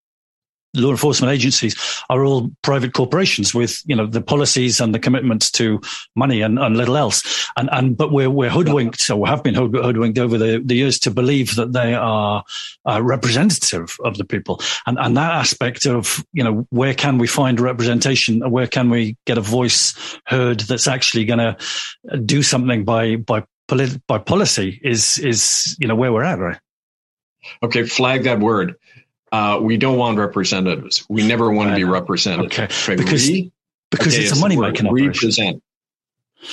law 0.75 0.91
enforcement 0.91 1.34
agencies 1.34 1.75
are 2.10 2.23
all 2.23 2.51
private 2.62 2.93
corporations 2.93 3.53
with 3.53 3.82
you 3.86 3.95
know 3.95 4.05
the 4.05 4.21
policies 4.21 4.79
and 4.79 4.93
the 4.93 4.99
commitments 4.99 5.49
to 5.51 5.82
money 6.15 6.41
and, 6.41 6.60
and 6.60 6.77
little 6.77 6.97
else. 6.97 7.47
And 7.58 7.69
and 7.71 7.97
but 7.97 8.12
we're 8.12 8.29
we're 8.29 8.49
hoodwinked 8.49 9.10
or 9.10 9.27
have 9.27 9.43
been 9.43 9.55
hoodwinked 9.55 10.19
over 10.19 10.38
the, 10.38 10.62
the 10.63 10.75
years 10.75 10.99
to 10.99 11.12
believe 11.12 11.55
that 11.55 11.73
they 11.73 11.93
are 11.93 12.43
uh, 12.88 13.01
representative 13.01 13.97
of 14.03 14.17
the 14.17 14.25
people. 14.25 14.62
And 14.86 14.97
and 14.99 15.17
that 15.17 15.32
aspect 15.32 15.86
of 15.86 16.23
you 16.34 16.43
know 16.43 16.67
where 16.69 16.93
can 16.93 17.17
we 17.17 17.27
find 17.27 17.60
representation? 17.60 18.49
Where 18.49 18.67
can 18.67 18.89
we 18.89 19.17
get 19.25 19.38
a 19.38 19.41
voice 19.41 19.93
heard 20.25 20.62
that's 20.62 20.88
actually 20.88 21.25
going 21.25 21.39
to 21.39 22.17
do 22.17 22.43
something 22.43 22.86
by 22.86 23.15
by 23.15 23.43
by 24.08 24.17
policy 24.17 24.79
is 24.84 25.19
is 25.19 25.75
you 25.79 25.88
know 25.88 25.95
where 25.95 26.13
we're 26.13 26.23
at 26.23 26.39
right? 26.39 26.60
Okay 27.63 27.84
flag 27.84 28.23
that 28.23 28.39
word 28.39 28.75
uh, 29.32 29.60
we 29.62 29.78
don't 29.78 29.98
want 29.98 30.18
representatives. 30.18 31.06
We 31.10 31.28
never 31.28 31.52
want 31.52 31.70
to 31.70 31.76
be 31.76 31.84
represented. 31.84 32.48
Okay, 32.48 32.63
okay. 32.63 32.96
because, 32.96 33.30
because 33.92 34.15
okay, 34.15 34.24
it's 34.24 34.38
a 34.38 34.39
money 34.39 34.58
making. 34.58 34.92
Represent. 34.92 35.62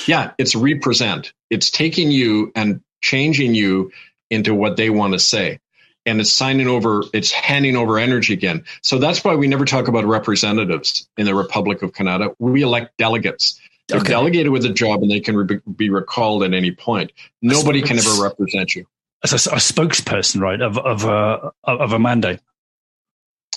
Yeah, 0.06 0.32
it's 0.38 0.54
represent. 0.54 1.32
It's 1.48 1.70
taking 1.70 2.10
you 2.10 2.52
and 2.54 2.80
changing 3.00 3.54
you 3.54 3.92
into 4.30 4.54
what 4.54 4.76
they 4.76 4.90
want 4.90 5.12
to 5.12 5.18
say. 5.18 5.60
And 6.04 6.20
it's 6.20 6.30
signing 6.30 6.68
over, 6.68 7.02
it's 7.12 7.32
handing 7.32 7.76
over 7.76 7.98
energy 7.98 8.32
again. 8.32 8.64
So 8.82 8.98
that's 8.98 9.24
why 9.24 9.34
we 9.34 9.48
never 9.48 9.64
talk 9.64 9.88
about 9.88 10.04
representatives 10.04 11.08
in 11.16 11.26
the 11.26 11.34
Republic 11.34 11.82
of 11.82 11.94
Canada. 11.94 12.34
We 12.38 12.62
elect 12.62 12.96
delegates. 12.96 13.60
They're 13.88 14.00
okay. 14.00 14.10
delegated 14.10 14.52
with 14.52 14.64
a 14.64 14.72
job 14.72 15.02
and 15.02 15.10
they 15.10 15.20
can 15.20 15.36
re- 15.36 15.60
be 15.76 15.90
recalled 15.90 16.42
at 16.42 16.52
any 16.52 16.72
point. 16.72 17.12
Nobody 17.42 17.82
can 17.82 17.98
ever 17.98 18.22
represent 18.22 18.74
you. 18.74 18.86
As 19.24 19.32
a, 19.32 19.50
a 19.50 19.56
spokesperson, 19.56 20.40
right, 20.40 20.60
of, 20.60 20.78
of, 20.78 21.04
a, 21.04 21.52
of 21.64 21.92
a 21.92 21.98
mandate. 21.98 22.40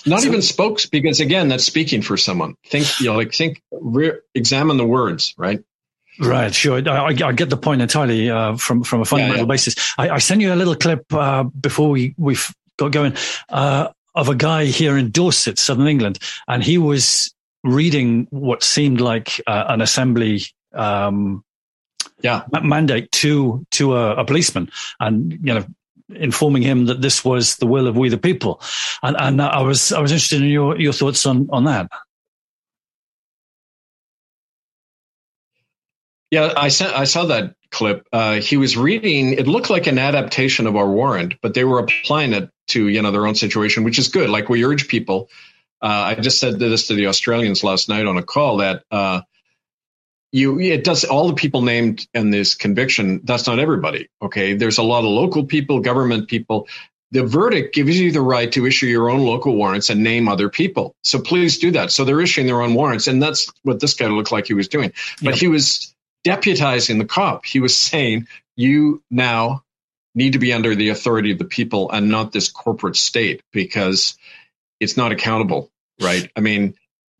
Not 0.05 0.21
so, 0.21 0.27
even 0.27 0.41
spokes, 0.41 0.85
because 0.85 1.19
again, 1.19 1.47
that's 1.49 1.63
speaking 1.63 2.01
for 2.01 2.17
someone. 2.17 2.55
Think, 2.65 2.99
you 2.99 3.07
know, 3.07 3.15
like 3.15 3.33
think, 3.33 3.62
re- 3.71 4.19
examine 4.33 4.77
the 4.77 4.85
words, 4.85 5.33
right? 5.38 5.63
Right, 6.19 6.53
sure. 6.53 6.81
I, 6.89 7.05
I 7.05 7.31
get 7.31 7.49
the 7.49 7.57
point 7.57 7.81
entirely 7.81 8.29
uh, 8.29 8.57
from 8.57 8.83
from 8.83 9.01
a 9.01 9.05
fundamental 9.05 9.38
yeah, 9.38 9.43
yeah. 9.43 9.47
basis. 9.47 9.93
I, 9.97 10.09
I 10.09 10.17
sent 10.17 10.41
you 10.41 10.53
a 10.53 10.55
little 10.55 10.75
clip 10.75 11.05
uh, 11.13 11.43
before 11.43 11.89
we 11.89 12.13
we 12.17 12.35
got 12.77 12.91
going 12.91 13.15
uh, 13.47 13.89
of 14.15 14.27
a 14.27 14.35
guy 14.35 14.65
here 14.65 14.97
in 14.97 15.12
Dorset, 15.12 15.57
Southern 15.57 15.88
England, 15.88 16.19
and 16.47 16.62
he 16.62 16.77
was 16.77 17.33
reading 17.63 18.27
what 18.31 18.63
seemed 18.63 18.99
like 18.99 19.41
uh, 19.47 19.65
an 19.69 19.81
assembly 19.81 20.41
um, 20.73 21.43
yeah. 22.21 22.43
mandate 22.63 23.12
to 23.13 23.65
to 23.71 23.95
a, 23.95 24.15
a, 24.15 24.25
policeman, 24.25 24.69
and 24.99 25.31
you 25.31 25.53
know 25.53 25.65
informing 26.15 26.61
him 26.61 26.85
that 26.85 27.01
this 27.01 27.23
was 27.23 27.57
the 27.57 27.67
will 27.67 27.87
of 27.87 27.97
we 27.97 28.09
the 28.09 28.17
people. 28.17 28.61
And, 29.03 29.15
and 29.19 29.41
I 29.41 29.61
was 29.61 29.91
I 29.91 29.99
was 29.99 30.11
interested 30.11 30.41
in 30.41 30.49
your, 30.49 30.79
your 30.79 30.93
thoughts 30.93 31.25
on, 31.25 31.47
on 31.51 31.65
that. 31.65 31.89
Yeah, 36.31 36.53
I 36.55 36.67
saw, 36.67 36.95
I 36.95 37.05
saw 37.05 37.25
that 37.25 37.55
clip. 37.71 38.07
Uh, 38.13 38.35
he 38.35 38.57
was 38.57 38.77
reading. 38.77 39.33
It 39.33 39.47
looked 39.47 39.69
like 39.69 39.87
an 39.87 39.97
adaptation 39.97 40.67
of 40.67 40.75
our 40.75 40.87
warrant, 40.87 41.35
but 41.41 41.55
they 41.55 41.63
were 41.63 41.79
applying 41.79 42.33
it 42.33 42.49
to 42.67 42.87
you 42.87 43.01
know 43.01 43.11
their 43.11 43.25
own 43.25 43.35
situation, 43.35 43.83
which 43.83 43.97
is 43.97 44.09
good. 44.09 44.29
Like 44.29 44.49
we 44.49 44.63
urge 44.63 44.87
people. 44.87 45.29
Uh, 45.81 45.87
I 45.87 46.15
just 46.15 46.39
said 46.39 46.59
this 46.59 46.87
to 46.87 46.93
the 46.93 47.07
Australians 47.07 47.63
last 47.63 47.89
night 47.89 48.05
on 48.05 48.17
a 48.17 48.23
call 48.23 48.57
that 48.57 48.83
uh, 48.91 49.21
you 50.31 50.59
it 50.59 50.83
does 50.83 51.03
all 51.05 51.27
the 51.27 51.33
people 51.33 51.61
named 51.61 52.07
in 52.13 52.29
this 52.29 52.55
conviction 52.55 53.21
that's 53.23 53.47
not 53.47 53.59
everybody 53.59 54.09
okay? 54.21 54.53
There's 54.53 54.77
a 54.77 54.83
lot 54.83 54.99
of 54.99 55.05
local 55.05 55.45
people 55.45 55.79
government 55.79 56.27
people. 56.27 56.67
The 57.11 57.25
verdict 57.25 57.73
gives 57.73 57.99
you 57.99 58.11
the 58.11 58.21
right 58.21 58.51
to 58.51 58.67
issue 58.67 58.85
your 58.85 59.09
own 59.09 59.21
local 59.21 59.55
warrants 59.55 59.89
and 59.89 60.03
name 60.03 60.27
other 60.27 60.47
people. 60.47 60.95
So 61.03 61.19
please 61.19 61.57
do 61.57 61.71
that. 61.71 61.91
So 61.91 62.05
they're 62.05 62.21
issuing 62.21 62.45
their 62.45 62.61
own 62.61 62.75
warrants 62.75 63.07
and 63.07 63.21
that's 63.21 63.51
what 63.63 63.79
this 63.79 63.95
guy 63.95 64.07
looked 64.07 64.31
like 64.31 64.45
he 64.45 64.53
was 64.53 64.67
doing. 64.67 64.93
But 65.21 65.31
yep. 65.31 65.39
he 65.39 65.47
was 65.47 65.95
deputizing 66.25 66.99
the 66.99 67.05
cop. 67.05 67.45
He 67.45 67.59
was 67.59 67.75
saying 67.75 68.27
you 68.55 69.01
now 69.09 69.63
need 70.13 70.33
to 70.33 70.39
be 70.39 70.53
under 70.53 70.75
the 70.75 70.89
authority 70.89 71.31
of 71.31 71.39
the 71.39 71.45
people 71.45 71.89
and 71.91 72.09
not 72.09 72.31
this 72.31 72.49
corporate 72.49 72.95
state 72.95 73.41
because 73.51 74.15
it's 74.79 74.97
not 74.97 75.11
accountable 75.11 75.71
right? 75.99 76.31
I 76.35 76.39
mean 76.39 76.75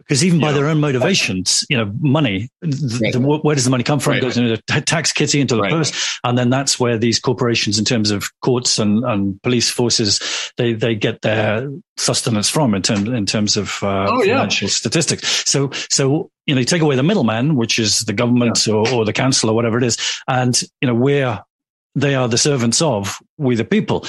because 0.10 0.26
even 0.26 0.40
by 0.40 0.52
their 0.52 0.66
own 0.66 0.80
motivations, 0.80 1.64
you 1.70 1.78
know, 1.78 1.94
money, 2.00 2.50
right. 2.64 3.14
the, 3.14 3.40
where 3.44 3.54
does 3.54 3.66
the 3.66 3.70
money 3.70 3.84
come 3.84 4.00
from? 4.00 4.14
Right. 4.14 4.18
It 4.18 4.26
goes 4.26 4.38
into 4.38 4.58
the 4.58 4.82
tax 4.82 5.14
kitty, 5.14 5.40
into 5.40 5.56
the 5.56 5.62
right. 5.62 5.72
purse. 5.72 6.20
And 6.24 6.36
then 6.36 6.50
that's 6.50 6.80
where 6.80 6.98
these 6.98 7.20
corporations, 7.20 7.78
in 7.78 7.86
terms 7.86 8.10
of 8.10 8.32
courts 8.42 8.80
and, 8.80 9.06
and 9.06 9.40
police 9.44 9.70
forces, 9.70 10.20
they, 10.58 10.74
they 10.74 10.96
get 10.96 11.22
their 11.22 11.70
sustenance 11.98 12.50
from 12.50 12.74
in, 12.74 12.82
term, 12.82 13.14
in 13.14 13.28
terms 13.28 13.56
of 13.56 13.84
uh, 13.84 14.08
oh, 14.10 14.22
financial 14.22 14.66
yeah. 14.66 14.72
statistics. 14.72 15.44
So, 15.48 15.70
so, 15.92 16.32
you 16.48 16.56
know, 16.56 16.60
you 16.62 16.66
take 16.66 16.82
away 16.82 16.96
the 16.96 17.04
middleman, 17.04 17.56
which 17.56 17.78
is 17.78 18.00
the 18.00 18.14
government 18.14 18.66
yeah. 18.66 18.74
or, 18.74 18.90
or 18.92 19.06
the 19.06 19.14
council 19.14 19.52
or 19.52 19.54
whatever 19.54 19.78
it 19.78 19.84
is. 19.84 19.96
And, 20.28 20.60
you 20.82 20.88
know, 20.88 20.96
where 20.96 21.46
they 21.94 22.16
are 22.16 22.28
the 22.28 22.40
servants 22.40 22.82
of 22.82 23.20
we 23.38 23.56
the 23.56 23.64
people 23.64 24.08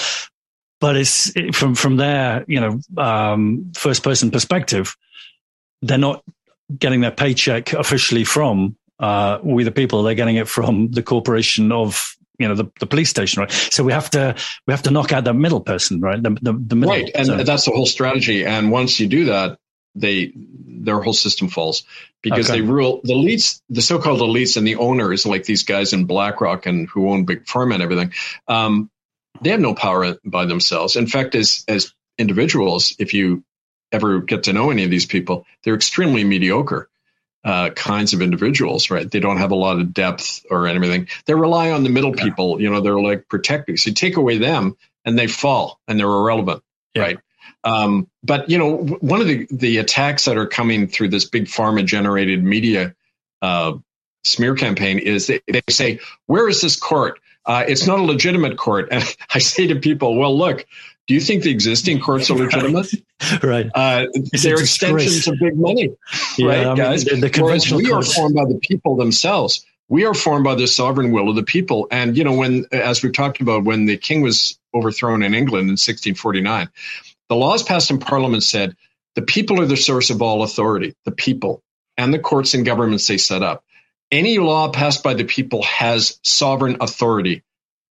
but 0.80 0.96
it's 0.96 1.30
from 1.52 1.74
from 1.74 1.96
their 1.96 2.44
you 2.46 2.60
know 2.60 2.80
um, 2.96 3.70
first 3.74 4.02
person 4.02 4.30
perspective 4.30 4.96
they're 5.82 5.98
not 5.98 6.22
getting 6.78 7.00
their 7.00 7.10
paycheck 7.10 7.72
officially 7.72 8.24
from 8.24 8.76
uh, 8.98 9.38
we 9.42 9.64
the 9.64 9.72
people. 9.72 10.02
They're 10.02 10.14
getting 10.14 10.36
it 10.36 10.48
from 10.48 10.90
the 10.90 11.02
corporation 11.02 11.72
of 11.72 12.16
you 12.38 12.48
know 12.48 12.54
the, 12.54 12.70
the 12.80 12.86
police 12.86 13.10
station, 13.10 13.40
right? 13.40 13.50
So 13.50 13.82
we 13.82 13.92
have 13.92 14.10
to 14.10 14.34
we 14.66 14.72
have 14.72 14.82
to 14.82 14.90
knock 14.90 15.12
out 15.12 15.24
the 15.24 15.34
middle 15.34 15.60
person, 15.60 16.00
right? 16.00 16.22
The 16.22 16.30
the, 16.42 16.52
the 16.52 16.76
middle, 16.76 16.94
right, 16.94 17.10
and 17.14 17.26
so. 17.26 17.42
that's 17.42 17.64
the 17.64 17.72
whole 17.72 17.86
strategy. 17.86 18.44
And 18.44 18.70
once 18.70 19.00
you 19.00 19.06
do 19.06 19.26
that, 19.26 19.58
they 19.94 20.32
their 20.36 21.00
whole 21.00 21.12
system 21.12 21.48
falls 21.48 21.84
because 22.22 22.50
okay. 22.50 22.60
they 22.60 22.66
rule 22.66 23.00
the 23.04 23.14
elites, 23.14 23.60
the 23.68 23.82
so-called 23.82 24.20
elites, 24.20 24.56
and 24.56 24.66
the 24.66 24.76
owners, 24.76 25.26
like 25.26 25.44
these 25.44 25.62
guys 25.62 25.92
in 25.92 26.04
BlackRock 26.04 26.66
and 26.66 26.88
who 26.88 27.10
own 27.10 27.24
big 27.24 27.44
pharma 27.44 27.74
and 27.74 27.82
everything. 27.82 28.12
Um, 28.48 28.90
they 29.42 29.50
have 29.50 29.60
no 29.60 29.74
power 29.74 30.16
by 30.24 30.44
themselves. 30.44 30.96
In 30.96 31.06
fact, 31.06 31.34
as 31.34 31.64
as 31.68 31.92
individuals, 32.18 32.94
if 32.98 33.14
you 33.14 33.44
ever 33.92 34.20
get 34.20 34.44
to 34.44 34.52
know 34.52 34.70
any 34.70 34.84
of 34.84 34.90
these 34.90 35.06
people, 35.06 35.46
they're 35.64 35.74
extremely 35.74 36.24
mediocre 36.24 36.88
uh, 37.44 37.70
kinds 37.70 38.12
of 38.12 38.20
individuals, 38.20 38.90
right? 38.90 39.10
They 39.10 39.20
don't 39.20 39.38
have 39.38 39.50
a 39.50 39.56
lot 39.56 39.78
of 39.78 39.92
depth 39.92 40.44
or 40.50 40.66
anything. 40.66 41.08
They 41.26 41.34
rely 41.34 41.70
on 41.70 41.82
the 41.82 41.90
middle 41.90 42.14
yeah. 42.16 42.24
people. 42.24 42.60
You 42.60 42.70
know, 42.70 42.80
they're 42.80 43.00
like 43.00 43.28
protecting. 43.28 43.76
So 43.76 43.90
you 43.90 43.94
take 43.94 44.16
away 44.16 44.38
them, 44.38 44.76
and 45.04 45.18
they 45.18 45.26
fall, 45.26 45.80
and 45.88 45.98
they're 45.98 46.06
irrelevant, 46.06 46.62
yeah. 46.94 47.02
right? 47.02 47.18
Um, 47.64 48.08
but 48.22 48.48
you 48.50 48.58
know, 48.58 48.76
one 48.76 49.20
of 49.20 49.26
the 49.26 49.46
the 49.50 49.78
attacks 49.78 50.24
that 50.26 50.36
are 50.36 50.46
coming 50.46 50.86
through 50.86 51.08
this 51.08 51.24
big 51.24 51.44
pharma 51.44 51.84
generated 51.84 52.42
media 52.42 52.94
uh, 53.42 53.74
smear 54.24 54.54
campaign 54.54 54.98
is 54.98 55.26
they, 55.26 55.40
they 55.46 55.62
say, 55.70 56.00
"Where 56.26 56.48
is 56.48 56.60
this 56.60 56.76
court?" 56.76 57.20
Uh, 57.46 57.64
it's 57.66 57.86
not 57.86 57.98
a 57.98 58.02
legitimate 58.02 58.58
court. 58.58 58.88
And 58.92 59.16
I 59.34 59.38
say 59.38 59.66
to 59.68 59.76
people, 59.76 60.16
well, 60.16 60.36
look, 60.36 60.66
do 61.10 61.14
you 61.14 61.20
think 61.20 61.42
the 61.42 61.50
existing 61.50 61.98
courts 61.98 62.30
are 62.30 62.36
legitimate? 62.36 62.86
right. 63.42 63.68
Uh, 63.74 64.06
they're 64.44 64.60
extensions 64.60 65.26
of 65.26 65.40
big 65.40 65.58
money, 65.58 65.90
yeah, 66.38 66.46
right, 66.46 66.58
I 66.60 66.64
mean, 66.66 66.76
guys? 66.76 67.04
The, 67.04 67.16
the 67.16 67.28
conventional 67.28 67.78
we 67.78 67.88
courts. 67.88 68.12
are 68.12 68.14
formed 68.14 68.36
by 68.36 68.44
the 68.44 68.60
people 68.62 68.94
themselves. 68.94 69.66
We 69.88 70.04
are 70.04 70.14
formed 70.14 70.44
by 70.44 70.54
the 70.54 70.68
sovereign 70.68 71.10
will 71.10 71.28
of 71.28 71.34
the 71.34 71.42
people. 71.42 71.88
And, 71.90 72.16
you 72.16 72.22
know, 72.22 72.34
when, 72.34 72.66
as 72.70 73.02
we've 73.02 73.12
talked 73.12 73.40
about, 73.40 73.64
when 73.64 73.86
the 73.86 73.96
king 73.96 74.22
was 74.22 74.56
overthrown 74.72 75.24
in 75.24 75.34
England 75.34 75.62
in 75.62 75.72
1649, 75.72 76.68
the 77.28 77.34
laws 77.34 77.64
passed 77.64 77.90
in 77.90 77.98
Parliament 77.98 78.44
said 78.44 78.76
the 79.16 79.22
people 79.22 79.60
are 79.60 79.66
the 79.66 79.76
source 79.76 80.10
of 80.10 80.22
all 80.22 80.44
authority, 80.44 80.94
the 81.06 81.10
people, 81.10 81.60
and 81.96 82.14
the 82.14 82.20
courts 82.20 82.54
and 82.54 82.64
governments 82.64 83.08
they 83.08 83.18
set 83.18 83.42
up. 83.42 83.64
Any 84.12 84.38
law 84.38 84.70
passed 84.70 85.02
by 85.02 85.14
the 85.14 85.24
people 85.24 85.64
has 85.64 86.20
sovereign 86.22 86.76
authority 86.80 87.42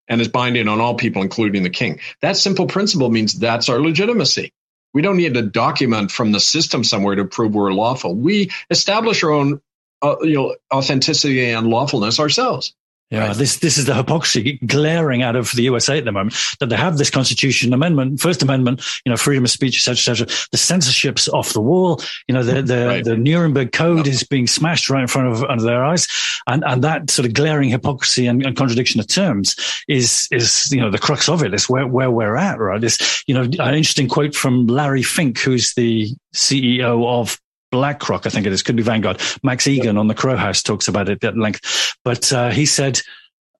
and 0.08 0.20
is 0.20 0.28
binding 0.28 0.68
on 0.68 0.80
all 0.80 0.94
people, 0.94 1.22
including 1.22 1.62
the 1.62 1.70
king. 1.70 2.00
That 2.20 2.36
simple 2.36 2.66
principle 2.66 3.10
means 3.10 3.34
that's 3.34 3.68
our 3.68 3.80
legitimacy. 3.80 4.52
We 4.94 5.02
don't 5.02 5.18
need 5.18 5.36
a 5.36 5.42
document 5.42 6.10
from 6.10 6.32
the 6.32 6.40
system 6.40 6.82
somewhere 6.82 7.14
to 7.16 7.24
prove 7.24 7.54
we're 7.54 7.72
lawful. 7.72 8.14
We 8.14 8.50
establish 8.70 9.22
our 9.22 9.30
own, 9.30 9.60
uh, 10.02 10.16
you 10.22 10.34
know, 10.34 10.56
authenticity 10.72 11.50
and 11.50 11.68
lawfulness 11.68 12.18
ourselves. 12.18 12.74
Yeah, 13.10 13.28
right. 13.28 13.36
this 13.36 13.58
this 13.58 13.78
is 13.78 13.86
the 13.86 13.94
hypocrisy 13.94 14.58
glaring 14.66 15.22
out 15.22 15.34
of 15.34 15.50
the 15.52 15.62
USA 15.62 15.98
at 15.98 16.04
the 16.04 16.12
moment 16.12 16.36
that 16.60 16.68
they 16.68 16.76
have 16.76 16.98
this 16.98 17.10
Constitution 17.10 17.72
Amendment, 17.72 18.20
First 18.20 18.42
Amendment, 18.42 18.84
you 19.04 19.10
know, 19.10 19.16
freedom 19.16 19.44
of 19.44 19.50
speech, 19.50 19.76
etc., 19.76 20.12
etc. 20.12 20.48
The 20.52 20.58
censorship's 20.58 21.28
off 21.28 21.52
the 21.52 21.62
wall. 21.62 22.00
You 22.26 22.34
know, 22.34 22.42
the 22.42 22.62
the, 22.74 22.86
right. 22.86 23.04
the 23.04 23.16
Nuremberg 23.16 23.72
Code 23.72 24.06
oh. 24.06 24.10
is 24.10 24.22
being 24.24 24.46
smashed 24.46 24.90
right 24.90 25.02
in 25.02 25.08
front 25.08 25.28
of 25.28 25.42
under 25.44 25.64
their 25.64 25.84
eyes, 25.84 26.06
and 26.46 26.62
and 26.66 26.84
that 26.84 27.10
sort 27.10 27.26
of 27.26 27.32
glaring 27.32 27.70
hypocrisy 27.70 28.26
and, 28.26 28.44
and 28.44 28.56
contradiction 28.56 29.00
of 29.00 29.06
terms 29.06 29.56
is 29.88 30.28
is 30.30 30.70
you 30.70 30.80
know 30.80 30.90
the 30.90 30.98
crux 30.98 31.28
of 31.28 31.42
it. 31.42 31.48
it. 31.48 31.54
Is 31.54 31.68
where 31.68 31.86
where 31.86 32.10
we're 32.10 32.36
at, 32.36 32.58
right? 32.58 32.82
Is 32.82 33.24
you 33.26 33.34
know 33.34 33.42
an 33.42 33.74
interesting 33.74 34.08
quote 34.08 34.34
from 34.34 34.66
Larry 34.66 35.02
Fink, 35.02 35.38
who's 35.38 35.74
the 35.74 36.08
CEO 36.34 37.06
of 37.06 37.40
BlackRock, 37.70 38.26
I 38.26 38.30
think 38.30 38.46
it 38.46 38.52
is, 38.52 38.62
could 38.62 38.76
be 38.76 38.82
Vanguard. 38.82 39.20
Max 39.42 39.66
Igan 39.66 39.98
on 39.98 40.08
the 40.08 40.14
Crow 40.14 40.36
House 40.36 40.62
talks 40.62 40.88
about 40.88 41.08
it 41.08 41.22
at 41.24 41.36
length. 41.36 41.96
But 42.04 42.32
uh, 42.32 42.50
he 42.50 42.66
said, 42.66 43.00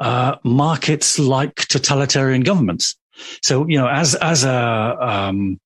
uh, 0.01 0.37
markets 0.45 1.19
like 1.19 1.57
totalitarian 1.69 2.43
governments. 2.43 2.97
So, 3.43 3.67
you 3.67 3.79
know, 3.79 3.89
as, 3.89 4.15
as 4.15 4.45
a, 4.45 4.97
um, 5.01 5.59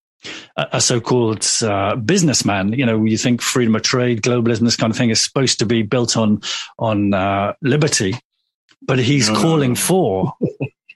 a 0.56 0.80
so-called 0.80 1.46
uh, 1.62 1.96
businessman. 1.96 2.72
You 2.72 2.86
know, 2.86 3.04
you 3.04 3.18
think 3.18 3.40
freedom 3.42 3.74
of 3.74 3.82
trade, 3.82 4.22
globalism, 4.22 4.60
this 4.60 4.76
kind 4.76 4.90
of 4.90 4.96
thing 4.96 5.10
is 5.10 5.20
supposed 5.20 5.58
to 5.58 5.66
be 5.66 5.82
built 5.82 6.16
on 6.16 6.42
on 6.78 7.14
uh, 7.14 7.54
liberty, 7.62 8.14
but 8.82 8.98
he's 8.98 9.28
no, 9.28 9.40
calling 9.40 9.74
for 9.74 10.32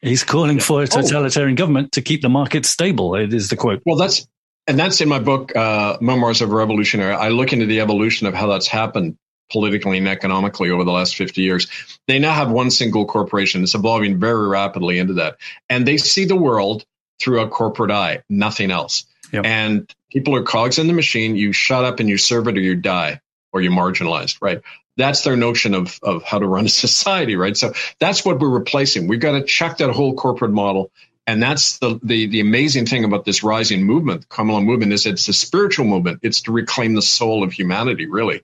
he's 0.02 0.24
calling 0.24 0.60
for 0.66 0.82
a 0.82 0.86
totalitarian 0.86 1.54
oh. 1.54 1.58
government 1.58 1.92
to 1.92 2.02
keep 2.02 2.22
the 2.22 2.28
market 2.28 2.66
stable. 2.66 3.14
It 3.14 3.34
is 3.34 3.48
the 3.48 3.56
quote. 3.56 3.82
Well, 3.84 3.96
that's 3.96 4.26
and 4.66 4.78
that's 4.78 5.00
in 5.00 5.08
my 5.08 5.18
book, 5.18 5.54
uh, 5.54 5.96
Memoirs 6.00 6.42
of 6.42 6.50
a 6.50 6.54
Revolutionary. 6.54 7.14
I 7.14 7.28
look 7.28 7.52
into 7.52 7.66
the 7.66 7.80
evolution 7.80 8.26
of 8.26 8.34
how 8.34 8.48
that's 8.48 8.66
happened 8.66 9.16
politically 9.50 9.98
and 9.98 10.08
economically 10.08 10.70
over 10.70 10.84
the 10.84 10.90
last 10.90 11.14
50 11.14 11.40
years. 11.40 11.68
They 12.08 12.18
now 12.18 12.32
have 12.32 12.50
one 12.50 12.70
single 12.70 13.06
corporation. 13.06 13.62
It's 13.62 13.74
evolving 13.74 14.18
very 14.18 14.48
rapidly 14.48 14.98
into 14.98 15.14
that. 15.14 15.36
And 15.68 15.86
they 15.86 15.96
see 15.96 16.24
the 16.24 16.36
world 16.36 16.84
through 17.20 17.40
a 17.40 17.48
corporate 17.48 17.90
eye, 17.90 18.22
nothing 18.28 18.70
else. 18.70 19.06
Yep. 19.32 19.44
And 19.44 19.94
people 20.10 20.34
are 20.34 20.42
cogs 20.42 20.78
in 20.78 20.86
the 20.86 20.92
machine. 20.92 21.36
You 21.36 21.52
shut 21.52 21.84
up 21.84 22.00
and 22.00 22.08
you 22.08 22.18
serve 22.18 22.48
it 22.48 22.56
or 22.56 22.60
you 22.60 22.74
die 22.74 23.20
or 23.52 23.60
you're 23.60 23.72
marginalized, 23.72 24.38
right? 24.40 24.60
That's 24.96 25.22
their 25.22 25.36
notion 25.36 25.74
of, 25.74 25.98
of 26.02 26.22
how 26.22 26.38
to 26.38 26.46
run 26.46 26.66
a 26.66 26.68
society, 26.86 27.36
right? 27.36 27.56
So 27.56 27.72
that's 28.00 28.24
what 28.24 28.40
we're 28.40 28.48
replacing. 28.48 29.06
We've 29.08 29.20
got 29.20 29.32
to 29.32 29.44
chuck 29.44 29.78
that 29.78 29.90
whole 29.90 30.14
corporate 30.14 30.52
model. 30.52 30.90
And 31.26 31.42
that's 31.42 31.78
the, 31.78 31.98
the, 32.02 32.26
the 32.26 32.40
amazing 32.40 32.86
thing 32.86 33.04
about 33.04 33.24
this 33.24 33.42
rising 33.42 33.82
movement, 33.82 34.20
the 34.22 34.26
Kanata 34.28 34.64
movement, 34.64 34.92
is 34.92 35.06
it's 35.06 35.28
a 35.28 35.32
spiritual 35.32 35.84
movement. 35.84 36.20
It's 36.22 36.40
to 36.42 36.52
reclaim 36.52 36.94
the 36.94 37.02
soul 37.02 37.42
of 37.42 37.52
humanity, 37.52 38.06
really. 38.06 38.42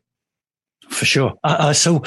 For 0.92 1.06
sure. 1.06 1.34
Uh, 1.42 1.56
uh, 1.58 1.72
so, 1.72 2.02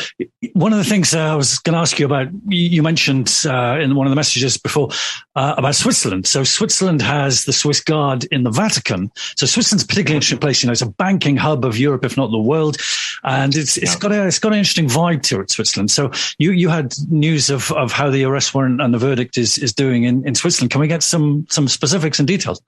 one 0.54 0.72
of 0.72 0.78
the 0.78 0.84
things 0.84 1.16
uh, 1.16 1.20
I 1.20 1.36
was 1.36 1.58
going 1.58 1.74
to 1.74 1.80
ask 1.80 1.98
you 1.98 2.06
about, 2.06 2.28
you 2.48 2.84
mentioned 2.84 3.44
uh, 3.46 3.80
in 3.82 3.96
one 3.96 4.06
of 4.06 4.12
the 4.12 4.16
messages 4.16 4.58
before 4.58 4.90
uh, 5.36 5.56
about 5.58 5.74
Switzerland. 5.74 6.28
So, 6.28 6.44
Switzerland 6.44 7.02
has 7.02 7.46
the 7.46 7.54
Swiss 7.54 7.82
Guard 7.82 8.26
in 8.26 8.44
the 8.44 8.52
Vatican. 8.52 9.12
So, 9.38 9.48
Switzerland's 9.48 9.84
a 9.84 9.88
particularly 9.88 10.18
interesting 10.18 10.38
place. 10.38 10.62
You 10.62 10.68
know, 10.68 10.74
it's 10.74 10.84
a 10.84 10.90
banking 10.90 11.36
hub 11.36 11.66
of 11.66 11.80
Europe, 11.80 12.06
if 12.06 12.16
not 12.16 12.30
the 12.30 12.38
world, 12.38 12.78
and 13.24 13.56
it's 13.56 13.76
it's 13.76 13.96
yeah. 13.96 14.00
got 14.00 14.12
a 14.12 14.28
it's 14.28 14.40
got 14.40 14.52
an 14.52 14.60
interesting 14.60 14.88
vibe 14.88 15.24
to 15.24 15.42
it. 15.42 15.50
Switzerland. 15.50 15.90
So, 15.90 16.12
you 16.38 16.52
you 16.52 16.70
had 16.70 16.94
news 17.10 17.50
of 17.50 17.72
of 17.72 17.92
how 17.92 18.12
the 18.12 18.24
arrest 18.26 18.54
warrant 18.54 18.82
and 18.82 18.94
the 18.94 19.00
verdict 19.00 19.36
is 19.36 19.58
is 19.58 19.74
doing 19.74 20.04
in, 20.04 20.28
in 20.28 20.36
Switzerland. 20.36 20.70
Can 20.70 20.80
we 20.80 20.88
get 20.88 21.02
some 21.02 21.48
some 21.50 21.68
specifics 21.68 22.20
and 22.20 22.28
details? 22.28 22.62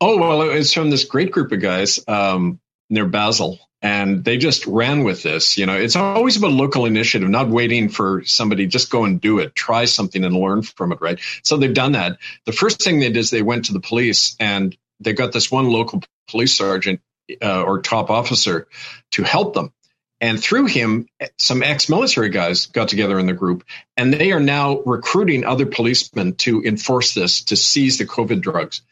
Oh 0.00 0.16
well, 0.16 0.40
it's 0.40 0.72
from 0.72 0.88
this 0.88 1.04
great 1.04 1.32
group 1.32 1.52
of 1.52 1.60
guys 1.60 2.00
um, 2.08 2.58
near 2.88 3.04
Basel 3.04 3.58
and 3.80 4.24
they 4.24 4.36
just 4.36 4.66
ran 4.66 5.04
with 5.04 5.22
this 5.22 5.56
you 5.56 5.66
know. 5.66 5.76
It's 5.76 5.96
always 5.96 6.36
about 6.36 6.52
local 6.52 6.86
initiative 6.86 7.28
not 7.28 7.48
waiting 7.48 7.88
for 7.88 8.24
somebody 8.24 8.66
just 8.66 8.90
go 8.90 9.04
and 9.04 9.20
do 9.20 9.38
it. 9.38 9.54
Try 9.54 9.84
something 9.84 10.24
and 10.24 10.36
learn 10.36 10.62
from 10.62 10.92
it 10.92 11.00
right? 11.00 11.20
So 11.42 11.56
they've 11.56 11.72
done 11.72 11.92
that. 11.92 12.18
The 12.44 12.52
first 12.52 12.82
thing 12.82 13.00
they 13.00 13.08
did 13.08 13.16
is 13.16 13.30
they 13.30 13.42
went 13.42 13.66
to 13.66 13.72
the 13.72 13.80
police 13.80 14.36
and 14.40 14.76
they 15.00 15.12
got 15.12 15.32
this 15.32 15.50
one 15.50 15.70
local 15.70 16.02
police 16.28 16.54
sergeant 16.56 17.00
uh, 17.42 17.62
or 17.62 17.80
top 17.82 18.10
officer 18.10 18.68
to 19.12 19.22
help 19.22 19.54
them. 19.54 19.72
And 20.20 20.42
through 20.42 20.66
him 20.66 21.06
some 21.38 21.62
ex-military 21.62 22.30
guys 22.30 22.66
got 22.66 22.88
together 22.88 23.18
in 23.18 23.26
the 23.26 23.32
group 23.32 23.64
and 23.96 24.12
they 24.12 24.32
are 24.32 24.40
now 24.40 24.80
recruiting 24.80 25.44
other 25.44 25.66
policemen 25.66 26.34
to 26.36 26.62
enforce 26.64 27.14
this 27.14 27.44
to 27.44 27.56
seize 27.56 27.98
the 27.98 28.06
covid 28.06 28.40
drugs 28.40 28.82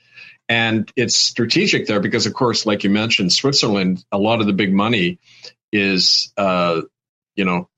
and 0.49 0.91
it's 0.97 1.17
strategic 1.17 1.87
there 1.87 2.01
because, 2.01 2.27
of 2.27 2.35
course, 2.35 2.67
like 2.67 2.85
you 2.85 2.91
mentioned, 2.91 3.33
Switzerland, 3.33 4.05
a 4.13 4.19
lot 4.19 4.41
of 4.41 4.47
the 4.47 4.53
big 4.53 4.73
money 4.73 5.19
is, 5.73 6.33
uh, 6.37 6.83
you 7.35 7.45
know, 7.45 7.69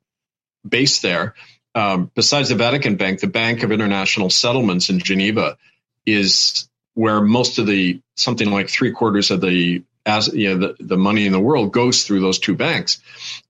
based 0.69 1.03
there. 1.03 1.35
Um, 1.75 2.11
besides 2.15 2.49
the 2.49 2.57
Vatican 2.57 2.97
Bank, 2.97 3.21
the 3.21 3.27
Bank 3.27 3.63
of 3.63 3.73
International 3.73 4.31
Settlements 4.31 4.91
in 4.91 4.99
Geneva 4.99 5.57
is 6.05 6.69
where 6.95 7.21
most 7.21 7.59
of 7.59 7.67
the 7.67 8.01
something 8.17 8.51
like 8.51 8.69
three 8.69 8.93
quarters 8.93 9.31
of 9.31 9.41
the 9.41 9.83
as 10.05 10.29
you 10.29 10.57
know, 10.57 10.69
the, 10.69 10.85
the 10.85 10.97
money 10.97 11.27
in 11.27 11.33
the 11.33 11.41
world 11.41 11.73
goes 11.73 12.05
through 12.05 12.21
those 12.21 12.39
two 12.39 12.57
banks, 12.57 13.01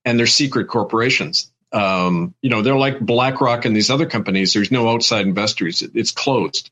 and 0.04 0.18
they're 0.18 0.26
secret 0.26 0.66
corporations. 0.66 1.50
Um, 1.72 2.34
you 2.42 2.50
know, 2.50 2.62
they're 2.62 2.76
like 2.76 2.98
BlackRock 2.98 3.64
and 3.64 3.76
these 3.76 3.90
other 3.90 4.06
companies. 4.06 4.52
There's 4.52 4.70
no 4.70 4.88
outside 4.88 5.26
investors. 5.26 5.82
It's 5.82 6.10
closed 6.10 6.70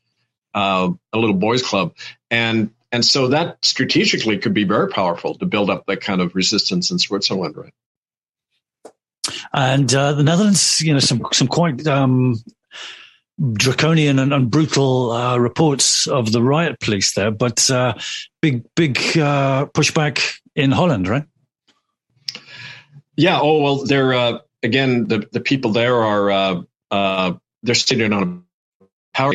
uh, 0.57 0.89
a 1.13 1.17
little 1.19 1.35
boys 1.35 1.61
club, 1.61 1.93
and 2.31 2.71
and 2.91 3.05
so 3.05 3.27
that 3.27 3.63
strategically 3.63 4.39
could 4.39 4.55
be 4.55 4.63
very 4.63 4.89
powerful 4.89 5.35
to 5.35 5.45
build 5.45 5.69
up 5.69 5.85
that 5.85 6.01
kind 6.01 6.19
of 6.19 6.33
resistance 6.33 6.89
in 6.89 6.97
Switzerland, 6.97 7.55
right? 7.55 7.73
And 9.53 9.93
uh, 9.93 10.13
the 10.13 10.23
Netherlands, 10.23 10.81
you 10.81 10.93
know, 10.93 10.99
some 10.99 11.21
some 11.31 11.47
quite 11.47 11.85
um, 11.85 12.37
draconian 13.53 14.17
and, 14.17 14.33
and 14.33 14.49
brutal 14.49 15.11
uh, 15.11 15.37
reports 15.37 16.07
of 16.07 16.31
the 16.31 16.41
riot 16.41 16.79
police 16.79 17.13
there, 17.13 17.29
but 17.29 17.69
uh, 17.69 17.93
big 18.41 18.63
big 18.75 18.97
uh, 18.97 19.67
pushback 19.67 20.39
in 20.55 20.71
Holland, 20.71 21.07
right? 21.07 21.25
Yeah. 23.15 23.39
Oh 23.39 23.61
well, 23.61 23.85
they're 23.85 24.13
uh, 24.13 24.39
again 24.63 25.07
the 25.07 25.27
the 25.31 25.39
people 25.39 25.71
there 25.71 26.03
are 26.03 26.63
uh, 26.89 27.33
they're 27.61 27.75
sitting 27.75 28.11
on 28.11 28.43
a 28.81 28.85
power 29.13 29.33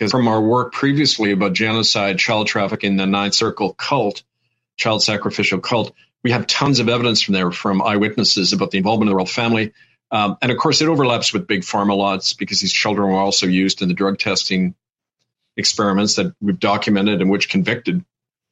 because 0.00 0.12
from 0.12 0.28
our 0.28 0.40
work 0.40 0.72
previously 0.72 1.30
about 1.32 1.52
genocide, 1.52 2.18
child 2.18 2.46
trafficking, 2.46 2.96
the 2.96 3.06
Ninth 3.06 3.34
Circle 3.34 3.74
cult, 3.74 4.22
child 4.78 5.02
sacrificial 5.02 5.60
cult, 5.60 5.92
we 6.24 6.30
have 6.30 6.46
tons 6.46 6.80
of 6.80 6.88
evidence 6.88 7.20
from 7.20 7.34
there 7.34 7.50
from 7.50 7.82
eyewitnesses 7.82 8.54
about 8.54 8.70
the 8.70 8.78
involvement 8.78 9.10
of 9.10 9.12
the 9.12 9.16
royal 9.16 9.26
family. 9.26 9.74
Um, 10.10 10.38
and 10.40 10.50
of 10.50 10.56
course, 10.56 10.80
it 10.80 10.88
overlaps 10.88 11.34
with 11.34 11.46
big 11.46 11.60
pharma 11.60 11.94
lots 11.94 12.32
because 12.32 12.60
these 12.60 12.72
children 12.72 13.10
were 13.10 13.18
also 13.18 13.46
used 13.46 13.82
in 13.82 13.88
the 13.88 13.94
drug 13.94 14.18
testing 14.18 14.74
experiments 15.58 16.14
that 16.14 16.34
we've 16.40 16.58
documented 16.58 17.20
and 17.20 17.30
which 17.30 17.50
convicted 17.50 18.02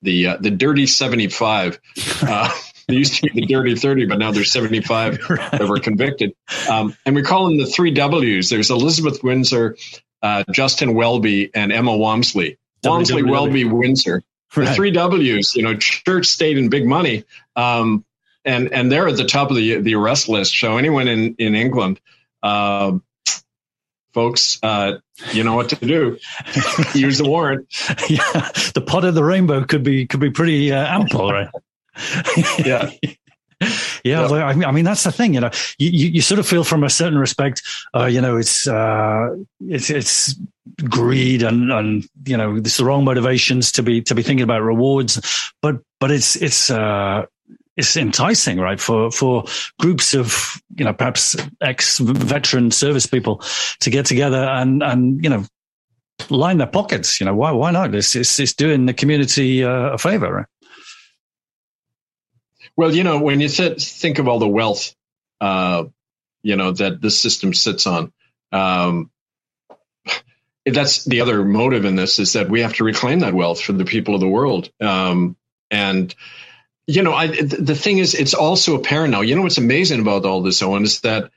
the 0.02 0.26
uh, 0.26 0.36
the 0.36 0.50
dirty 0.50 0.86
75. 0.86 1.80
Uh, 2.20 2.52
they 2.88 2.96
used 2.96 3.14
to 3.14 3.22
be 3.22 3.40
the 3.40 3.46
dirty 3.46 3.74
30, 3.74 4.04
but 4.04 4.18
now 4.18 4.32
there's 4.32 4.52
75 4.52 5.18
right. 5.30 5.50
that 5.52 5.66
were 5.66 5.80
convicted. 5.80 6.34
Um, 6.68 6.94
and 7.06 7.16
we 7.16 7.22
call 7.22 7.46
them 7.48 7.56
the 7.56 7.64
three 7.64 7.90
W's. 7.90 8.50
There's 8.50 8.70
Elizabeth 8.70 9.24
Windsor, 9.24 9.76
uh, 10.22 10.44
Justin 10.52 10.94
Welby, 10.94 11.50
and 11.54 11.72
Emma 11.72 11.96
Walmsley. 11.96 12.58
Walmsley, 12.84 13.22
Welby, 13.22 13.64
Windsor. 13.64 14.22
Right. 14.56 14.68
The 14.68 14.74
three 14.74 14.90
W's, 14.90 15.54
you 15.54 15.62
know, 15.62 15.76
church, 15.76 16.26
state, 16.26 16.56
and 16.56 16.70
big 16.70 16.86
money. 16.86 17.24
Um, 17.56 18.04
and 18.44 18.72
and 18.72 18.90
they're 18.90 19.08
at 19.08 19.16
the 19.16 19.24
top 19.24 19.50
of 19.50 19.56
the 19.56 19.80
the 19.80 19.94
arrest 19.94 20.28
list. 20.28 20.58
So 20.58 20.78
anyone 20.78 21.06
in 21.06 21.34
in 21.38 21.54
England, 21.54 22.00
uh, 22.42 22.98
folks, 24.14 24.58
uh, 24.62 24.98
you 25.32 25.44
know 25.44 25.54
what 25.54 25.68
to 25.70 25.76
do. 25.76 26.18
Use 26.94 27.18
the 27.18 27.28
warrant. 27.28 27.66
Yeah, 28.08 28.50
the 28.74 28.82
pot 28.86 29.04
of 29.04 29.14
the 29.14 29.24
rainbow 29.24 29.64
could 29.64 29.82
be 29.82 30.06
could 30.06 30.20
be 30.20 30.30
pretty 30.30 30.72
uh, 30.72 30.86
ample, 30.86 31.30
right? 31.30 31.48
yeah. 32.64 32.90
Yeah, 34.04 34.28
yeah. 34.28 34.46
I 34.46 34.70
mean 34.70 34.84
that's 34.84 35.04
the 35.04 35.12
thing, 35.12 35.34
you 35.34 35.40
know. 35.40 35.50
You, 35.78 35.90
you, 35.90 36.08
you 36.08 36.20
sort 36.20 36.38
of 36.38 36.46
feel 36.46 36.64
from 36.64 36.84
a 36.84 36.90
certain 36.90 37.18
respect, 37.18 37.62
uh, 37.94 38.06
you 38.06 38.20
know, 38.20 38.36
it's 38.36 38.66
uh, 38.66 39.36
it's 39.60 39.90
it's 39.90 40.34
greed 40.84 41.42
and 41.42 41.72
and 41.72 42.08
you 42.24 42.36
know 42.36 42.56
it's 42.56 42.76
the 42.76 42.84
wrong 42.84 43.04
motivations 43.04 43.72
to 43.72 43.82
be 43.82 44.00
to 44.02 44.14
be 44.14 44.22
thinking 44.22 44.44
about 44.44 44.62
rewards, 44.62 45.52
but 45.60 45.80
but 46.00 46.10
it's 46.10 46.36
it's 46.36 46.70
uh, 46.70 47.26
it's 47.76 47.96
enticing, 47.96 48.58
right, 48.58 48.80
for 48.80 49.10
for 49.10 49.44
groups 49.78 50.14
of 50.14 50.60
you 50.76 50.84
know 50.84 50.92
perhaps 50.92 51.36
ex 51.60 51.98
veteran 51.98 52.70
service 52.70 53.06
people 53.06 53.42
to 53.80 53.90
get 53.90 54.06
together 54.06 54.44
and 54.44 54.82
and 54.82 55.22
you 55.22 55.30
know 55.30 55.44
line 56.30 56.58
their 56.58 56.66
pockets. 56.66 57.20
You 57.20 57.26
know 57.26 57.34
why 57.34 57.52
why 57.52 57.70
not? 57.70 57.94
It's 57.94 58.14
it's, 58.14 58.38
it's 58.38 58.52
doing 58.52 58.86
the 58.86 58.94
community 58.94 59.64
uh, 59.64 59.90
a 59.90 59.98
favor, 59.98 60.32
right? 60.32 60.46
Well, 62.78 62.94
you 62.94 63.02
know, 63.02 63.18
when 63.18 63.40
you 63.40 63.48
th- 63.48 63.84
think 63.84 64.20
of 64.20 64.28
all 64.28 64.38
the 64.38 64.46
wealth, 64.46 64.94
uh, 65.40 65.86
you 66.44 66.54
know, 66.54 66.70
that 66.70 67.02
this 67.02 67.18
system 67.18 67.52
sits 67.52 67.88
on, 67.88 68.12
um, 68.52 69.10
that's 70.64 71.04
the 71.04 71.20
other 71.22 71.44
motive 71.44 71.84
in 71.84 71.96
this 71.96 72.20
is 72.20 72.34
that 72.34 72.48
we 72.48 72.60
have 72.60 72.74
to 72.74 72.84
reclaim 72.84 73.18
that 73.18 73.34
wealth 73.34 73.60
for 73.60 73.72
the 73.72 73.84
people 73.84 74.14
of 74.14 74.20
the 74.20 74.28
world. 74.28 74.70
Um, 74.80 75.36
and, 75.72 76.14
you 76.86 77.02
know, 77.02 77.14
I, 77.14 77.26
the 77.26 77.74
thing 77.74 77.98
is, 77.98 78.14
it's 78.14 78.34
also 78.34 78.76
apparent 78.76 79.10
now. 79.10 79.22
You 79.22 79.34
know, 79.34 79.42
what's 79.42 79.58
amazing 79.58 80.00
about 80.00 80.24
all 80.24 80.42
this, 80.42 80.62
Owen, 80.62 80.84
is 80.84 81.00
that 81.00 81.32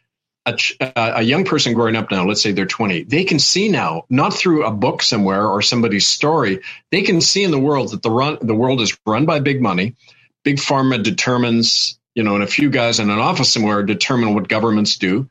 a, 0.46 0.56
a, 0.96 1.22
young 1.24 1.44
person 1.44 1.74
growing 1.74 1.96
up 1.96 2.12
now, 2.12 2.24
let's 2.24 2.44
say 2.44 2.52
they're 2.52 2.68
20, 2.68 3.06
they 3.06 3.24
can 3.24 3.40
see 3.40 3.68
now, 3.68 4.06
not 4.12 4.36
through 4.36 4.64
a 4.64 4.72
book 4.72 5.02
somewhere 5.02 5.48
or 5.48 5.64
somebody's 5.64 6.06
story, 6.06 6.60
they 6.92 7.02
can 7.02 7.20
see 7.20 7.44
in 7.44 7.50
the 7.50 7.60
world 7.60 7.94
that 7.94 8.04
the 8.04 8.12
run, 8.12 8.38
the 8.42 8.54
world 8.54 8.80
is 8.80 8.96
run 9.08 9.26
by 9.26 9.40
big 9.40 9.60
money 9.60 9.96
big 10.44 10.58
pharma 10.58 11.02
determines, 11.02 12.00
you 12.16 12.24
know, 12.24 12.36
and 12.36 12.44
a 12.44 12.48
few 12.48 12.70
guys 12.70 13.00
in 13.00 13.10
an 13.10 13.20
office 13.20 13.54
somewhere 13.54 13.84
determine 13.84 14.34
what 14.34 14.48
governments 14.48 14.98
do. 14.98 15.30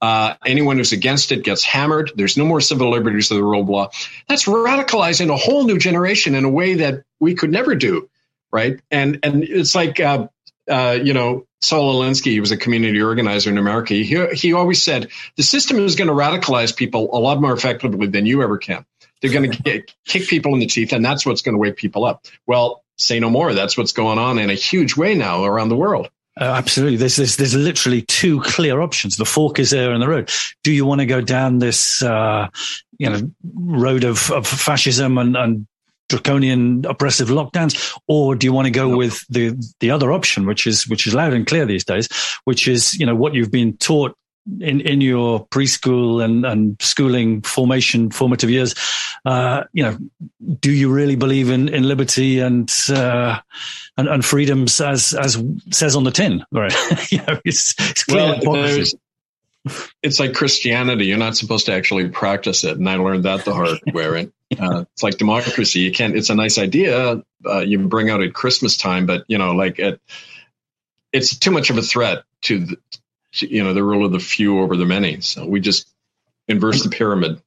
Uh, 0.00 0.34
anyone 0.44 0.78
who's 0.78 0.92
against 0.92 1.30
it 1.30 1.44
gets 1.44 1.62
hammered. 1.62 2.10
There's 2.16 2.36
no 2.36 2.44
more 2.44 2.60
civil 2.60 2.90
liberties 2.90 3.30
of 3.30 3.36
the 3.36 3.44
rule 3.44 3.62
of 3.62 3.68
law. 3.68 3.90
That's 4.28 4.46
radicalizing 4.46 5.30
a 5.30 5.36
whole 5.36 5.64
new 5.64 5.78
generation 5.78 6.34
in 6.34 6.44
a 6.44 6.50
way 6.50 6.74
that 6.74 7.04
we 7.20 7.34
could 7.34 7.52
never 7.52 7.76
do, 7.76 8.10
right? 8.50 8.80
And 8.90 9.20
and 9.22 9.44
it's 9.44 9.76
like, 9.76 10.00
uh, 10.00 10.26
uh, 10.68 10.98
you 11.00 11.14
know, 11.14 11.46
Saul 11.60 11.94
Alinsky, 12.02 12.32
he 12.32 12.40
was 12.40 12.50
a 12.50 12.56
community 12.56 13.00
organizer 13.00 13.50
in 13.50 13.58
America. 13.58 13.94
He 13.94 14.26
he 14.34 14.52
always 14.52 14.82
said 14.82 15.08
the 15.36 15.44
system 15.44 15.78
is 15.78 15.94
going 15.94 16.08
to 16.08 16.14
radicalize 16.14 16.74
people 16.74 17.10
a 17.12 17.20
lot 17.20 17.40
more 17.40 17.52
effectively 17.52 18.08
than 18.08 18.26
you 18.26 18.42
ever 18.42 18.58
can. 18.58 18.84
They're 19.20 19.32
going 19.32 19.52
to 19.64 19.82
kick 20.04 20.26
people 20.28 20.52
in 20.54 20.58
the 20.58 20.66
teeth, 20.66 20.92
and 20.92 21.04
that's 21.04 21.24
what's 21.24 21.42
going 21.42 21.54
to 21.54 21.60
wake 21.60 21.76
people 21.76 22.04
up. 22.04 22.26
Well, 22.44 22.82
say 23.04 23.20
no 23.20 23.30
more. 23.30 23.54
That's 23.54 23.76
what's 23.76 23.92
going 23.92 24.18
on 24.18 24.38
in 24.38 24.50
a 24.50 24.54
huge 24.54 24.96
way 24.96 25.14
now 25.14 25.44
around 25.44 25.68
the 25.68 25.76
world. 25.76 26.08
Uh, 26.40 26.44
absolutely. 26.44 26.96
There's, 26.96 27.16
there's, 27.16 27.36
there's 27.36 27.54
literally 27.54 28.02
two 28.02 28.40
clear 28.40 28.80
options. 28.80 29.16
The 29.16 29.26
fork 29.26 29.58
is 29.58 29.70
there 29.70 29.92
in 29.92 30.00
the 30.00 30.08
road. 30.08 30.30
Do 30.64 30.72
you 30.72 30.86
want 30.86 31.00
to 31.00 31.06
go 31.06 31.20
down 31.20 31.58
this, 31.58 32.02
uh, 32.02 32.48
you 32.98 33.10
know, 33.10 33.30
road 33.54 34.04
of, 34.04 34.30
of 34.30 34.46
fascism 34.46 35.18
and, 35.18 35.36
and 35.36 35.66
draconian 36.08 36.84
oppressive 36.86 37.28
lockdowns, 37.28 37.98
or 38.06 38.34
do 38.34 38.46
you 38.46 38.52
want 38.52 38.66
to 38.66 38.70
go 38.70 38.96
with 38.96 39.24
the 39.28 39.54
the 39.80 39.90
other 39.90 40.12
option, 40.12 40.46
which 40.46 40.66
is 40.66 40.86
which 40.86 41.06
is 41.06 41.14
loud 41.14 41.32
and 41.32 41.46
clear 41.46 41.64
these 41.64 41.84
days, 41.84 42.08
which 42.44 42.68
is 42.68 42.94
you 42.94 43.06
know 43.06 43.14
what 43.14 43.34
you've 43.34 43.50
been 43.50 43.76
taught 43.78 44.14
in 44.60 44.80
in 44.80 45.00
your 45.00 45.46
preschool 45.46 46.22
and 46.22 46.44
and 46.44 46.76
schooling 46.80 47.42
formation 47.42 48.10
formative 48.10 48.50
years 48.50 48.74
uh, 49.24 49.64
you 49.72 49.82
know 49.82 49.96
do 50.58 50.72
you 50.72 50.92
really 50.92 51.16
believe 51.16 51.50
in 51.50 51.68
in 51.68 51.84
liberty 51.84 52.40
and 52.40 52.72
uh, 52.90 53.38
and, 53.96 54.08
and 54.08 54.24
freedoms 54.24 54.80
as 54.80 55.14
as 55.14 55.42
says 55.70 55.94
on 55.94 56.04
the 56.04 56.10
tin 56.10 56.44
right 56.52 56.74
you 57.12 57.18
know 57.18 57.38
it's, 57.44 57.74
it's 57.78 58.04
clear 58.04 58.38
well, 58.44 58.84
it's 60.02 60.18
like 60.18 60.34
Christianity. 60.34 61.06
You're 61.06 61.18
not 61.18 61.36
supposed 61.36 61.66
to 61.66 61.72
actually 61.72 62.08
practice 62.08 62.64
it, 62.64 62.78
and 62.78 62.88
I 62.88 62.96
learned 62.96 63.24
that 63.24 63.44
the 63.44 63.54
hard 63.54 63.78
way. 63.94 64.28
Uh, 64.58 64.84
it's 64.92 65.02
like 65.02 65.18
democracy. 65.18 65.80
You 65.80 65.92
can't. 65.92 66.16
It's 66.16 66.30
a 66.30 66.34
nice 66.34 66.58
idea. 66.58 67.22
Uh, 67.46 67.58
you 67.60 67.78
bring 67.86 68.10
out 68.10 68.22
at 68.22 68.34
Christmas 68.34 68.76
time, 68.76 69.06
but 69.06 69.24
you 69.28 69.38
know, 69.38 69.52
like 69.52 69.78
it, 69.78 70.00
it's 71.12 71.38
too 71.38 71.50
much 71.50 71.70
of 71.70 71.78
a 71.78 71.82
threat 71.82 72.24
to, 72.42 72.58
the, 72.64 72.76
you 73.32 73.62
know 73.62 73.74
the 73.74 73.82
rule 73.82 74.04
of 74.04 74.12
the 74.12 74.20
few 74.20 74.60
over 74.60 74.76
the 74.76 74.86
many. 74.86 75.20
So 75.20 75.46
we 75.46 75.60
just 75.60 75.88
inverse 76.48 76.82
the 76.82 76.90
pyramid. 76.90 77.40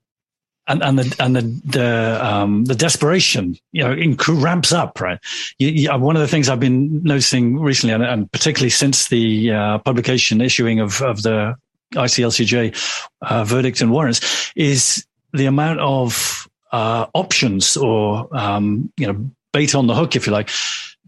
And, 0.67 0.81
and 0.81 0.97
the 0.97 1.15
and 1.23 1.35
the 1.35 1.41
the, 1.63 2.25
um, 2.25 2.65
the 2.65 2.73
desperation, 2.73 3.55
you 3.71 3.83
know, 3.83 3.95
inc- 3.95 4.41
ramps 4.41 4.71
up, 4.71 4.99
right? 4.99 5.19
You, 5.59 5.67
you, 5.67 5.89
one 5.99 6.15
of 6.15 6.23
the 6.23 6.27
things 6.27 6.49
I've 6.49 6.59
been 6.59 7.03
noticing 7.03 7.59
recently, 7.59 7.93
and, 7.93 8.03
and 8.03 8.31
particularly 8.31 8.71
since 8.71 9.09
the 9.09 9.51
uh, 9.51 9.77
publication 9.79 10.41
issuing 10.41 10.79
of 10.79 11.03
of 11.03 11.21
the 11.21 11.55
ICLCJ 11.93 12.75
uh, 13.21 13.43
verdict 13.43 13.81
and 13.81 13.91
warrants 13.91 14.51
is 14.55 15.05
the 15.33 15.45
amount 15.45 15.81
of 15.81 16.49
uh, 16.71 17.05
options 17.13 17.77
or 17.77 18.27
um, 18.35 18.91
you 18.97 19.05
know 19.05 19.29
bait 19.53 19.75
on 19.75 19.85
the 19.85 19.93
hook, 19.93 20.15
if 20.15 20.25
you 20.25 20.33
like, 20.33 20.49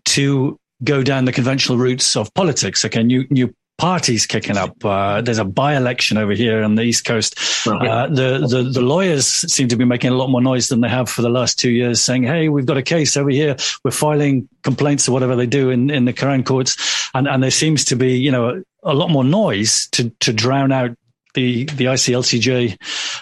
to 0.05 0.59
go 0.83 1.01
down 1.01 1.25
the 1.25 1.33
conventional 1.33 1.79
routes 1.79 2.15
of 2.15 2.31
politics. 2.35 2.85
Okay, 2.85 3.01
new 3.01 3.25
new 3.31 3.53
parties 3.77 4.25
kicking 4.25 4.57
up. 4.57 4.83
Uh, 4.83 5.21
there's 5.21 5.37
a 5.37 5.45
by-election 5.45 6.17
over 6.17 6.33
here 6.33 6.63
on 6.63 6.75
the 6.75 6.81
East 6.81 7.05
Coast. 7.05 7.37
Uh, 7.67 8.07
the, 8.07 8.45
the, 8.49 8.63
the 8.73 8.81
lawyers 8.81 9.27
seem 9.27 9.67
to 9.67 9.75
be 9.75 9.85
making 9.85 10.11
a 10.11 10.15
lot 10.15 10.29
more 10.29 10.41
noise 10.41 10.67
than 10.69 10.81
they 10.81 10.89
have 10.89 11.09
for 11.09 11.21
the 11.21 11.29
last 11.29 11.59
two 11.59 11.69
years, 11.69 12.01
saying, 12.01 12.23
"Hey, 12.23 12.49
we've 12.49 12.65
got 12.65 12.77
a 12.77 12.83
case 12.83 13.15
over 13.15 13.29
here. 13.29 13.55
We're 13.83 13.91
filing 13.91 14.49
complaints 14.63 15.07
or 15.07 15.11
whatever 15.11 15.35
they 15.35 15.45
do 15.45 15.69
in, 15.69 15.89
in 15.89 16.05
the 16.05 16.13
Crown 16.13 16.43
courts." 16.43 17.09
And 17.13 17.27
and 17.27 17.43
there 17.43 17.51
seems 17.51 17.85
to 17.85 17.95
be, 17.95 18.17
you 18.17 18.31
know, 18.31 18.63
a 18.83 18.93
lot 18.93 19.09
more 19.09 19.23
noise 19.23 19.87
to 19.91 20.09
to 20.21 20.33
drown 20.33 20.71
out 20.71 20.97
the 21.33 21.65
the 21.65 21.85
ICLCJ, 21.85 22.77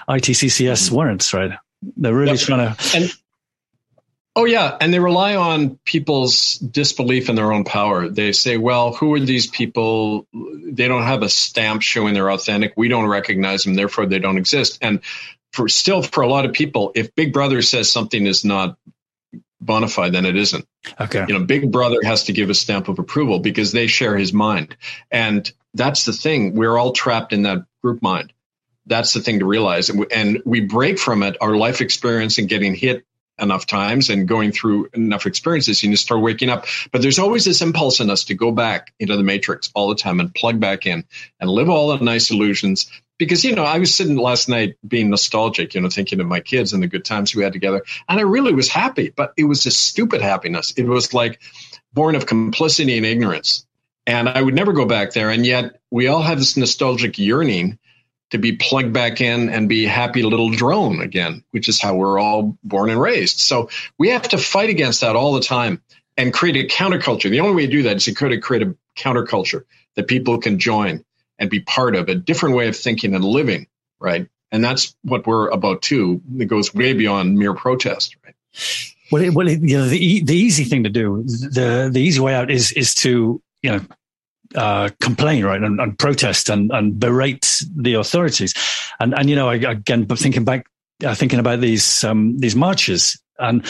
ITCCS 0.07 0.91
warrants. 0.91 1.33
Right? 1.33 1.51
They're 1.97 2.15
really 2.15 2.37
yep. 2.37 2.41
trying 2.41 2.75
to. 2.75 2.97
And- 2.97 3.13
Oh 4.37 4.43
yeah, 4.43 4.75
and 4.81 4.93
they 4.93 4.99
rely 4.99 5.37
on 5.37 5.79
people's 5.85 6.55
disbelief 6.55 7.29
in 7.29 7.35
their 7.35 7.53
own 7.53 7.63
power. 7.63 8.09
They 8.09 8.33
say, 8.33 8.57
"Well, 8.57 8.93
who 8.93 9.13
are 9.13 9.19
these 9.19 9.47
people? 9.47 10.27
They 10.33 10.89
don't 10.89 11.03
have 11.03 11.23
a 11.23 11.29
stamp 11.29 11.81
showing 11.81 12.13
they're 12.13 12.29
authentic. 12.29 12.73
We 12.75 12.89
don't 12.89 13.07
recognize 13.07 13.63
them, 13.63 13.75
therefore 13.75 14.07
they 14.07 14.19
don't 14.19 14.37
exist." 14.37 14.79
And 14.81 14.99
for 15.53 15.69
still 15.69 16.01
for 16.01 16.21
a 16.21 16.27
lot 16.27 16.43
of 16.43 16.51
people, 16.51 16.91
if 16.95 17.15
Big 17.15 17.31
Brother 17.31 17.61
says 17.61 17.89
something 17.89 18.25
is 18.25 18.43
not 18.43 18.77
bona 19.61 19.87
fide, 19.87 20.11
then 20.11 20.25
it 20.25 20.35
isn't. 20.35 20.67
Okay. 20.99 21.23
You 21.25 21.39
know, 21.39 21.45
Big 21.45 21.71
Brother 21.71 21.99
has 22.03 22.25
to 22.25 22.33
give 22.33 22.49
a 22.49 22.53
stamp 22.53 22.89
of 22.89 22.99
approval 22.99 23.39
because 23.39 23.71
they 23.71 23.87
share 23.87 24.17
his 24.17 24.33
mind, 24.33 24.75
and 25.09 25.49
that's 25.73 26.03
the 26.03 26.13
thing. 26.13 26.55
We're 26.55 26.77
all 26.77 26.91
trapped 26.91 27.31
in 27.31 27.43
that 27.43 27.59
group 27.81 28.01
mind. 28.01 28.33
That's 28.85 29.13
the 29.13 29.21
thing 29.21 29.39
to 29.39 29.45
realize, 29.45 29.89
and 29.89 30.41
we 30.45 30.59
break 30.59 30.99
from 30.99 31.23
it. 31.23 31.37
Our 31.39 31.55
life 31.55 31.79
experience 31.79 32.37
and 32.37 32.49
getting 32.49 32.75
hit 32.75 33.05
enough 33.39 33.65
times 33.65 34.09
and 34.09 34.27
going 34.27 34.51
through 34.51 34.89
enough 34.93 35.25
experiences, 35.25 35.83
you 35.83 35.95
start 35.95 36.21
waking 36.21 36.49
up. 36.49 36.65
But 36.91 37.01
there's 37.01 37.19
always 37.19 37.45
this 37.45 37.61
impulse 37.61 37.99
in 37.99 38.09
us 38.09 38.25
to 38.25 38.33
go 38.33 38.51
back 38.51 38.93
into 38.99 39.17
the 39.17 39.23
matrix 39.23 39.69
all 39.75 39.89
the 39.89 39.95
time 39.95 40.19
and 40.19 40.33
plug 40.33 40.59
back 40.59 40.85
in 40.85 41.05
and 41.39 41.49
live 41.49 41.69
all 41.69 41.95
the 41.95 42.03
nice 42.03 42.31
illusions. 42.31 42.89
Because, 43.17 43.45
you 43.45 43.55
know, 43.55 43.63
I 43.63 43.79
was 43.79 43.95
sitting 43.95 44.17
last 44.17 44.49
night 44.49 44.75
being 44.85 45.09
nostalgic, 45.09 45.73
you 45.73 45.81
know, 45.81 45.89
thinking 45.89 46.19
of 46.19 46.27
my 46.27 46.41
kids 46.41 46.73
and 46.73 46.83
the 46.83 46.87
good 46.87 47.05
times 47.05 47.33
we 47.33 47.43
had 47.43 47.53
together. 47.53 47.81
And 48.09 48.19
I 48.19 48.23
really 48.23 48.53
was 48.53 48.67
happy, 48.67 49.13
but 49.15 49.33
it 49.37 49.45
was 49.45 49.65
a 49.65 49.71
stupid 49.71 50.21
happiness. 50.21 50.73
It 50.75 50.85
was 50.85 51.13
like 51.13 51.41
born 51.93 52.15
of 52.15 52.25
complicity 52.25 52.97
and 52.97 53.05
ignorance. 53.05 53.65
And 54.05 54.27
I 54.27 54.41
would 54.41 54.53
never 54.53 54.73
go 54.73 54.85
back 54.85 55.13
there. 55.13 55.29
And 55.29 55.45
yet 55.45 55.79
we 55.91 56.07
all 56.07 56.21
have 56.21 56.39
this 56.39 56.57
nostalgic 56.57 57.17
yearning 57.17 57.79
to 58.31 58.37
be 58.37 58.53
plugged 58.53 58.93
back 58.93 59.21
in 59.21 59.49
and 59.49 59.69
be 59.69 59.85
happy 59.85 60.23
little 60.23 60.49
drone 60.49 60.99
again, 61.01 61.43
which 61.51 61.69
is 61.69 61.81
how 61.81 61.95
we're 61.95 62.19
all 62.19 62.57
born 62.63 62.89
and 62.89 62.99
raised. 62.99 63.39
So 63.39 63.69
we 63.97 64.09
have 64.09 64.27
to 64.29 64.37
fight 64.37 64.69
against 64.69 65.01
that 65.01 65.15
all 65.15 65.33
the 65.33 65.41
time 65.41 65.81
and 66.17 66.33
create 66.33 66.55
a 66.55 66.67
counterculture. 66.67 67.29
The 67.29 67.39
only 67.39 67.55
way 67.55 67.65
to 67.65 67.71
do 67.71 67.83
that 67.83 67.97
is 67.97 68.05
to 68.05 68.13
create 68.13 68.63
a 68.63 68.75
counterculture 68.97 69.63
that 69.95 70.07
people 70.07 70.37
can 70.39 70.59
join 70.59 71.03
and 71.37 71.49
be 71.49 71.59
part 71.59 71.95
of, 71.95 72.09
a 72.09 72.15
different 72.15 72.55
way 72.55 72.67
of 72.67 72.75
thinking 72.75 73.13
and 73.13 73.23
living, 73.23 73.67
right? 73.99 74.27
And 74.51 74.63
that's 74.63 74.95
what 75.03 75.27
we're 75.27 75.49
about 75.49 75.81
too. 75.81 76.21
It 76.37 76.45
goes 76.45 76.73
way 76.73 76.93
beyond 76.93 77.37
mere 77.37 77.53
protest, 77.53 78.15
right? 78.23 78.35
Well, 79.11 79.21
it, 79.21 79.33
well, 79.33 79.47
it, 79.47 79.61
you 79.61 79.77
know, 79.77 79.87
the 79.87 80.23
the 80.23 80.35
easy 80.35 80.63
thing 80.63 80.83
to 80.83 80.89
do, 80.89 81.23
the 81.23 81.89
the 81.91 82.01
easy 82.01 82.19
way 82.19 82.33
out 82.33 82.49
is 82.49 82.71
is 82.71 82.95
to 82.95 83.41
you 83.61 83.71
know 83.71 83.81
uh, 84.55 84.89
complain, 85.01 85.43
right, 85.45 85.61
and, 85.61 85.79
and, 85.79 85.97
protest 85.99 86.49
and, 86.49 86.71
and 86.71 86.99
berate 86.99 87.63
the 87.75 87.93
authorities. 87.93 88.53
And 88.99 89.13
and 89.17 89.29
you 89.29 89.35
know, 89.35 89.49
I, 89.49 89.55
again, 89.55 90.05
thinking 90.05 90.45
back, 90.45 90.65
uh, 91.03 91.15
thinking 91.15 91.39
about 91.39 91.61
these 91.61 92.03
um, 92.03 92.37
these 92.37 92.55
marches, 92.55 93.19
and 93.39 93.65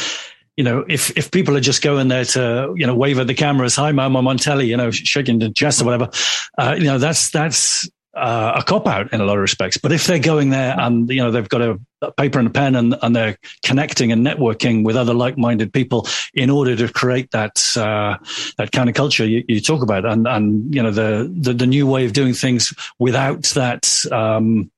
you 0.58 0.64
know, 0.64 0.86
if 0.88 1.16
if 1.18 1.32
people 1.32 1.56
are 1.58 1.62
just 1.62 1.82
going 1.82 2.08
there 2.08 2.26
to 2.26 2.74
you 2.76 2.88
know 2.88 2.96
wave 2.96 3.20
at 3.20 3.28
the 3.28 3.34
cameras, 3.34 3.76
hi, 3.76 3.92
ma'am, 3.92 4.16
I'm 4.16 4.28
on 4.28 4.38
telly, 4.38 4.68
you 4.68 4.78
know, 4.78 4.92
shaking 4.92 5.40
the 5.40 5.52
chest 5.52 5.82
or 5.82 5.86
whatever, 5.86 6.10
uh, 6.58 6.76
you 6.78 6.86
know, 6.86 6.98
that's 6.98 7.30
that's 7.30 7.90
uh, 8.16 8.54
a 8.56 8.64
cop 8.64 8.88
out 8.88 9.12
in 9.12 9.20
a 9.20 9.26
lot 9.26 9.36
of 9.36 9.42
respects. 9.42 9.78
But 9.78 9.92
if 9.92 10.08
they're 10.08 10.20
going 10.20 10.50
there 10.50 10.76
and 10.80 11.10
you 11.10 11.18
know 11.18 11.32
they've 11.32 11.48
got 11.48 11.62
a, 11.62 11.80
a, 12.02 12.12
paper 12.14 12.40
and 12.40 12.48
a 12.48 12.52
pen 12.52 12.76
and, 12.76 12.96
and 13.02 13.16
they're 13.16 13.38
connecting 13.64 14.12
and 14.12 14.26
networking 14.26 14.84
with 14.84 14.96
other 14.96 15.14
like-minded 15.14 15.74
people 15.74 16.08
in 16.34 16.50
order 16.50 16.76
to 16.76 16.92
create 16.92 17.32
that 17.32 17.62
uh, 17.76 18.18
that 18.58 18.72
kind 18.72 18.90
of 18.90 18.96
culture 18.96 19.26
you, 19.26 19.44
you, 19.48 19.60
talk 19.60 19.82
about, 19.82 20.06
and 20.06 20.28
and 20.28 20.74
you 20.74 20.82
know 20.82 20.92
the, 20.92 21.32
the, 21.38 21.54
the 21.54 21.68
new 21.68 21.86
way 21.86 22.06
of 22.06 22.14
doing 22.14 22.34
things 22.34 22.74
without 23.00 23.44
that. 23.48 24.06
Um, 24.12 24.72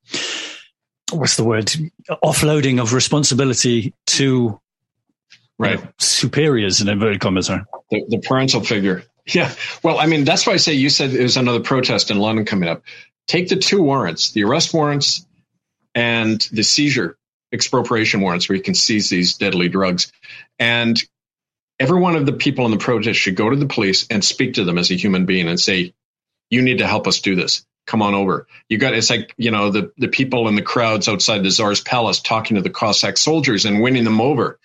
what's 1.11 1.37
the 1.37 1.43
word? 1.43 1.71
Offloading 2.23 2.81
of 2.81 2.93
responsibility 2.93 3.93
to 4.07 4.59
right 5.59 5.79
superiors 5.99 6.81
in 6.81 6.89
inverted 6.89 7.21
commas. 7.21 7.49
Right? 7.49 7.61
The, 7.91 8.03
the 8.09 8.19
parental 8.19 8.61
figure. 8.61 9.03
Yeah. 9.33 9.53
Well, 9.83 9.99
I 9.99 10.05
mean, 10.05 10.23
that's 10.23 10.47
why 10.47 10.53
I 10.53 10.55
say 10.55 10.71
you 10.71 10.89
said 10.89 11.11
there's 11.11 11.35
another 11.35 11.59
protest 11.59 12.09
in 12.09 12.17
London 12.17 12.45
coming 12.45 12.69
up 12.69 12.81
take 13.27 13.49
the 13.49 13.55
two 13.55 13.81
warrants, 13.81 14.31
the 14.31 14.43
arrest 14.43 14.73
warrants 14.73 15.25
and 15.93 16.41
the 16.51 16.63
seizure 16.63 17.17
expropriation 17.51 18.21
warrants, 18.21 18.49
where 18.49 18.55
you 18.55 18.61
can 18.61 18.73
seize 18.73 19.09
these 19.09 19.35
deadly 19.35 19.69
drugs. 19.69 20.11
And 20.59 21.01
every 21.79 21.99
one 21.99 22.15
of 22.15 22.25
the 22.25 22.33
people 22.33 22.65
in 22.65 22.71
the 22.71 22.77
protest 22.77 23.19
should 23.19 23.35
go 23.35 23.49
to 23.49 23.55
the 23.55 23.67
police 23.67 24.07
and 24.09 24.23
speak 24.23 24.55
to 24.55 24.63
them 24.63 24.77
as 24.77 24.91
a 24.91 24.95
human 24.95 25.25
being 25.25 25.47
and 25.47 25.59
say, 25.59 25.93
you 26.49 26.61
need 26.61 26.79
to 26.79 26.87
help 26.87 27.07
us 27.07 27.21
do 27.21 27.35
this. 27.35 27.65
Come 27.85 28.01
on 28.01 28.13
over. 28.15 28.47
You 28.67 28.77
got 28.77 28.93
it's 28.93 29.09
like, 29.09 29.33
you 29.37 29.51
know, 29.51 29.69
the, 29.69 29.91
the 29.97 30.09
people 30.09 30.47
in 30.49 30.55
the 30.55 30.61
crowds 30.61 31.07
outside 31.07 31.43
the 31.43 31.51
Tsar's 31.51 31.81
palace 31.81 32.19
talking 32.19 32.55
to 32.55 32.61
the 32.61 32.69
Cossack 32.69 33.17
soldiers 33.17 33.65
and 33.65 33.81
winning 33.81 34.03
them 34.03 34.19
over. 34.19 34.59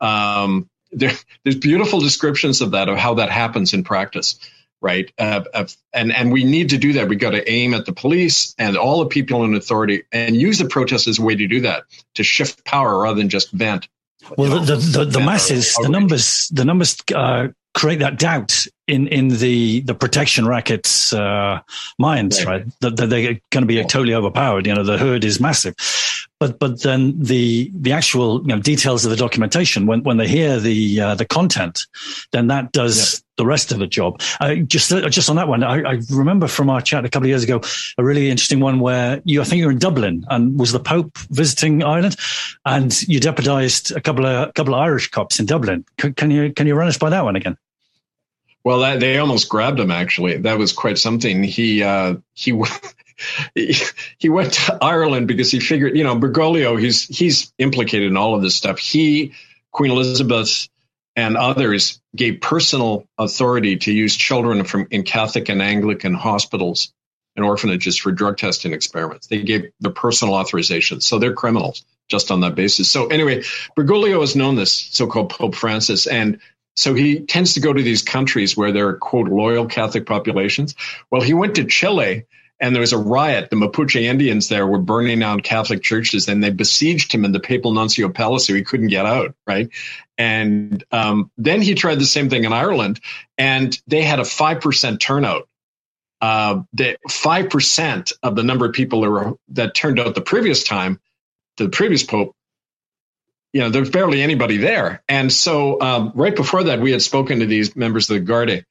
Um, 0.00 0.68
there, 0.92 1.12
there's 1.42 1.56
beautiful 1.56 2.00
descriptions 2.00 2.60
of 2.60 2.72
that, 2.72 2.88
of 2.88 2.98
how 2.98 3.14
that 3.14 3.30
happens 3.30 3.72
in 3.72 3.82
practice 3.82 4.38
right? 4.80 5.10
Uh, 5.18 5.44
and 5.92 6.12
and 6.12 6.32
we 6.32 6.44
need 6.44 6.70
to 6.70 6.78
do 6.78 6.92
that. 6.94 7.08
We 7.08 7.16
got 7.16 7.30
to 7.30 7.48
aim 7.50 7.74
at 7.74 7.86
the 7.86 7.92
police 7.92 8.54
and 8.58 8.76
all 8.76 9.00
the 9.00 9.06
people 9.06 9.44
in 9.44 9.54
authority, 9.54 10.04
and 10.12 10.36
use 10.36 10.58
the 10.58 10.68
protest 10.68 11.06
as 11.06 11.18
a 11.18 11.22
way 11.22 11.34
to 11.34 11.46
do 11.46 11.60
that 11.62 11.84
to 12.14 12.22
shift 12.22 12.64
power 12.64 13.00
rather 13.02 13.16
than 13.16 13.28
just 13.28 13.50
vent. 13.52 13.88
Well, 14.36 14.50
know, 14.50 14.64
the 14.64 14.76
the, 14.76 15.04
the 15.04 15.20
masses, 15.20 15.74
the 15.74 15.88
numbers, 15.88 16.48
the 16.48 16.64
numbers 16.64 16.96
uh, 17.14 17.48
create 17.74 18.00
that 18.00 18.18
doubt 18.18 18.66
in 18.86 19.06
in 19.08 19.28
the 19.28 19.80
the 19.80 19.94
protection 19.94 20.46
rackets 20.46 21.12
uh, 21.12 21.60
minds, 21.98 22.44
right? 22.44 22.62
right? 22.62 22.72
That, 22.80 22.96
that, 22.96 23.10
they're 23.10 23.40
going 23.50 23.62
to 23.62 23.66
be 23.66 23.82
totally 23.84 24.14
overpowered. 24.14 24.66
You 24.66 24.74
know, 24.74 24.82
the 24.82 24.98
herd 24.98 25.24
is 25.24 25.40
massive, 25.40 25.74
but 26.38 26.58
but 26.58 26.82
then 26.82 27.18
the 27.18 27.70
the 27.74 27.92
actual 27.92 28.40
you 28.42 28.48
know 28.48 28.60
details 28.60 29.04
of 29.04 29.10
the 29.10 29.16
documentation 29.16 29.86
when 29.86 30.02
when 30.02 30.18
they 30.18 30.28
hear 30.28 30.60
the 30.60 31.00
uh, 31.00 31.14
the 31.14 31.24
content, 31.24 31.86
then 32.32 32.48
that 32.48 32.72
does 32.72 33.22
the 33.36 33.46
rest 33.46 33.72
of 33.72 33.78
the 33.78 33.86
job. 33.86 34.20
Uh, 34.40 34.56
just 34.56 34.90
just 35.10 35.30
on 35.30 35.36
that 35.36 35.48
one, 35.48 35.62
I, 35.62 35.80
I, 35.82 36.00
remember 36.10 36.46
from 36.46 36.68
our 36.68 36.80
chat 36.80 37.04
a 37.04 37.08
couple 37.08 37.26
of 37.26 37.30
years 37.30 37.44
ago 37.44 37.60
a 37.98 38.04
really 38.04 38.30
interesting 38.30 38.60
one 38.60 38.80
where 38.80 39.22
you 39.24 39.40
I 39.40 39.44
think 39.44 39.60
you 39.60 39.66
were 39.66 39.72
in 39.72 39.78
Dublin 39.78 40.26
and 40.28 40.58
was 40.58 40.72
the 40.72 40.80
Pope 40.80 41.16
visiting 41.30 41.82
Ireland, 41.82 42.16
and 42.66 43.00
you 43.08 43.18
deputised 43.18 43.94
a 43.96 44.00
couple 44.00 44.26
of 44.26 44.48
a 44.48 44.52
couple 44.52 44.74
of 44.74 44.80
Irish 44.80 45.10
cops 45.10 45.40
in 45.40 45.46
Dublin. 45.46 45.84
Can, 45.96 46.12
can, 46.14 46.30
you 46.30 46.52
can 46.52 46.66
you 46.66 46.74
run 46.74 46.88
us 46.88 46.98
by 46.98 47.10
that 47.10 47.24
one 47.24 47.36
again? 47.36 47.56
Well, 48.62 48.80
that, 48.80 49.00
they 49.00 49.16
almost 49.18 49.48
grabbed 49.48 49.78
him. 49.78 49.90
Actually, 49.90 50.38
that 50.38 50.58
was 50.58 50.72
quite 50.72 50.98
something. 50.98 51.44
He 51.44 51.82
uh, 51.82 52.16
he. 52.34 52.52
he 53.54 54.28
went 54.28 54.52
to 54.54 54.78
Ireland 54.82 55.28
because 55.28 55.50
he 55.50 55.60
figured, 55.60 55.96
you 55.96 56.04
know, 56.04 56.16
Bergoglio, 56.16 56.80
he's 56.80 57.04
he's 57.06 57.52
implicated 57.58 58.10
in 58.10 58.16
all 58.16 58.34
of 58.34 58.42
this 58.42 58.54
stuff. 58.54 58.78
He, 58.78 59.32
Queen 59.72 59.90
Elizabeth, 59.90 60.68
and 61.16 61.36
others 61.36 62.00
gave 62.14 62.40
personal 62.40 63.06
authority 63.18 63.76
to 63.78 63.92
use 63.92 64.14
children 64.16 64.64
from 64.64 64.86
in 64.90 65.02
Catholic 65.02 65.48
and 65.48 65.62
Anglican 65.62 66.14
hospitals 66.14 66.92
and 67.36 67.44
orphanages 67.44 67.96
for 67.96 68.12
drug 68.12 68.38
testing 68.38 68.72
experiments. 68.72 69.26
They 69.26 69.42
gave 69.42 69.70
the 69.80 69.90
personal 69.90 70.34
authorization. 70.34 71.00
So 71.00 71.18
they're 71.18 71.34
criminals 71.34 71.84
just 72.08 72.30
on 72.30 72.40
that 72.40 72.54
basis. 72.54 72.90
So 72.90 73.08
anyway, 73.08 73.42
Bergoglio 73.76 74.20
has 74.20 74.36
known 74.36 74.56
this 74.56 74.72
so-called 74.72 75.30
Pope 75.30 75.54
Francis. 75.54 76.06
And 76.06 76.38
so 76.76 76.94
he 76.94 77.20
tends 77.20 77.54
to 77.54 77.60
go 77.60 77.72
to 77.72 77.82
these 77.82 78.02
countries 78.02 78.56
where 78.56 78.72
there 78.72 78.88
are, 78.88 78.96
quote, 78.96 79.28
loyal 79.28 79.66
Catholic 79.66 80.06
populations. 80.06 80.74
Well, 81.10 81.20
he 81.20 81.34
went 81.34 81.56
to 81.56 81.64
Chile 81.64 82.24
and 82.58 82.74
there 82.74 82.80
was 82.80 82.92
a 82.92 82.98
riot. 82.98 83.50
The 83.50 83.56
Mapuche 83.56 84.02
Indians 84.02 84.48
there 84.48 84.66
were 84.66 84.78
burning 84.78 85.18
down 85.18 85.40
Catholic 85.40 85.82
churches 85.82 86.28
and 86.28 86.42
they 86.42 86.50
besieged 86.50 87.12
him 87.12 87.24
in 87.24 87.32
the 87.32 87.40
papal 87.40 87.72
nuncio 87.72 88.08
palace 88.08 88.46
so 88.46 88.54
he 88.54 88.62
couldn't 88.62 88.88
get 88.88 89.06
out, 89.06 89.34
right? 89.46 89.68
And 90.16 90.82
um, 90.90 91.30
then 91.36 91.60
he 91.60 91.74
tried 91.74 91.98
the 91.98 92.06
same 92.06 92.30
thing 92.30 92.44
in 92.44 92.52
Ireland 92.52 93.00
and 93.36 93.78
they 93.86 94.02
had 94.02 94.20
a 94.20 94.22
5% 94.22 95.00
turnout 95.00 95.48
uh, 96.22 96.62
that 96.72 96.98
five 97.10 97.50
percent 97.50 98.12
of 98.22 98.36
the 98.36 98.42
number 98.42 98.64
of 98.64 98.72
people 98.72 99.02
that, 99.02 99.10
were, 99.10 99.34
that 99.50 99.74
turned 99.74 100.00
out 100.00 100.14
the 100.14 100.22
previous 100.22 100.64
time 100.64 100.98
the 101.56 101.68
previous 101.68 102.02
pope, 102.02 102.34
you 103.52 103.60
know, 103.60 103.70
there's 103.70 103.90
barely 103.90 104.22
anybody 104.22 104.58
there. 104.58 105.02
And 105.08 105.32
so 105.32 105.80
um, 105.80 106.12
right 106.14 106.34
before 106.34 106.64
that, 106.64 106.80
we 106.80 106.92
had 106.92 107.02
spoken 107.02 107.40
to 107.40 107.46
these 107.46 107.74
members 107.74 108.10
of 108.10 108.14
the 108.14 108.20
Garda, 108.20 108.64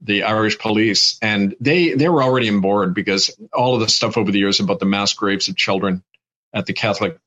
the 0.00 0.22
Irish 0.24 0.58
police, 0.58 1.18
and 1.20 1.54
they 1.60 1.94
they 1.94 2.08
were 2.08 2.22
already 2.22 2.48
on 2.48 2.60
board 2.60 2.94
because 2.94 3.36
all 3.52 3.74
of 3.74 3.80
the 3.80 3.88
stuff 3.88 4.16
over 4.16 4.30
the 4.30 4.38
years 4.38 4.60
about 4.60 4.78
the 4.78 4.86
mass 4.86 5.12
graves 5.14 5.48
of 5.48 5.56
children 5.56 6.02
at 6.54 6.66
the 6.66 6.72
Catholic 6.72 7.18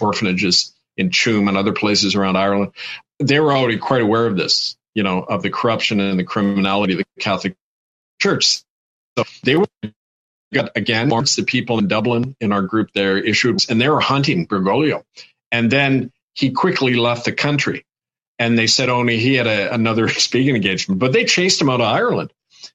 orphanages 0.00 0.74
in 0.96 1.10
Tuam 1.10 1.48
and 1.48 1.56
other 1.56 1.72
places 1.72 2.14
around 2.14 2.36
Ireland, 2.36 2.72
they 3.18 3.40
were 3.40 3.52
already 3.52 3.78
quite 3.78 4.02
aware 4.02 4.26
of 4.26 4.36
this, 4.36 4.76
you 4.94 5.02
know, 5.02 5.22
of 5.22 5.42
the 5.42 5.50
corruption 5.50 6.00
and 6.00 6.18
the 6.18 6.24
criminality 6.24 6.94
of 6.94 6.98
the 6.98 7.04
Catholic 7.18 7.56
Church. 8.20 8.62
So 9.18 9.24
they 9.42 9.56
were 9.56 9.66
got 10.52 10.76
again 10.76 11.08
the 11.08 11.44
people 11.46 11.78
in 11.78 11.88
Dublin 11.88 12.36
in 12.40 12.52
our 12.52 12.62
group 12.62 12.90
there 12.92 13.18
issued 13.18 13.64
and 13.68 13.80
they 13.80 13.88
were 13.88 14.00
hunting 14.00 14.46
Bergoglio. 14.46 15.04
And 15.52 15.70
then 15.70 16.12
he 16.34 16.50
quickly 16.50 16.94
left 16.94 17.24
the 17.24 17.32
country. 17.32 17.84
And 18.40 18.58
they 18.58 18.66
said 18.66 18.88
only 18.88 19.18
he 19.18 19.34
had 19.34 19.46
a, 19.46 19.72
another 19.72 20.08
speaking 20.26 20.56
engagement, 20.56 20.98
but 20.98 21.12
they 21.12 21.24
chased 21.24 21.60
him 21.60 21.70
out 21.70 21.80
of 21.80 21.86
Ireland 21.86 22.32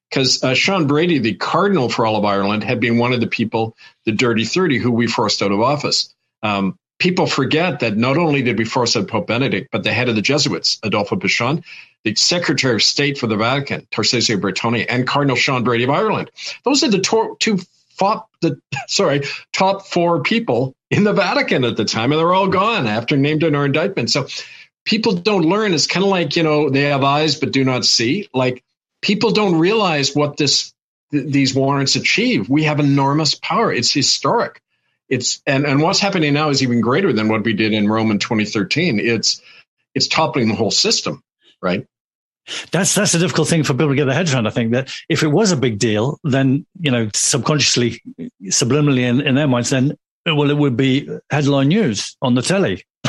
because 0.10 0.44
uh, 0.44 0.54
Sean 0.54 0.88
Brady, 0.88 1.18
the 1.18 1.34
cardinal 1.34 1.90
for 1.90 2.06
all 2.06 2.16
of 2.16 2.24
Ireland, 2.24 2.64
had 2.64 2.80
been 2.80 2.98
one 2.98 3.12
of 3.12 3.20
the 3.20 3.28
people, 3.28 3.76
the 4.06 4.14
Dirty 4.14 4.46
30, 4.46 4.78
who 4.78 4.92
we 4.92 5.08
forced 5.08 5.42
out 5.42 5.52
of 5.52 5.60
office. 5.60 6.14
Um, 6.44 6.78
people 7.00 7.26
forget 7.26 7.80
that 7.82 7.98
not 7.98 8.18
only 8.18 8.44
did 8.44 8.58
we 8.58 8.66
force 8.66 8.96
out 8.96 9.08
Pope 9.08 9.28
Benedict, 9.28 9.70
but 9.72 9.84
the 9.84 9.92
head 9.92 10.08
of 10.08 10.16
the 10.16 10.22
Jesuits, 10.22 10.80
Adolfo 10.84 11.16
Pichon, 11.16 11.64
the 12.04 12.16
Secretary 12.16 12.76
of 12.76 12.84
State 12.84 13.18
for 13.18 13.28
the 13.28 13.36
Vatican, 13.36 13.88
Tarcisio 13.92 14.38
Bertone, 14.38 14.86
and 14.88 15.08
Cardinal 15.08 15.36
Sean 15.36 15.64
Brady 15.64 15.84
of 15.84 15.90
Ireland. 15.90 16.30
Those 16.64 16.84
are 16.84 16.92
the 16.92 17.00
to- 17.00 17.36
two 17.40 17.60
fought 17.98 18.28
the 18.42 18.60
sorry 18.88 19.24
top 19.54 19.88
four 19.88 20.22
people 20.22 20.76
in 20.92 21.04
the 21.04 21.14
Vatican 21.14 21.64
at 21.64 21.78
the 21.78 21.86
time, 21.86 22.12
and 22.12 22.20
they're 22.20 22.34
all 22.34 22.48
gone 22.48 22.88
after 22.88 23.18
named 23.18 23.44
in 23.44 23.56
our 23.56 23.66
indictment. 23.66 24.12
So 24.12 24.28
people 24.86 25.14
don't 25.14 25.44
learn. 25.44 25.74
It's 25.74 25.88
kind 25.88 26.04
of 26.04 26.10
like 26.10 26.36
you 26.36 26.44
know 26.44 26.70
they 26.70 26.84
have 26.84 27.04
eyes 27.04 27.36
but 27.40 27.52
do 27.52 27.64
not 27.64 27.86
see. 27.86 28.30
Like 28.34 28.64
people 29.02 29.32
don't 29.32 29.60
realize 29.60 30.16
what 30.16 30.38
this 30.38 30.74
th- 31.12 31.32
these 31.32 31.54
warrants 31.54 31.96
achieve. 31.96 32.50
We 32.50 32.64
have 32.64 32.80
enormous 32.80 33.36
power. 33.36 33.74
It's 33.74 33.92
historic 33.92 34.62
it's 35.10 35.42
and 35.46 35.66
and 35.66 35.82
what's 35.82 36.00
happening 36.00 36.34
now 36.34 36.50
is 36.50 36.64
even 36.64 36.82
greater 36.82 37.14
than 37.14 37.28
what 37.30 37.44
we 37.44 37.54
did 37.54 37.74
in 37.74 37.88
Rome 37.88 38.12
in 38.12 38.20
2013. 38.20 39.00
It's 39.00 39.42
it's 39.94 40.08
toppling 40.08 40.48
the 40.48 40.56
whole 40.56 40.72
system, 40.72 41.24
right? 41.62 41.86
That's 42.72 42.96
that's 42.96 43.14
a 43.14 43.20
difficult 43.20 43.48
thing 43.48 43.64
for 43.64 43.74
people 43.74 43.90
to 43.90 43.96
get 43.96 44.06
their 44.06 44.16
heads 44.16 44.34
around. 44.34 44.48
I 44.48 44.52
think 44.52 44.72
that 44.72 44.92
if 45.10 45.24
it 45.24 45.28
was 45.28 45.52
a 45.52 45.58
big 45.58 45.80
deal, 45.80 46.20
then 46.24 46.66
you 46.80 46.92
know, 46.92 47.10
subconsciously, 47.14 48.02
subliminally 48.46 49.02
in, 49.02 49.22
in 49.22 49.36
their 49.36 49.48
minds, 49.48 49.70
then 49.70 49.96
well, 50.26 50.50
it 50.50 50.58
would 50.58 50.76
be 50.76 51.10
headline 51.30 51.68
news 51.68 52.18
on 52.22 52.34
the 52.34 52.42
telly. 52.42 52.84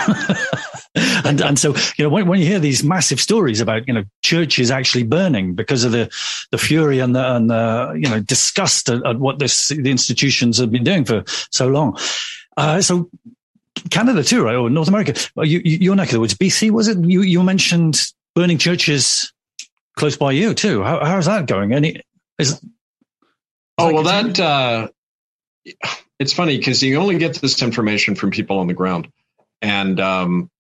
and 1.24 1.40
and 1.42 1.58
so 1.58 1.74
you 1.96 2.04
know 2.04 2.08
when, 2.08 2.26
when 2.26 2.40
you 2.40 2.46
hear 2.46 2.58
these 2.58 2.82
massive 2.82 3.20
stories 3.20 3.60
about 3.60 3.86
you 3.86 3.92
know 3.92 4.04
churches 4.22 4.70
actually 4.70 5.02
burning 5.02 5.54
because 5.54 5.84
of 5.84 5.92
the 5.92 6.10
the 6.50 6.58
fury 6.58 7.00
and 7.00 7.14
the 7.14 7.36
and 7.36 7.50
the 7.50 7.92
you 7.94 8.08
know 8.08 8.20
disgust 8.20 8.88
at, 8.88 9.04
at 9.06 9.18
what 9.18 9.38
this 9.38 9.68
the 9.68 9.90
institutions 9.90 10.58
have 10.58 10.70
been 10.70 10.84
doing 10.84 11.04
for 11.04 11.22
so 11.50 11.68
long. 11.68 11.98
Uh, 12.56 12.80
so 12.80 13.10
Canada 13.90 14.22
too, 14.22 14.42
right, 14.42 14.54
or 14.54 14.70
North 14.70 14.88
America? 14.88 15.14
You, 15.36 15.60
you, 15.64 15.78
your 15.78 15.96
neck 15.96 16.08
of 16.08 16.14
the 16.14 16.20
woods, 16.20 16.34
BC, 16.34 16.70
was 16.70 16.88
it? 16.88 16.98
You 16.98 17.22
you 17.22 17.42
mentioned 17.42 18.00
burning 18.34 18.58
churches 18.58 19.32
close 19.96 20.16
by 20.16 20.32
you 20.32 20.54
too. 20.54 20.82
How, 20.82 21.04
how's 21.04 21.26
that 21.26 21.46
going? 21.46 21.72
Any 21.74 22.02
is? 22.38 22.52
is 22.52 22.60
oh 23.76 23.92
well, 23.92 24.02
that 24.04 24.40
uh, 24.40 24.88
it's 26.18 26.32
funny 26.32 26.56
because 26.56 26.82
you 26.82 26.96
only 26.96 27.18
get 27.18 27.34
this 27.34 27.60
information 27.62 28.14
from 28.14 28.30
people 28.30 28.58
on 28.58 28.66
the 28.66 28.74
ground, 28.74 29.08
and 29.60 30.00
um, 30.00 30.50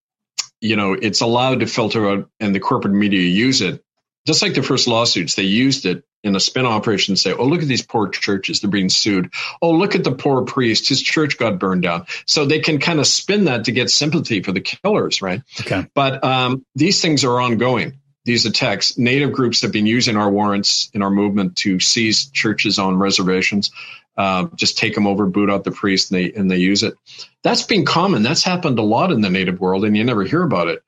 you 0.60 0.76
know, 0.76 0.94
it's 0.94 1.20
allowed 1.20 1.60
to 1.60 1.66
filter 1.66 2.08
out 2.08 2.30
and 2.40 2.54
the 2.54 2.60
corporate 2.60 2.94
media 2.94 3.20
use 3.20 3.60
it. 3.60 3.82
Just 4.26 4.42
like 4.42 4.54
the 4.54 4.62
first 4.62 4.88
lawsuits, 4.88 5.36
they 5.36 5.44
used 5.44 5.86
it 5.86 6.04
in 6.24 6.34
a 6.34 6.40
spin 6.40 6.66
operation 6.66 7.14
to 7.14 7.20
say, 7.20 7.32
oh, 7.32 7.44
look 7.44 7.62
at 7.62 7.68
these 7.68 7.82
poor 7.82 8.08
churches. 8.08 8.60
They're 8.60 8.70
being 8.70 8.88
sued. 8.88 9.32
Oh, 9.62 9.70
look 9.70 9.94
at 9.94 10.02
the 10.02 10.10
poor 10.10 10.42
priest. 10.42 10.88
His 10.88 11.00
church 11.00 11.38
got 11.38 11.60
burned 11.60 11.82
down. 11.82 12.06
So 12.26 12.44
they 12.44 12.58
can 12.58 12.80
kind 12.80 12.98
of 12.98 13.06
spin 13.06 13.44
that 13.44 13.64
to 13.64 13.72
get 13.72 13.90
sympathy 13.90 14.42
for 14.42 14.50
the 14.50 14.60
killers, 14.60 15.22
right? 15.22 15.42
Okay. 15.60 15.86
But 15.94 16.24
um, 16.24 16.66
these 16.74 17.00
things 17.00 17.22
are 17.22 17.40
ongoing. 17.40 18.00
These 18.24 18.44
attacks, 18.44 18.98
native 18.98 19.30
groups 19.30 19.60
have 19.62 19.70
been 19.70 19.86
using 19.86 20.16
our 20.16 20.28
warrants 20.28 20.90
in 20.92 21.02
our 21.02 21.10
movement 21.10 21.56
to 21.58 21.78
seize 21.78 22.26
churches 22.26 22.80
on 22.80 22.98
reservations 22.98 23.70
uh, 24.16 24.46
just 24.54 24.78
take 24.78 24.94
them 24.94 25.06
over, 25.06 25.26
boot 25.26 25.50
out 25.50 25.64
the 25.64 25.70
priest, 25.70 26.10
and 26.10 26.20
they 26.20 26.32
and 26.32 26.50
they 26.50 26.56
use 26.56 26.82
it. 26.82 26.94
That's 27.42 27.62
been 27.62 27.84
common. 27.84 28.22
That's 28.22 28.42
happened 28.42 28.78
a 28.78 28.82
lot 28.82 29.12
in 29.12 29.20
the 29.20 29.30
native 29.30 29.60
world, 29.60 29.84
and 29.84 29.96
you 29.96 30.04
never 30.04 30.24
hear 30.24 30.42
about 30.42 30.68
it. 30.68 30.82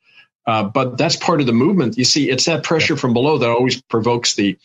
Uh, 0.47 0.65
but 0.65 0.97
that's 0.97 1.17
part 1.17 1.41
of 1.41 1.47
the 1.47 1.53
movement. 1.53 1.99
You 1.99 2.05
see, 2.05 2.31
it's 2.31 2.47
that 2.47 2.63
pressure 2.65 2.97
from 2.97 3.13
below 3.13 3.37
that 3.37 3.51
always 3.51 3.83
provokes 3.83 4.35
the, 4.35 4.57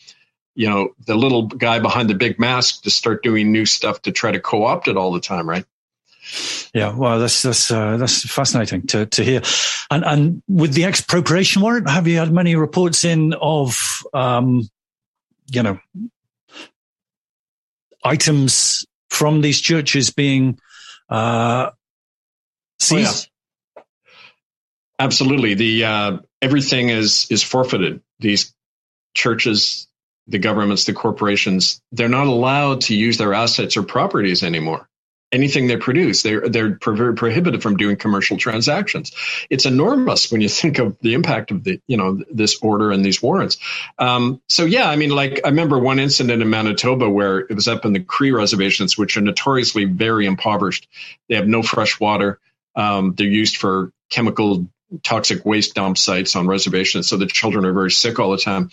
you 0.54 0.66
know, 0.66 0.94
the 1.06 1.14
little 1.14 1.46
guy 1.46 1.78
behind 1.78 2.08
the 2.08 2.14
big 2.14 2.38
mask 2.38 2.84
to 2.84 2.90
start 2.90 3.22
doing 3.22 3.52
new 3.52 3.66
stuff 3.66 4.00
to 4.02 4.12
try 4.12 4.32
to 4.32 4.40
co-opt 4.40 4.88
it 4.88 4.96
all 4.96 5.12
the 5.12 5.20
time, 5.20 5.46
right? 5.46 5.66
Yeah, 6.72 6.96
well, 6.96 7.18
that's 7.20 7.42
that's 7.42 7.70
uh, 7.70 7.98
that's 7.98 8.26
fascinating 8.26 8.86
to 8.86 9.04
to 9.04 9.22
hear. 9.22 9.42
And 9.90 10.04
and 10.04 10.42
with 10.48 10.72
the 10.72 10.84
expropriation 10.84 11.60
warrant, 11.60 11.90
have 11.90 12.08
you 12.08 12.16
had 12.16 12.32
many 12.32 12.56
reports 12.56 13.04
in 13.04 13.34
of, 13.34 14.02
um, 14.14 14.66
you 15.50 15.62
know, 15.62 15.78
items 18.04 18.84
from 19.10 19.40
these 19.40 19.60
churches 19.60 20.10
being 20.10 20.58
uh, 21.08 21.70
seized? 22.78 23.28
Oh, 23.76 23.80
yeah. 23.80 23.82
Absolutely. 24.98 25.54
The 25.54 25.84
uh, 25.84 26.18
everything 26.40 26.90
is 26.90 27.26
is 27.30 27.42
forfeited. 27.42 28.00
These 28.20 28.54
churches, 29.14 29.88
the 30.28 30.38
governments, 30.38 30.84
the 30.84 30.92
corporations, 30.92 31.80
they're 31.90 32.08
not 32.08 32.28
allowed 32.28 32.82
to 32.82 32.94
use 32.94 33.18
their 33.18 33.34
assets 33.34 33.76
or 33.76 33.82
properties 33.82 34.44
anymore 34.44 34.88
anything 35.34 35.66
they 35.66 35.76
produce. 35.76 36.22
They're 36.22 36.48
they're 36.48 36.76
pro- 36.76 37.12
prohibited 37.14 37.62
from 37.62 37.76
doing 37.76 37.96
commercial 37.96 38.38
transactions. 38.38 39.12
It's 39.50 39.66
enormous 39.66 40.30
when 40.30 40.40
you 40.40 40.48
think 40.60 40.78
of 40.78 40.96
the 41.00 41.14
impact 41.14 41.50
of 41.50 41.64
the 41.64 41.80
you 41.86 41.96
know 41.96 42.22
this 42.30 42.58
order 42.62 42.90
and 42.90 43.04
these 43.04 43.20
warrants. 43.20 43.58
Um, 43.98 44.40
so 44.48 44.64
yeah, 44.64 44.88
I 44.88 44.96
mean, 44.96 45.10
like 45.10 45.40
I 45.44 45.48
remember 45.48 45.78
one 45.78 45.98
incident 45.98 46.40
in 46.40 46.48
Manitoba 46.48 47.10
where 47.10 47.40
it 47.40 47.54
was 47.54 47.68
up 47.68 47.84
in 47.84 47.92
the 47.92 48.00
Cree 48.00 48.30
reservations, 48.30 48.96
which 48.96 49.16
are 49.16 49.20
notoriously 49.20 49.84
very 49.84 50.26
impoverished. 50.26 50.88
They 51.28 51.34
have 51.34 51.48
no 51.48 51.62
fresh 51.62 51.98
water. 51.98 52.38
Um, 52.76 53.14
they're 53.14 53.26
used 53.26 53.56
for 53.56 53.92
chemical 54.10 54.66
toxic 55.02 55.44
waste 55.44 55.74
dump 55.74 55.98
sites 55.98 56.36
on 56.36 56.46
reservations, 56.46 57.08
so 57.08 57.16
the 57.16 57.26
children 57.26 57.64
are 57.64 57.72
very 57.72 57.90
sick 57.90 58.20
all 58.20 58.30
the 58.30 58.38
time. 58.38 58.70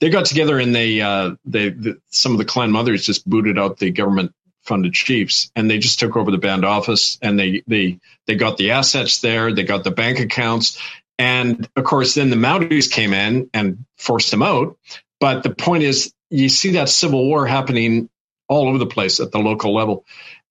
They 0.00 0.10
got 0.10 0.26
together 0.26 0.58
and 0.58 0.74
they, 0.74 1.00
uh, 1.00 1.36
they, 1.44 1.70
the, 1.70 2.00
some 2.10 2.32
of 2.32 2.38
the 2.38 2.44
clan 2.44 2.70
mothers 2.70 3.06
just 3.06 3.28
booted 3.28 3.58
out 3.58 3.78
the 3.78 3.90
government 3.90 4.34
funded 4.62 4.92
chiefs 4.94 5.50
and 5.56 5.70
they 5.70 5.78
just 5.78 6.00
took 6.00 6.16
over 6.16 6.30
the 6.30 6.38
band 6.38 6.64
office 6.64 7.18
and 7.22 7.38
they 7.38 7.62
they 7.66 7.98
they 8.26 8.36
got 8.36 8.56
the 8.58 8.72
assets 8.72 9.20
there 9.20 9.52
they 9.52 9.64
got 9.64 9.84
the 9.84 9.90
bank 9.90 10.20
accounts 10.20 10.78
and 11.18 11.68
of 11.76 11.84
course 11.84 12.14
then 12.14 12.30
the 12.30 12.36
mounties 12.36 12.90
came 12.90 13.14
in 13.14 13.50
and 13.54 13.84
forced 13.98 14.30
them 14.30 14.42
out 14.42 14.76
but 15.20 15.42
the 15.42 15.50
point 15.54 15.82
is 15.84 16.12
you 16.30 16.48
see 16.48 16.72
that 16.72 16.88
civil 16.88 17.26
war 17.26 17.46
happening 17.46 18.08
all 18.48 18.68
over 18.68 18.78
the 18.78 18.86
place 18.86 19.20
at 19.20 19.32
the 19.32 19.38
local 19.38 19.74
level 19.74 20.04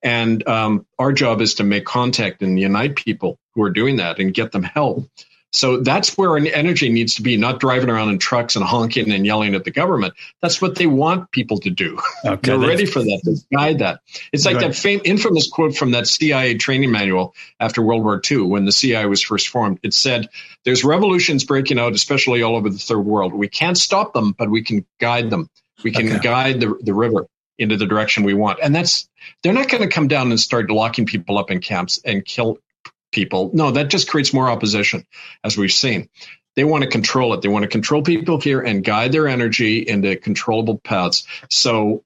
And 0.03 0.47
um, 0.47 0.85
our 0.97 1.11
job 1.13 1.41
is 1.41 1.55
to 1.55 1.63
make 1.63 1.85
contact 1.85 2.41
and 2.41 2.59
unite 2.59 2.95
people 2.95 3.37
who 3.53 3.63
are 3.63 3.69
doing 3.69 3.97
that 3.97 4.19
and 4.19 4.33
get 4.33 4.51
them 4.51 4.63
help. 4.63 5.09
So 5.51 5.77
that's 5.77 6.17
where 6.17 6.37
an 6.37 6.47
energy 6.47 6.89
needs 6.89 7.15
to 7.15 7.21
be, 7.21 7.35
not 7.35 7.59
driving 7.59 7.89
around 7.89 8.09
in 8.09 8.19
trucks 8.19 8.55
and 8.55 8.63
honking 8.63 9.11
and 9.11 9.25
yelling 9.25 9.53
at 9.53 9.65
the 9.65 9.71
government. 9.71 10.13
That's 10.41 10.61
what 10.61 10.75
they 10.75 10.87
want 10.87 11.29
people 11.31 11.59
to 11.59 11.69
do. 11.69 11.99
Okay, 12.23 12.51
They're 12.51 12.59
ready 12.59 12.85
for 12.85 12.99
that. 12.99 13.21
They 13.25 13.57
guide 13.57 13.79
that. 13.79 14.01
It's 14.31 14.45
like 14.45 14.55
right. 14.55 14.67
that 14.67 14.75
fam- 14.75 15.01
infamous 15.03 15.49
quote 15.49 15.75
from 15.75 15.91
that 15.91 16.07
CIA 16.07 16.55
training 16.55 16.91
manual 16.91 17.35
after 17.59 17.81
World 17.81 18.03
War 18.03 18.21
II 18.29 18.43
when 18.43 18.65
the 18.65 18.71
CIA 18.71 19.05
was 19.07 19.21
first 19.21 19.49
formed. 19.49 19.79
It 19.83 19.93
said, 19.93 20.29
there's 20.63 20.83
revolutions 20.83 21.43
breaking 21.43 21.79
out, 21.79 21.93
especially 21.93 22.41
all 22.41 22.55
over 22.55 22.69
the 22.69 22.77
third 22.77 23.01
world. 23.01 23.33
We 23.33 23.49
can't 23.49 23.77
stop 23.77 24.13
them, 24.13 24.33
but 24.37 24.49
we 24.49 24.63
can 24.63 24.85
guide 24.99 25.29
them. 25.29 25.49
We 25.83 25.91
can 25.91 26.07
okay. 26.07 26.19
guide 26.19 26.59
the, 26.61 26.77
the 26.81 26.93
river 26.93 27.27
into 27.57 27.75
the 27.75 27.85
direction 27.85 28.23
we 28.23 28.33
want. 28.33 28.59
And 28.61 28.73
that's, 28.73 29.09
they're 29.43 29.53
not 29.53 29.69
going 29.69 29.83
to 29.83 29.89
come 29.89 30.07
down 30.07 30.29
and 30.29 30.39
start 30.39 30.69
locking 30.71 31.05
people 31.05 31.37
up 31.37 31.51
in 31.51 31.59
camps 31.59 31.99
and 32.05 32.23
kill 32.23 32.57
people. 33.11 33.51
No, 33.53 33.71
that 33.71 33.89
just 33.89 34.09
creates 34.09 34.33
more 34.33 34.49
opposition, 34.49 35.05
as 35.43 35.57
we've 35.57 35.71
seen. 35.71 36.09
They 36.55 36.63
want 36.63 36.83
to 36.83 36.89
control 36.89 37.33
it. 37.33 37.41
They 37.41 37.47
want 37.47 37.63
to 37.63 37.69
control 37.69 38.01
people 38.01 38.39
here 38.39 38.59
and 38.59 38.83
guide 38.83 39.11
their 39.11 39.27
energy 39.27 39.79
into 39.79 40.15
controllable 40.17 40.79
paths. 40.79 41.25
So 41.49 42.03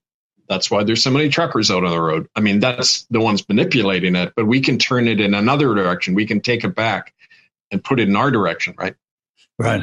that's 0.48 0.70
why 0.70 0.84
there's 0.84 1.02
so 1.02 1.10
many 1.10 1.28
truckers 1.28 1.70
out 1.70 1.84
on 1.84 1.90
the 1.90 2.00
road. 2.00 2.28
I 2.36 2.40
mean, 2.40 2.60
that's 2.60 3.02
the 3.10 3.20
ones 3.20 3.48
manipulating 3.48 4.14
it, 4.14 4.32
but 4.36 4.46
we 4.46 4.60
can 4.60 4.78
turn 4.78 5.08
it 5.08 5.20
in 5.20 5.34
another 5.34 5.74
direction. 5.74 6.14
We 6.14 6.26
can 6.26 6.40
take 6.40 6.64
it 6.64 6.74
back 6.74 7.12
and 7.70 7.82
put 7.82 7.98
it 7.98 8.08
in 8.08 8.14
our 8.14 8.30
direction, 8.30 8.74
right? 8.78 8.94
Right. 9.58 9.82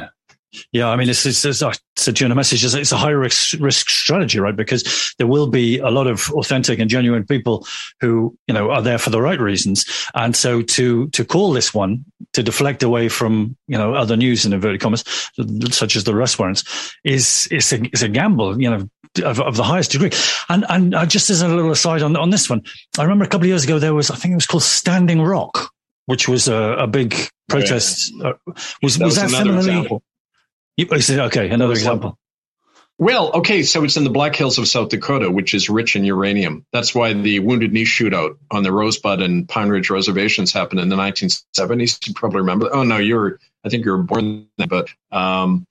Yeah, 0.71 0.89
I 0.89 0.95
mean, 0.95 1.09
it's, 1.09 1.25
it's, 1.25 1.43
it's, 1.45 1.61
I 1.61 1.73
said 1.95 2.15
to 2.15 2.21
you 2.21 2.25
in 2.27 2.31
a 2.31 2.35
message, 2.35 2.63
it's 2.63 2.91
a 2.91 2.97
high 2.97 3.09
risk, 3.09 3.59
risk 3.59 3.89
strategy, 3.89 4.39
right? 4.39 4.55
Because 4.55 5.13
there 5.17 5.27
will 5.27 5.47
be 5.47 5.79
a 5.79 5.89
lot 5.89 6.07
of 6.07 6.31
authentic 6.31 6.79
and 6.79 6.89
genuine 6.89 7.25
people 7.25 7.65
who, 8.01 8.37
you 8.47 8.53
know, 8.53 8.71
are 8.71 8.81
there 8.81 8.97
for 8.97 9.09
the 9.09 9.21
right 9.21 9.39
reasons. 9.39 9.85
And 10.13 10.35
so 10.35 10.61
to, 10.61 11.09
to 11.09 11.25
call 11.25 11.53
this 11.53 11.73
one, 11.73 12.05
to 12.33 12.43
deflect 12.43 12.83
away 12.83 13.09
from, 13.09 13.55
you 13.67 13.77
know, 13.77 13.93
other 13.93 14.15
news 14.15 14.45
in 14.45 14.53
inverted 14.53 14.81
commas, 14.81 15.03
such 15.71 15.95
as 15.95 16.03
the 16.03 16.13
arrest 16.13 16.39
warrants, 16.39 16.93
is, 17.03 17.47
is 17.51 17.71
a, 17.73 17.81
is 17.93 18.03
a 18.03 18.09
gamble, 18.09 18.61
you 18.61 18.69
know, 18.69 18.89
of, 19.23 19.39
of, 19.39 19.55
the 19.55 19.63
highest 19.63 19.91
degree. 19.91 20.11
And, 20.49 20.65
and 20.69 20.95
uh, 20.95 21.05
just 21.05 21.29
as 21.29 21.41
a 21.41 21.47
little 21.47 21.71
aside 21.71 22.01
on, 22.01 22.15
on 22.15 22.31
this 22.31 22.49
one, 22.49 22.63
I 22.97 23.03
remember 23.03 23.25
a 23.25 23.27
couple 23.27 23.45
of 23.45 23.49
years 23.49 23.63
ago, 23.63 23.79
there 23.79 23.93
was, 23.93 24.09
I 24.09 24.15
think 24.15 24.31
it 24.31 24.35
was 24.35 24.47
called 24.47 24.63
Standing 24.63 25.21
Rock, 25.21 25.71
which 26.07 26.27
was 26.27 26.47
a, 26.47 26.55
a 26.55 26.87
big 26.87 27.15
protest. 27.47 28.11
Yeah. 28.15 28.29
Uh, 28.29 28.33
was, 28.81 28.97
that 28.97 29.05
was, 29.05 29.15
was 29.15 29.15
that 29.15 29.29
similarly? 29.29 30.01
Example 30.77 31.25
Okay, 31.25 31.49
another 31.49 31.73
example. 31.73 32.17
Well, 32.99 33.31
okay, 33.33 33.63
so 33.63 33.83
it's 33.83 33.97
in 33.97 34.03
the 34.03 34.11
Black 34.11 34.35
Hills 34.35 34.59
of 34.59 34.67
South 34.67 34.89
Dakota, 34.89 35.31
which 35.31 35.55
is 35.55 35.69
rich 35.69 35.95
in 35.95 36.05
uranium. 36.05 36.65
That's 36.71 36.93
why 36.93 37.13
the 37.13 37.39
Wounded 37.39 37.73
Knee 37.73 37.85
shootout 37.85 38.37
on 38.51 38.61
the 38.63 38.71
Rosebud 38.71 39.19
and 39.19 39.49
Pine 39.49 39.69
Ridge 39.69 39.89
reservations 39.89 40.53
happened 40.53 40.79
in 40.79 40.89
the 40.89 40.95
1970s. 40.95 42.07
You 42.07 42.13
probably 42.13 42.41
remember. 42.41 42.69
Oh 42.71 42.83
no, 42.83 42.97
you 42.97 43.15
were. 43.15 43.39
I 43.65 43.69
think 43.69 43.85
you 43.85 43.91
were 43.91 44.03
born 44.03 44.47
then, 44.57 44.67
but 44.67 44.89
um, 45.11 45.65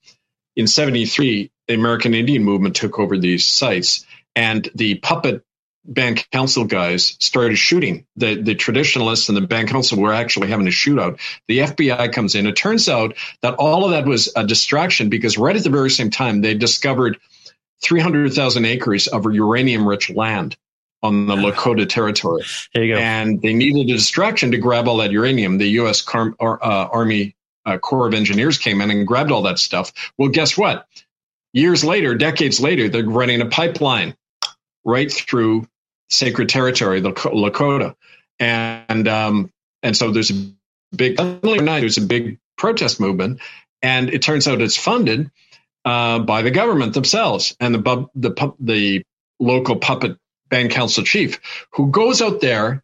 in 0.56 0.66
'73, 0.66 1.50
the 1.68 1.74
American 1.74 2.14
Indian 2.14 2.42
movement 2.42 2.74
took 2.74 2.98
over 2.98 3.16
these 3.16 3.46
sites, 3.46 4.04
and 4.34 4.68
the 4.74 4.96
puppet 4.96 5.44
band 5.84 6.24
council 6.30 6.64
guys 6.64 7.16
started 7.18 7.56
shooting. 7.56 8.06
The 8.16 8.40
the 8.40 8.54
traditionalists 8.54 9.28
and 9.28 9.36
the 9.36 9.42
band 9.42 9.68
council 9.68 9.98
were 9.98 10.12
actually 10.12 10.48
having 10.48 10.66
a 10.66 10.70
shootout. 10.70 11.20
The 11.48 11.60
FBI 11.60 12.12
comes 12.12 12.34
in. 12.34 12.46
It 12.46 12.56
turns 12.56 12.88
out 12.88 13.14
that 13.42 13.54
all 13.54 13.84
of 13.84 13.90
that 13.90 14.06
was 14.06 14.32
a 14.36 14.44
distraction 14.46 15.08
because 15.08 15.38
right 15.38 15.56
at 15.56 15.64
the 15.64 15.70
very 15.70 15.90
same 15.90 16.10
time 16.10 16.40
they 16.40 16.54
discovered 16.54 17.18
300,000 17.82 18.64
acres 18.64 19.08
of 19.08 19.24
uranium 19.32 19.86
rich 19.86 20.08
land 20.10 20.56
on 21.02 21.26
the 21.26 21.34
Lakota 21.34 21.88
territory. 21.88 22.44
There 22.74 22.84
you 22.84 22.94
go. 22.94 23.00
And 23.00 23.42
they 23.42 23.52
needed 23.52 23.90
a 23.90 23.96
distraction 23.96 24.52
to 24.52 24.58
grab 24.58 24.86
all 24.86 24.98
that 24.98 25.10
uranium. 25.10 25.58
The 25.58 25.68
U.S. 25.70 26.00
Car- 26.00 26.36
uh, 26.40 26.88
Army 26.92 27.34
uh, 27.66 27.78
Corps 27.78 28.06
of 28.06 28.14
Engineers 28.14 28.56
came 28.58 28.80
in 28.80 28.90
and 28.90 29.06
grabbed 29.06 29.32
all 29.32 29.42
that 29.42 29.58
stuff. 29.58 29.92
Well, 30.16 30.28
guess 30.28 30.56
what? 30.56 30.86
Years 31.52 31.84
later, 31.84 32.14
decades 32.14 32.60
later, 32.60 32.88
they're 32.88 33.04
running 33.04 33.40
a 33.40 33.46
pipeline 33.46 34.16
right 34.84 35.12
through 35.12 35.66
sacred 36.12 36.48
territory, 36.48 37.00
the 37.00 37.12
Lakota, 37.12 37.94
and 38.38 39.08
um, 39.08 39.50
and 39.82 39.96
so 39.96 40.10
there's 40.10 40.30
a 40.30 40.52
big 40.94 41.16
there's 41.16 41.98
a 41.98 42.02
big 42.02 42.38
protest 42.56 43.00
movement, 43.00 43.40
and 43.80 44.10
it 44.10 44.22
turns 44.22 44.46
out 44.46 44.60
it's 44.60 44.76
funded 44.76 45.30
uh, 45.84 46.18
by 46.20 46.42
the 46.42 46.50
government 46.50 46.94
themselves 46.94 47.56
and 47.58 47.74
the 47.74 48.06
the 48.14 48.54
the 48.60 49.02
local 49.40 49.76
puppet 49.76 50.16
band 50.48 50.70
council 50.70 51.02
chief 51.02 51.40
who 51.72 51.90
goes 51.90 52.22
out 52.22 52.40
there. 52.40 52.82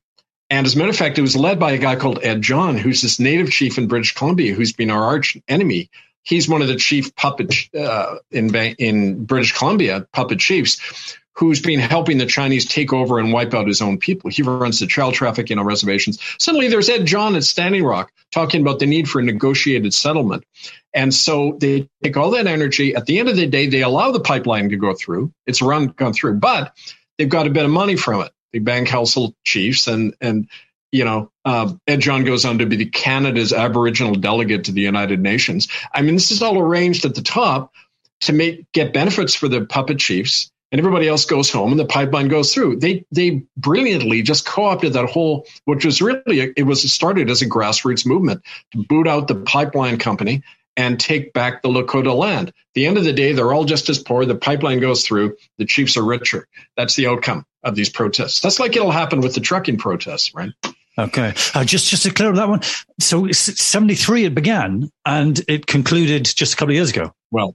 And 0.51 0.67
as 0.67 0.75
a 0.75 0.79
matter 0.79 0.91
of 0.91 0.97
fact, 0.97 1.19
it 1.19 1.23
was 1.23 1.37
led 1.37 1.61
by 1.61 1.73
a 1.73 1.79
guy 1.79 1.97
called 1.97 2.21
Ed 2.23 2.41
John, 2.41 2.79
who's 2.79 3.03
this 3.03 3.21
native 3.21 3.51
chief 3.51 3.77
in 3.77 3.87
British 3.87 4.15
Columbia, 4.15 4.55
who's 4.55 4.73
been 4.73 4.91
our 4.91 5.05
arch 5.05 5.37
enemy. 5.47 5.91
He's 6.23 6.49
one 6.49 6.63
of 6.63 6.69
the 6.69 6.77
chief 6.77 7.15
puppet 7.17 7.55
uh, 7.79 8.17
in 8.31 8.55
in 8.55 9.25
British 9.27 9.53
Columbia 9.53 10.07
puppet 10.13 10.39
chiefs 10.39 11.19
who's 11.39 11.61
been 11.61 11.79
helping 11.79 12.19
the 12.19 12.27
Chinese 12.27 12.67
take 12.67 12.93
over 12.93 13.21
and 13.21 13.33
wipe 13.33 13.55
out 13.55 13.69
his 13.69 13.81
own 13.81 13.97
people. 13.97 14.29
He 14.29 14.43
runs 14.43 14.81
the 14.81 14.89
child 14.89 15.15
trafficking 15.15 15.57
on 15.57 15.65
reservations. 15.65 16.19
Suddenly 16.41 16.67
there's 16.67 16.89
Ed 16.89 17.07
John 17.07 17.37
at 17.37 17.45
Standing 17.45 17.85
Rock 17.85 18.11
talking 18.33 18.61
about 18.61 18.81
the 18.81 18.87
need 18.87 19.09
for 19.09 19.21
a 19.21 19.23
negotiated 19.23 19.95
settlement. 19.95 20.45
And 20.93 21.15
so 21.15 21.57
they 21.61 21.89
take 22.03 22.17
all 22.17 22.33
that 22.33 22.49
energy. 22.49 22.97
At 22.97 23.07
the 23.07 23.21
end 23.21 23.29
of 23.29 23.37
the 23.37 23.47
day, 23.47 23.69
they 23.69 23.83
allow 23.83 24.11
the 24.11 24.19
pipeline 24.19 24.71
to 24.71 24.77
go 24.77 24.95
through. 24.95 25.33
It's 25.47 25.63
run 25.63 25.87
gone 25.89 26.13
through, 26.13 26.35
but 26.35 26.73
they've 27.19 27.29
got 27.29 27.47
a 27.47 27.51
bit 27.51 27.65
of 27.65 27.71
money 27.71 27.95
from 27.95 28.23
it. 28.23 28.33
The 28.53 28.59
bank 28.59 28.89
council 28.89 29.37
chiefs 29.45 29.87
and 29.87 30.15
and 30.21 30.49
you 30.91 31.05
know, 31.05 31.31
uh, 31.45 31.71
Ed 31.87 32.01
John 32.01 32.25
goes 32.25 32.47
on 32.47 32.59
to 32.59 32.67
be 32.67 32.77
the 32.77 32.87
Canada's 32.87 33.53
Aboriginal 33.53 34.15
delegate 34.15 34.65
to 34.65 34.73
the 34.73 34.81
United 34.81 35.21
Nations. 35.21 35.69
I 35.93 36.01
mean, 36.01 36.15
this 36.15 36.31
is 36.31 36.43
all 36.43 36.59
arranged 36.59 37.05
at 37.05 37.15
the 37.15 37.21
top 37.21 37.75
to 38.23 38.33
make 38.33 38.65
get 38.73 38.95
benefits 38.95 39.35
for 39.35 39.49
the 39.49 39.67
puppet 39.67 39.99
chiefs 39.99 40.51
and 40.71 40.79
everybody 40.79 41.09
else 41.09 41.25
goes 41.25 41.51
home 41.51 41.71
and 41.71 41.81
the 41.81 41.87
pipeline 41.87 42.29
goes 42.29 42.53
through. 42.53 42.77
They 42.77 43.05
they 43.11 43.43
brilliantly 43.57 44.23
just 44.23 44.47
co-opted 44.47 44.93
that 44.93 45.07
whole, 45.07 45.47
which 45.65 45.85
was 45.85 46.03
really 46.03 46.41
a, 46.41 46.53
it 46.57 46.65
was 46.65 46.91
started 46.93 47.31
as 47.31 47.43
a 47.43 47.49
grassroots 47.49 48.07
movement 48.07 48.43
to 48.73 48.85
boot 48.89 49.09
out 49.09 49.29
the 49.29 49.35
pipeline 49.35 49.99
company 49.99 50.43
and 50.77 51.01
take 51.01 51.33
back 51.33 51.63
the 51.63 51.69
Lakota 51.69 52.15
land. 52.15 52.49
At 52.49 52.55
the 52.75 52.87
end 52.87 52.99
of 52.99 53.05
the 53.05 53.13
day, 53.13 53.33
they're 53.33 53.53
all 53.53 53.65
just 53.65 53.89
as 53.89 53.99
poor. 53.99 54.25
The 54.25 54.37
pipeline 54.37 54.79
goes 54.79 55.05
through. 55.05 55.37
The 55.59 55.65
chiefs 55.65 55.97
are 55.97 56.05
richer. 56.05 56.47
That's 56.77 56.95
the 56.95 57.09
outcome 57.09 57.45
of 57.65 57.75
these 57.75 57.91
protests. 57.91 58.41
That's 58.41 58.61
like 58.61 58.77
it'll 58.77 58.93
happen 58.93 59.21
with 59.21 59.35
the 59.35 59.41
trucking 59.41 59.79
protests, 59.79 60.35
right? 60.35 60.53
Okay, 60.97 61.33
uh, 61.55 61.65
just 61.65 61.89
just 61.89 62.03
to 62.05 62.13
clear 62.13 62.31
up 62.31 62.37
that 62.37 62.49
one. 62.49 62.61
So 62.99 63.31
seventy 63.33 63.95
three 63.95 64.25
it 64.25 64.35
began 64.35 64.91
and 65.07 65.41
it 65.49 65.67
concluded 65.67 66.25
just 66.25 66.55
a 66.55 66.57
couple 66.57 66.73
of 66.73 66.77
years 66.77 66.91
ago. 66.91 67.13
Well, 67.31 67.55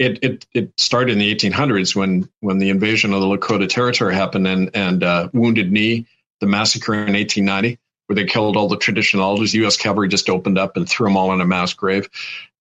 it, 0.00 0.18
it, 0.24 0.46
it 0.54 0.80
started 0.80 1.12
in 1.12 1.18
the 1.18 1.34
1800s 1.34 1.94
when, 1.94 2.26
when 2.40 2.56
the 2.56 2.70
invasion 2.70 3.12
of 3.12 3.20
the 3.20 3.26
Lakota 3.26 3.68
Territory 3.68 4.14
happened 4.14 4.46
and, 4.46 4.70
and 4.72 5.04
uh, 5.04 5.28
Wounded 5.34 5.70
Knee, 5.70 6.06
the 6.40 6.46
massacre 6.46 6.94
in 6.94 7.12
1890, 7.12 7.78
where 8.06 8.14
they 8.16 8.24
killed 8.24 8.56
all 8.56 8.66
the 8.66 8.78
traditionalists. 8.78 9.52
U.S. 9.52 9.76
cavalry 9.76 10.08
just 10.08 10.30
opened 10.30 10.56
up 10.56 10.78
and 10.78 10.88
threw 10.88 11.06
them 11.06 11.18
all 11.18 11.34
in 11.34 11.42
a 11.42 11.44
mass 11.44 11.74
grave. 11.74 12.08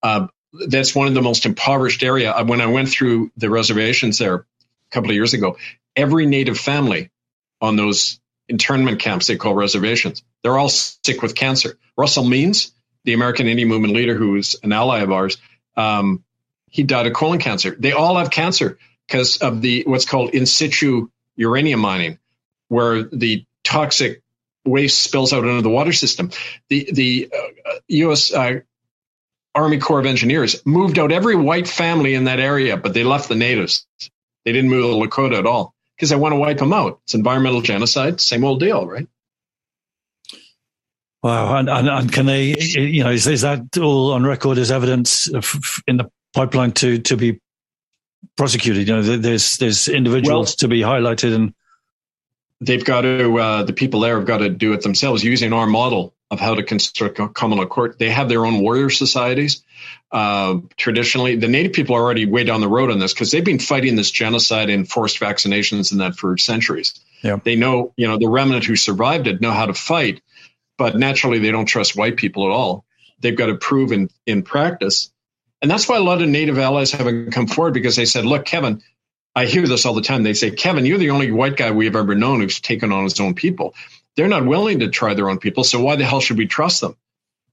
Uh, 0.04 0.28
that's 0.68 0.94
one 0.94 1.08
of 1.08 1.14
the 1.14 1.22
most 1.22 1.46
impoverished 1.46 2.04
area. 2.04 2.34
Uh, 2.34 2.44
when 2.44 2.60
I 2.60 2.66
went 2.66 2.90
through 2.90 3.32
the 3.38 3.50
reservations 3.50 4.18
there 4.18 4.36
a 4.36 4.44
couple 4.92 5.10
of 5.10 5.16
years 5.16 5.34
ago, 5.34 5.56
every 5.96 6.26
native 6.26 6.60
family 6.60 7.10
on 7.62 7.78
those 7.78 8.20
internment 8.50 9.00
camps 9.00 9.28
they 9.28 9.38
call 9.38 9.54
reservations, 9.54 10.24
they're 10.44 10.58
all 10.58 10.68
sick 10.68 11.22
with 11.22 11.36
cancer. 11.36 11.78
Russell 11.98 12.26
Means, 12.26 12.74
the 13.06 13.14
American 13.14 13.48
Indian 13.48 13.70
Movement 13.70 13.94
leader, 13.94 14.16
who's 14.16 14.58
an 14.62 14.74
ally 14.74 15.00
of 15.00 15.12
ours, 15.14 15.38
um, 15.78 16.22
he 16.70 16.84
died 16.84 17.08
of 17.08 17.14
colon 17.14 17.40
cancer. 17.40 17.76
They 17.78 17.92
all 17.92 18.18
have 18.18 18.32
cancer 18.32 18.78
because 19.08 19.38
of 19.38 19.62
the 19.62 19.84
what's 19.86 20.06
called 20.06 20.32
in 20.32 20.46
situ 20.46 21.10
uranium 21.36 21.80
mining, 21.80 22.20
where 22.68 23.04
the 23.04 23.46
toxic 23.64 24.22
waste 24.66 25.02
spills 25.02 25.34
out 25.34 25.44
into 25.46 25.62
the 25.62 25.70
water 25.70 25.94
system. 25.94 26.32
The 26.70 26.90
the 26.92 27.30
uh, 27.34 27.72
U.S. 27.88 28.34
Uh, 28.34 28.60
Army 29.56 29.80
Corps 29.80 30.00
of 30.00 30.06
Engineers 30.06 30.66
moved 30.66 31.00
out 31.00 31.12
every 31.12 31.36
white 31.36 31.68
family 31.68 32.14
in 32.14 32.26
that 32.26 32.40
area, 32.40 32.78
but 32.78 32.94
they 32.94 33.04
left 33.04 33.30
the 33.30 33.36
natives. 33.36 33.86
They 34.46 34.52
didn't 34.52 34.70
move 34.70 34.90
the 34.90 35.08
Lakota 35.08 35.40
at 35.40 35.46
all 35.46 35.74
because 35.96 36.10
they 36.10 36.16
want 36.16 36.34
to 36.34 36.38
wipe 36.38 36.60
them 36.60 36.72
out. 36.72 37.00
It's 37.04 37.14
environmental 37.14 37.62
genocide, 37.62 38.22
same 38.22 38.44
old 38.44 38.60
deal, 38.60 38.86
right? 38.88 39.08
Wow, 41.22 41.58
and, 41.58 41.70
and, 41.70 41.90
and 41.90 42.14
can 42.14 42.26
they, 42.28 42.56
you 42.58 43.04
know, 43.04 43.10
is, 43.10 43.28
is 43.28 43.42
that 43.42 43.78
all 43.78 44.14
on 44.14 44.24
record 44.24 44.58
as 44.58 44.72
evidence 44.72 45.28
in 45.86 45.98
the 45.98 46.10
pipeline 46.34 46.72
to 46.74 47.00
to 47.00 47.18
be 47.18 47.40
prosecuted? 48.38 48.88
You 48.88 48.96
know, 48.96 49.18
there's 49.18 49.58
there's 49.58 49.88
individuals 49.88 50.50
well, 50.50 50.56
to 50.58 50.68
be 50.68 50.82
highlighted, 50.82 51.36
and 51.36 51.54
they've 52.62 52.84
got 52.84 53.02
to 53.02 53.38
uh, 53.38 53.64
the 53.64 53.74
people 53.74 54.02
there 54.02 54.18
have 54.18 54.28
got 54.28 54.40
to 54.40 54.50
do 54.50 54.74
it 54.74 54.82
themselves 54.82 55.24
using 55.24 55.54
our 55.54 55.68
model 55.68 56.14
of 56.32 56.40
how 56.40 56.54
to 56.54 56.64
construct 56.64 57.20
a 57.20 57.28
common 57.28 57.58
law 57.58 57.66
court. 57.66 57.98
They 57.98 58.10
have 58.10 58.30
their 58.30 58.46
own 58.46 58.62
warrior 58.62 58.90
societies. 58.90 59.64
Uh, 60.12 60.60
traditionally, 60.78 61.36
the 61.36 61.48
native 61.48 61.74
people 61.74 61.96
are 61.96 62.02
already 62.04 62.26
way 62.26 62.44
down 62.44 62.62
the 62.62 62.68
road 62.68 62.92
on 62.92 63.00
this 63.00 63.14
because 63.14 63.32
they've 63.32 63.44
been 63.44 63.60
fighting 63.60 63.96
this 63.96 64.12
genocide 64.12 64.70
and 64.70 64.88
forced 64.88 65.20
vaccinations 65.20 65.92
and 65.92 66.02
that 66.02 66.16
for 66.16 66.38
centuries. 66.38 67.00
Yeah. 67.24 67.40
They 67.44 67.56
know, 67.56 67.94
you 67.98 68.08
know, 68.08 68.18
the 68.18 68.30
remnant 68.30 68.66
who 68.66 68.76
survived 68.76 69.28
it 69.28 69.42
know 69.42 69.52
how 69.52 69.66
to 69.66 69.74
fight, 69.74 70.22
but 70.78 70.96
naturally 70.96 71.40
they 71.40 71.52
don't 71.52 71.66
trust 71.66 71.96
white 71.96 72.18
people 72.18 72.46
at 72.46 72.52
all. 72.52 72.86
They've 73.20 73.36
got 73.36 73.48
to 73.48 73.56
prove 73.56 73.92
in, 73.92 74.10
in 74.26 74.44
practice. 74.44 75.12
And 75.62 75.70
that's 75.70 75.90
why 75.90 75.98
a 75.98 76.02
lot 76.02 76.22
of 76.22 76.30
Native 76.30 76.58
allies 76.58 76.92
haven't 76.92 77.32
come 77.32 77.48
forward 77.48 77.74
because 77.74 77.96
they 77.96 78.06
said, 78.06 78.26
look, 78.26 78.46
Kevin, 78.46 78.82
I 79.36 79.46
hear 79.46 79.68
this 79.68 79.86
all 79.86 79.94
the 79.94 80.02
time. 80.02 80.24
They 80.24 80.34
say, 80.34 80.52
Kevin, 80.52 80.86
you're 80.86 80.98
the 80.98 81.10
only 81.12 81.32
white 81.32 81.58
guy 81.58 81.72
we've 81.72 81.96
ever 81.96 82.16
known 82.16 82.42
who's 82.42 82.60
taken 82.60 82.92
on 82.92 83.04
his 83.04 83.20
own 83.20 83.36
people. 83.36 83.76
They're 84.16 84.28
not 84.28 84.46
willing 84.46 84.80
to 84.80 84.90
try 84.90 85.14
their 85.14 85.30
own 85.30 85.40
people. 85.40 85.64
So 85.64 85.82
why 85.82 85.96
the 85.96 86.06
hell 86.06 86.22
should 86.22 86.38
we 86.38 86.48
trust 86.48 86.82
them? 86.82 86.96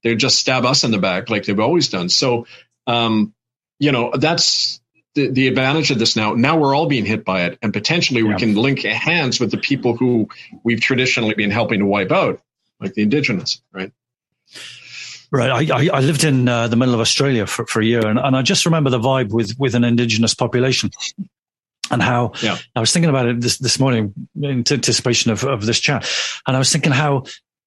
They 0.02 0.14
just 0.14 0.38
stab 0.38 0.64
us 0.64 0.84
in 0.84 0.90
the 0.90 0.98
back 0.98 1.30
like 1.30 1.44
they've 1.44 1.58
always 1.58 1.88
done. 1.88 2.08
So, 2.08 2.46
um, 2.86 3.34
you 3.78 3.92
know, 3.92 4.12
that's 4.14 4.80
the, 5.14 5.28
the 5.28 5.48
advantage 5.48 5.90
of 5.90 5.98
this 5.98 6.14
now. 6.14 6.34
Now 6.34 6.58
we're 6.58 6.74
all 6.74 6.86
being 6.86 7.04
hit 7.04 7.24
by 7.24 7.46
it, 7.46 7.58
and 7.60 7.72
potentially 7.72 8.22
yeah. 8.22 8.28
we 8.28 8.36
can 8.36 8.54
link 8.54 8.82
hands 8.82 9.40
with 9.40 9.50
the 9.50 9.58
people 9.58 9.96
who 9.96 10.28
we've 10.62 10.80
traditionally 10.80 11.34
been 11.34 11.50
helping 11.50 11.80
to 11.80 11.86
wipe 11.86 12.12
out, 12.12 12.40
like 12.78 12.94
the 12.94 13.02
indigenous, 13.02 13.60
right? 13.72 13.92
Right. 15.36 15.70
I, 15.70 15.88
I 15.98 16.00
lived 16.00 16.24
in 16.24 16.48
uh, 16.48 16.68
the 16.68 16.76
middle 16.76 16.94
of 16.94 17.00
Australia 17.00 17.46
for, 17.46 17.66
for 17.66 17.80
a 17.80 17.84
year, 17.84 18.06
and, 18.06 18.18
and 18.18 18.34
I 18.34 18.40
just 18.42 18.64
remember 18.64 18.88
the 18.88 18.98
vibe 18.98 19.28
with, 19.28 19.54
with 19.58 19.74
an 19.74 19.84
indigenous 19.84 20.34
population 20.34 20.90
and 21.90 22.02
how 22.02 22.32
yeah. 22.42 22.56
I 22.74 22.80
was 22.80 22.92
thinking 22.92 23.10
about 23.10 23.26
it 23.26 23.40
this, 23.40 23.58
this 23.58 23.78
morning 23.78 24.14
in 24.34 24.64
anticipation 24.70 25.30
of, 25.30 25.44
of 25.44 25.66
this 25.66 25.78
chat. 25.78 26.08
And 26.46 26.56
I 26.56 26.58
was 26.58 26.72
thinking 26.72 26.92
how, 26.92 27.24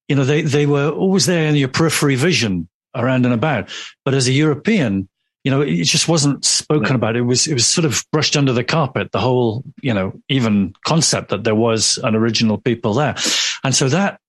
you 0.07 0.15
know, 0.15 0.25
they, 0.25 0.41
they 0.41 0.65
were 0.65 0.89
always 0.89 1.25
there 1.25 1.47
in 1.47 1.55
your 1.55 1.69
periphery 1.69 2.15
vision 2.15 2.67
around 2.95 3.25
and 3.25 3.33
about. 3.33 3.69
But 4.03 4.13
as 4.13 4.27
a 4.27 4.31
European, 4.31 5.07
you 5.43 5.51
know, 5.51 5.61
it 5.61 5.83
just 5.83 6.07
wasn't 6.07 6.43
spoken 6.43 6.95
about. 6.95 7.15
It 7.15 7.21
was, 7.21 7.47
it 7.47 7.53
was 7.53 7.65
sort 7.65 7.85
of 7.85 8.03
brushed 8.11 8.35
under 8.35 8.51
the 8.51 8.63
carpet, 8.63 9.11
the 9.11 9.19
whole, 9.19 9.63
you 9.81 9.93
know, 9.93 10.13
even 10.27 10.73
concept 10.85 11.29
that 11.29 11.43
there 11.43 11.55
was 11.55 11.97
an 12.03 12.15
original 12.15 12.57
people 12.57 12.93
there. 12.95 13.15
And 13.63 13.73
so 13.73 13.87
that 13.89 14.19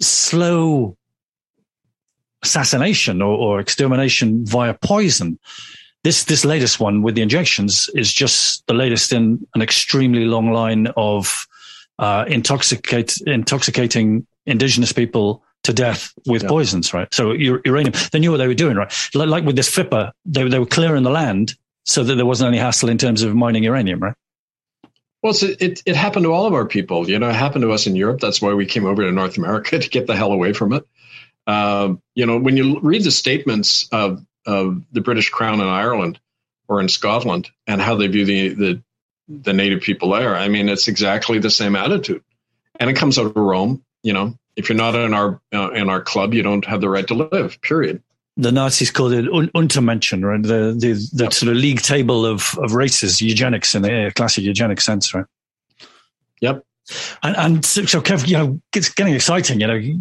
slow 0.00 0.96
assassination 2.42 3.22
or, 3.22 3.36
or 3.36 3.60
extermination 3.60 4.44
via 4.46 4.74
poison 4.74 5.38
this 6.02 6.24
this 6.24 6.44
latest 6.44 6.80
one 6.80 7.02
with 7.02 7.14
the 7.14 7.22
injections 7.22 7.90
is 7.94 8.12
just 8.12 8.66
the 8.66 8.74
latest 8.74 9.12
in 9.12 9.46
an 9.54 9.62
extremely 9.62 10.24
long 10.24 10.50
line 10.52 10.86
of 10.96 11.46
uh, 11.98 12.24
intoxicate 12.26 13.20
intoxicating 13.26 14.26
indigenous 14.46 14.92
people 14.92 15.42
to 15.62 15.74
death 15.74 16.14
with 16.26 16.42
yeah. 16.42 16.48
poisons, 16.48 16.94
right? 16.94 17.12
So 17.12 17.32
uranium. 17.32 17.92
They 18.12 18.18
knew 18.18 18.30
what 18.30 18.38
they 18.38 18.48
were 18.48 18.54
doing, 18.54 18.76
right? 18.76 18.90
Like, 19.14 19.28
like 19.28 19.44
with 19.44 19.56
this 19.56 19.70
FIPA, 19.74 20.12
they 20.24 20.48
they 20.48 20.58
were 20.58 20.66
clearing 20.66 21.02
the 21.02 21.10
land 21.10 21.54
so 21.84 22.02
that 22.04 22.14
there 22.14 22.26
wasn't 22.26 22.48
any 22.48 22.58
hassle 22.58 22.88
in 22.88 22.96
terms 22.96 23.22
of 23.22 23.34
mining 23.34 23.64
uranium, 23.64 24.00
right? 24.00 24.14
Well, 25.22 25.34
it, 25.42 25.82
it 25.84 25.96
happened 25.96 26.24
to 26.24 26.32
all 26.32 26.46
of 26.46 26.54
our 26.54 26.64
people. 26.64 27.10
You 27.10 27.18
know, 27.18 27.28
it 27.28 27.34
happened 27.34 27.62
to 27.62 27.72
us 27.72 27.86
in 27.86 27.94
Europe. 27.94 28.20
That's 28.20 28.40
why 28.40 28.54
we 28.54 28.64
came 28.64 28.86
over 28.86 29.02
to 29.02 29.12
North 29.12 29.36
America 29.36 29.78
to 29.84 29.88
get 29.90 30.06
the 30.06 30.16
hell 30.16 30.32
away 30.32 30.54
from 30.54 30.72
it. 30.72 30.86
Uh, 31.46 31.94
you 32.14 32.26
know, 32.26 32.38
when 32.38 32.56
you 32.56 32.78
read 32.80 33.04
the 33.04 33.10
statements 33.10 33.88
of 33.92 34.24
of 34.46 34.82
the 34.92 35.00
British 35.00 35.30
Crown 35.30 35.60
in 35.60 35.66
Ireland 35.66 36.18
or 36.68 36.80
in 36.80 36.88
Scotland 36.88 37.50
and 37.66 37.80
how 37.80 37.96
they 37.96 38.06
view 38.06 38.24
the, 38.24 38.48
the, 38.48 38.82
the 39.28 39.52
native 39.52 39.82
people 39.82 40.10
there. 40.10 40.36
I 40.36 40.48
mean, 40.48 40.68
it's 40.68 40.88
exactly 40.88 41.38
the 41.38 41.50
same 41.50 41.76
attitude, 41.76 42.22
and 42.78 42.88
it 42.88 42.94
comes 42.94 43.18
out 43.18 43.26
of 43.26 43.36
Rome. 43.36 43.84
You 44.02 44.12
know, 44.12 44.38
if 44.56 44.68
you're 44.68 44.76
not 44.76 44.94
in 44.94 45.12
our 45.12 45.40
uh, 45.52 45.70
in 45.72 45.88
our 45.88 46.00
club, 46.00 46.32
you 46.32 46.42
don't 46.42 46.64
have 46.64 46.80
the 46.80 46.88
right 46.88 47.06
to 47.08 47.14
live. 47.14 47.60
Period. 47.60 48.02
The 48.36 48.52
Nazis 48.52 48.90
called 48.90 49.12
it 49.12 49.28
un- 49.30 49.50
Untermenschen, 49.54 50.24
right? 50.24 50.42
The 50.42 50.74
the, 50.78 50.92
the 51.12 51.24
yep. 51.24 51.32
sort 51.32 51.50
of 51.50 51.56
league 51.56 51.82
table 51.82 52.24
of, 52.24 52.56
of 52.58 52.74
races, 52.74 53.20
eugenics 53.20 53.74
in 53.74 53.82
the 53.82 54.12
classic 54.14 54.44
eugenic 54.44 54.80
sense, 54.80 55.12
right? 55.12 55.26
Yep. 56.40 56.64
And, 57.22 57.36
and 57.36 57.64
so, 57.64 57.84
so, 57.84 58.00
Kev, 58.00 58.26
you 58.26 58.36
know, 58.36 58.60
it's 58.74 58.88
getting 58.88 59.14
exciting. 59.14 59.60
You 59.60 59.66
know, 59.66 59.74
you, 59.74 60.00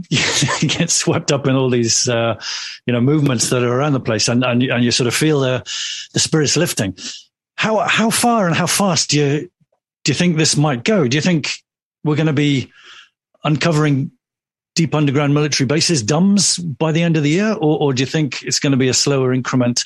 get 0.61 0.89
swept 0.89 1.31
up 1.31 1.47
in 1.47 1.55
all 1.55 1.69
these, 1.69 2.07
uh, 2.07 2.39
you 2.85 2.93
know, 2.93 3.01
movements 3.01 3.49
that 3.49 3.63
are 3.63 3.73
around 3.73 3.93
the 3.93 3.99
place, 3.99 4.27
and 4.27 4.43
and, 4.43 4.63
and 4.63 4.83
you 4.83 4.91
sort 4.91 5.07
of 5.07 5.15
feel 5.15 5.39
the 5.41 5.59
the 6.13 6.19
spirits 6.19 6.57
lifting. 6.57 6.95
How 7.55 7.79
how 7.79 8.09
far 8.09 8.47
and 8.47 8.55
how 8.55 8.67
fast 8.67 9.09
do 9.11 9.19
you 9.19 9.51
do 10.03 10.11
you 10.11 10.15
think 10.15 10.37
this 10.37 10.57
might 10.57 10.83
go? 10.83 11.07
Do 11.07 11.17
you 11.17 11.21
think 11.21 11.51
we're 12.03 12.15
going 12.15 12.27
to 12.27 12.33
be 12.33 12.71
uncovering 13.43 14.11
deep 14.75 14.95
underground 14.95 15.33
military 15.33 15.67
bases, 15.67 16.03
DUMBs, 16.03 16.77
by 16.77 16.91
the 16.91 17.01
end 17.01 17.17
of 17.17 17.23
the 17.23 17.29
year, 17.29 17.51
or, 17.51 17.79
or 17.79 17.93
do 17.93 18.01
you 18.01 18.07
think 18.07 18.41
it's 18.43 18.59
going 18.59 18.71
to 18.71 18.77
be 18.77 18.87
a 18.87 18.93
slower 18.93 19.33
increment? 19.33 19.83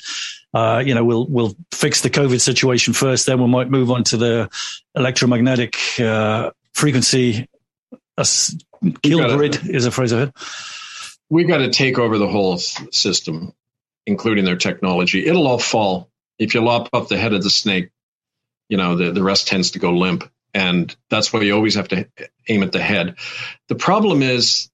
Uh, 0.52 0.82
you 0.86 0.94
know, 0.94 1.04
we'll 1.04 1.26
we'll 1.26 1.56
fix 1.72 2.02
the 2.02 2.10
COVID 2.10 2.40
situation 2.40 2.92
first, 2.92 3.26
then 3.26 3.40
we 3.40 3.48
might 3.48 3.70
move 3.70 3.90
on 3.90 4.04
to 4.04 4.16
the 4.16 4.48
electromagnetic 4.94 5.76
uh, 5.98 6.50
frequency 6.74 7.48
a 8.16 8.26
kill 9.02 9.18
gotta, 9.18 9.36
grid 9.36 9.66
is 9.68 9.86
a 9.86 9.90
phrase 9.90 10.12
of 10.12 10.20
it. 10.20 10.34
We've 11.30 11.48
got 11.48 11.58
to 11.58 11.70
take 11.70 11.98
over 11.98 12.18
the 12.18 12.28
whole 12.28 12.58
system, 12.58 13.52
including 14.06 14.44
their 14.44 14.56
technology. 14.56 15.26
It'll 15.26 15.46
all 15.46 15.58
fall. 15.58 16.10
If 16.38 16.54
you 16.54 16.62
lop 16.62 16.90
off 16.92 17.08
the 17.08 17.16
head 17.16 17.32
of 17.32 17.42
the 17.42 17.50
snake, 17.50 17.90
you 18.68 18.76
know, 18.76 18.96
the, 18.96 19.12
the 19.12 19.22
rest 19.22 19.48
tends 19.48 19.72
to 19.72 19.78
go 19.78 19.92
limp. 19.92 20.30
And 20.52 20.94
that's 21.10 21.32
why 21.32 21.40
you 21.40 21.54
always 21.54 21.74
have 21.74 21.88
to 21.88 22.06
aim 22.48 22.62
at 22.62 22.72
the 22.72 22.82
head. 22.82 23.16
The 23.68 23.74
problem 23.74 24.22
is 24.22 24.70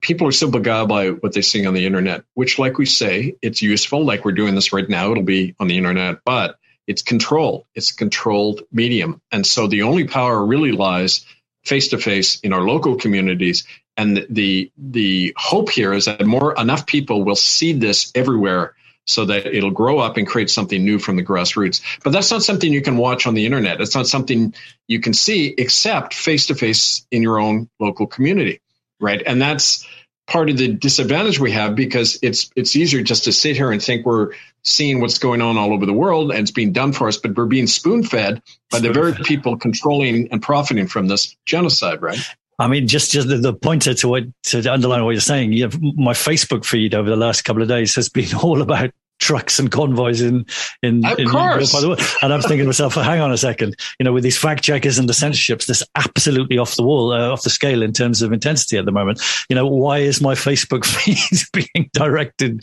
people 0.00 0.26
are 0.26 0.32
so 0.32 0.50
beguiled 0.50 0.88
by 0.88 1.10
what 1.10 1.34
they 1.34 1.42
see 1.42 1.66
on 1.66 1.74
the 1.74 1.84
internet, 1.84 2.24
which, 2.34 2.58
like 2.58 2.78
we 2.78 2.86
say, 2.86 3.36
it's 3.42 3.60
useful. 3.60 4.04
Like 4.04 4.24
we're 4.24 4.32
doing 4.32 4.54
this 4.54 4.72
right 4.72 4.88
now, 4.88 5.10
it'll 5.10 5.22
be 5.22 5.54
on 5.58 5.68
the 5.68 5.76
internet, 5.76 6.20
but 6.24 6.58
it's 6.86 7.02
controlled. 7.02 7.66
It's 7.74 7.90
a 7.90 7.96
controlled 7.96 8.62
medium. 8.72 9.20
And 9.30 9.46
so 9.46 9.66
the 9.66 9.82
only 9.82 10.06
power 10.06 10.44
really 10.44 10.72
lies 10.72 11.26
face 11.68 11.88
to 11.88 11.98
face 11.98 12.40
in 12.40 12.52
our 12.52 12.62
local 12.62 12.96
communities. 12.96 13.64
And 13.96 14.26
the 14.30 14.70
the 14.76 15.34
hope 15.36 15.70
here 15.70 15.92
is 15.92 16.06
that 16.06 16.24
more 16.26 16.54
enough 16.58 16.86
people 16.86 17.24
will 17.24 17.36
see 17.36 17.72
this 17.72 18.10
everywhere 18.14 18.74
so 19.06 19.24
that 19.24 19.46
it'll 19.46 19.70
grow 19.70 19.98
up 19.98 20.16
and 20.18 20.26
create 20.26 20.50
something 20.50 20.84
new 20.84 20.98
from 20.98 21.16
the 21.16 21.24
grassroots. 21.24 21.80
But 22.04 22.12
that's 22.12 22.30
not 22.30 22.42
something 22.42 22.72
you 22.72 22.82
can 22.82 22.98
watch 22.98 23.26
on 23.26 23.34
the 23.34 23.46
internet. 23.46 23.80
It's 23.80 23.94
not 23.94 24.06
something 24.06 24.54
you 24.86 25.00
can 25.00 25.14
see 25.14 25.54
except 25.56 26.14
face 26.14 26.46
to 26.46 26.54
face 26.54 27.06
in 27.10 27.22
your 27.22 27.40
own 27.40 27.70
local 27.80 28.06
community, 28.06 28.60
right? 29.00 29.22
And 29.24 29.40
that's 29.40 29.86
part 30.28 30.50
of 30.50 30.58
the 30.58 30.68
disadvantage 30.68 31.40
we 31.40 31.50
have 31.50 31.74
because 31.74 32.18
it's 32.22 32.50
it's 32.54 32.76
easier 32.76 33.02
just 33.02 33.24
to 33.24 33.32
sit 33.32 33.56
here 33.56 33.72
and 33.72 33.82
think 33.82 34.06
we're 34.06 34.32
seeing 34.62 35.00
what's 35.00 35.18
going 35.18 35.40
on 35.40 35.56
all 35.56 35.72
over 35.72 35.86
the 35.86 35.92
world 35.92 36.30
and 36.30 36.40
it's 36.40 36.50
being 36.50 36.72
done 36.72 36.92
for 36.92 37.08
us, 37.08 37.16
but 37.16 37.34
we're 37.36 37.46
being 37.46 37.66
spoon 37.66 38.04
fed 38.04 38.42
by 38.70 38.78
the 38.78 38.92
very 38.92 39.14
people 39.14 39.56
controlling 39.56 40.30
and 40.30 40.42
profiting 40.42 40.86
from 40.86 41.08
this 41.08 41.34
genocide, 41.46 42.02
right? 42.02 42.18
I 42.58 42.68
mean, 42.68 42.86
just 42.86 43.10
just 43.10 43.28
the, 43.28 43.38
the 43.38 43.54
pointer 43.54 43.94
to 43.94 44.08
what 44.08 44.24
to 44.44 44.72
underline 44.72 45.04
what 45.04 45.12
you're 45.12 45.20
saying. 45.20 45.52
You 45.52 45.64
have, 45.64 45.80
my 45.80 46.12
Facebook 46.12 46.64
feed 46.64 46.94
over 46.94 47.08
the 47.08 47.16
last 47.16 47.42
couple 47.42 47.62
of 47.62 47.68
days 47.68 47.94
has 47.94 48.08
been 48.08 48.34
all 48.42 48.60
about 48.60 48.90
trucks 49.18 49.58
and 49.58 49.70
convoys 49.70 50.20
in 50.20 50.46
in, 50.82 51.04
of 51.04 51.18
in 51.18 51.28
course. 51.28 51.72
Europe, 51.82 52.00
and 52.22 52.32
I'm 52.32 52.40
thinking 52.40 52.60
to 52.60 52.66
myself, 52.66 52.94
hang 52.94 53.20
on 53.20 53.32
a 53.32 53.36
second, 53.36 53.76
you 53.98 54.04
know, 54.04 54.12
with 54.12 54.24
these 54.24 54.38
fact 54.38 54.62
checkers 54.62 54.98
and 54.98 55.08
the 55.08 55.14
censorships, 55.14 55.66
this 55.66 55.82
absolutely 55.94 56.58
off 56.58 56.76
the 56.76 56.82
wall, 56.82 57.12
uh, 57.12 57.30
off 57.30 57.42
the 57.42 57.50
scale 57.50 57.82
in 57.82 57.92
terms 57.92 58.22
of 58.22 58.32
intensity 58.32 58.78
at 58.78 58.84
the 58.84 58.92
moment. 58.92 59.20
You 59.48 59.56
know, 59.56 59.66
why 59.66 59.98
is 59.98 60.20
my 60.20 60.34
Facebook 60.34 60.84
feed 61.52 61.68
being 61.74 61.90
directed 61.92 62.62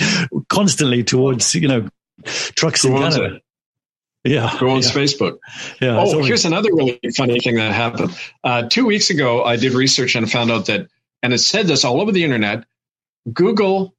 constantly 0.50 1.04
towards 1.04 1.54
you 1.56 1.68
know 1.68 1.88
trucks 2.26 2.84
Who 2.84 2.96
in 2.96 3.02
Canada? 3.02 3.36
It? 3.36 3.42
Yeah. 4.26 4.58
Go 4.60 4.72
on 4.72 4.82
yeah. 4.82 4.90
Facebook? 4.90 5.38
Yeah. 5.80 6.00
Oh, 6.00 6.24
here's 6.24 6.46
another 6.46 6.70
really 6.74 7.00
funny 7.16 7.40
thing 7.40 7.56
that 7.56 7.72
happened. 7.72 8.20
Uh, 8.44 8.64
two 8.68 8.88
weeks 8.88 9.12
ago, 9.12 9.44
I 9.44 9.56
did 9.56 9.74
research 9.74 10.16
and 10.16 10.30
found 10.30 10.52
out 10.52 10.66
that, 10.66 10.88
and 11.22 11.32
it 11.32 11.38
said 11.38 11.68
this 11.68 11.86
all 11.86 12.02
over 12.02 12.12
the 12.12 12.24
internet. 12.24 12.66
Google 13.32 13.95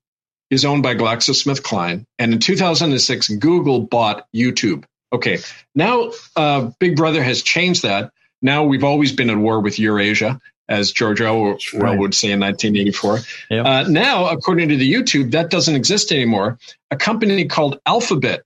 is 0.51 0.65
owned 0.65 0.83
by 0.83 0.95
GlaxoSmithKline. 0.95 2.07
And 2.19 2.33
in 2.33 2.39
2006, 2.39 3.29
Google 3.31 3.81
bought 3.81 4.27
YouTube. 4.35 4.85
Okay. 5.13 5.39
Now, 5.75 6.13
uh, 6.35 6.71
Big 6.79 6.97
Brother 6.97 7.23
has 7.23 7.43
changed 7.43 7.83
that. 7.83 8.13
Now 8.43 8.65
we've 8.65 8.85
always 8.85 9.13
been 9.13 9.31
at 9.31 9.39
war 9.39 9.61
with 9.61 9.79
Eurasia, 9.79 10.41
as 10.69 10.93
George 10.93 11.21
Orwell 11.21 11.59
right. 11.75 11.99
would 11.99 12.15
say 12.15 12.31
in 12.31 12.41
1984. 12.41 13.19
Yep. 13.51 13.67
Uh, 13.67 13.83
now, 13.89 14.29
according 14.29 14.69
to 14.69 14.77
the 14.77 14.93
YouTube, 14.93 15.31
that 15.33 15.51
doesn't 15.51 15.75
exist 15.75 16.13
anymore. 16.13 16.59
A 16.91 16.97
company 16.97 17.47
called 17.47 17.81
Alphabet 17.87 18.43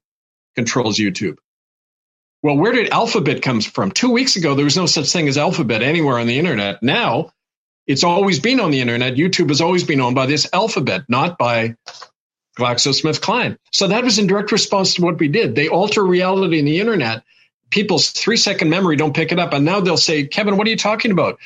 controls 0.55 0.99
YouTube. 0.99 1.37
Well, 2.43 2.57
where 2.57 2.73
did 2.73 2.91
Alphabet 2.91 3.43
come 3.43 3.61
from? 3.61 3.91
Two 3.91 4.11
weeks 4.11 4.37
ago, 4.37 4.55
there 4.55 4.65
was 4.65 4.77
no 4.77 4.87
such 4.87 5.11
thing 5.13 5.29
as 5.29 5.37
Alphabet 5.37 5.83
anywhere 5.83 6.19
on 6.19 6.27
the 6.27 6.39
internet. 6.39 6.83
Now, 6.83 7.33
it's 7.91 8.05
always 8.05 8.39
been 8.39 8.61
on 8.61 8.71
the 8.71 8.81
internet. 8.81 9.15
YouTube 9.15 9.49
has 9.49 9.61
always 9.61 9.83
been 9.83 10.01
owned 10.01 10.15
by 10.15 10.27
this 10.27 10.49
alphabet, 10.53 11.03
not 11.09 11.39
by 11.39 11.75
GlaxoSmithKline. 12.57 13.57
So 13.73 13.89
that 13.89 14.05
was 14.05 14.21
in 14.21 14.29
direct 14.29 14.53
response 14.53 14.95
to 14.95 15.03
what 15.03 15.19
we 15.19 15.27
did. 15.27 15.57
They 15.57 15.69
alter 15.69 16.05
reality 16.05 16.61
in 16.61 16.65
the 16.67 16.79
internet. 16.79 17.25
People's 17.69 18.11
three 18.11 18.37
second 18.37 18.71
memory 18.71 18.95
don't 18.95 19.15
pick 19.15 19.33
it 19.33 19.41
up. 19.41 19.53
And 19.53 19.65
now 19.65 19.81
they'll 19.81 19.97
say, 19.97 20.25
Kevin, 20.25 20.57
what 20.57 20.69
are 20.69 20.71
you 20.71 20.77
talking 20.77 21.11
about? 21.11 21.41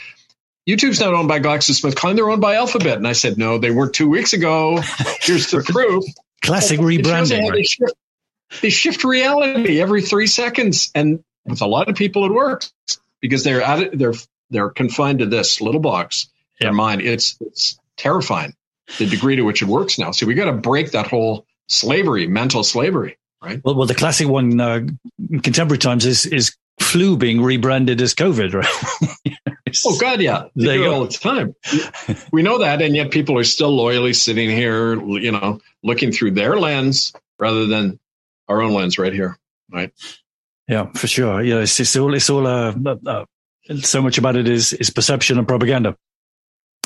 YouTube's 0.68 1.00
not 1.00 1.14
owned 1.14 1.28
by 1.28 1.40
GlaxoSmithKline. 1.40 2.16
They're 2.16 2.30
owned 2.30 2.42
by 2.42 2.56
Alphabet. 2.56 2.98
And 2.98 3.08
I 3.08 3.12
said, 3.12 3.38
no, 3.38 3.56
they 3.56 3.70
weren't 3.70 3.94
two 3.94 4.10
weeks 4.10 4.34
ago. 4.34 4.80
Here's 5.20 5.50
the 5.50 5.62
proof. 5.62 6.04
Classic 6.42 6.78
rebranding. 6.78 7.52
They, 7.52 7.62
shift, 7.62 7.94
they 8.60 8.70
shift 8.70 9.04
reality 9.04 9.80
every 9.80 10.02
three 10.02 10.26
seconds. 10.26 10.90
And 10.94 11.24
with 11.46 11.62
a 11.62 11.66
lot 11.66 11.88
of 11.88 11.96
people, 11.96 12.26
it 12.26 12.32
works 12.32 12.70
because 13.22 13.44
they're 13.44 13.62
at 13.62 13.80
it, 13.80 13.98
they're 13.98 14.14
they're 14.50 14.70
confined 14.70 15.18
to 15.20 15.26
this 15.26 15.60
little 15.60 15.80
box, 15.80 16.28
their 16.60 16.72
mind. 16.72 17.02
It's 17.02 17.36
it's 17.40 17.78
terrifying 17.96 18.54
the 18.98 19.06
degree 19.06 19.36
to 19.36 19.42
which 19.42 19.62
it 19.62 19.68
works 19.68 19.98
now. 19.98 20.10
So 20.10 20.26
we 20.26 20.34
got 20.34 20.46
to 20.46 20.52
break 20.52 20.92
that 20.92 21.06
whole 21.06 21.46
slavery, 21.68 22.26
mental 22.26 22.62
slavery, 22.62 23.18
right? 23.42 23.60
Well, 23.64 23.74
well 23.74 23.86
the 23.86 23.94
classic 23.94 24.28
one 24.28 24.60
uh, 24.60 24.86
in 25.30 25.40
contemporary 25.40 25.78
times 25.78 26.06
is 26.06 26.26
is 26.26 26.56
flu 26.80 27.16
being 27.16 27.40
rebranded 27.40 28.00
as 28.00 28.14
COVID, 28.14 28.54
right? 28.54 29.48
oh 29.86 29.98
God, 29.98 30.20
yeah, 30.20 30.44
they, 30.56 30.66
they 30.66 30.76
do 30.78 30.92
all 30.92 31.04
the 31.04 31.12
time. 31.12 31.54
we 32.32 32.42
know 32.42 32.58
that, 32.58 32.82
and 32.82 32.94
yet 32.94 33.10
people 33.10 33.38
are 33.38 33.44
still 33.44 33.74
loyally 33.74 34.12
sitting 34.12 34.50
here, 34.50 34.94
you 35.18 35.32
know, 35.32 35.60
looking 35.82 36.12
through 36.12 36.32
their 36.32 36.58
lens 36.58 37.12
rather 37.38 37.66
than 37.66 37.98
our 38.48 38.62
own 38.62 38.72
lens 38.72 38.98
right 38.98 39.12
here, 39.12 39.38
right? 39.72 39.92
Yeah, 40.68 40.90
for 40.92 41.06
sure. 41.06 41.42
Yeah, 41.42 41.58
it's, 41.58 41.78
it's 41.78 41.96
all 41.96 42.14
it's 42.14 42.30
all 42.30 42.46
uh, 42.46 42.74
uh, 43.06 43.24
so 43.82 44.02
much 44.02 44.18
about 44.18 44.36
it 44.36 44.48
is 44.48 44.72
is 44.72 44.90
perception 44.90 45.38
and 45.38 45.46
propaganda. 45.46 45.96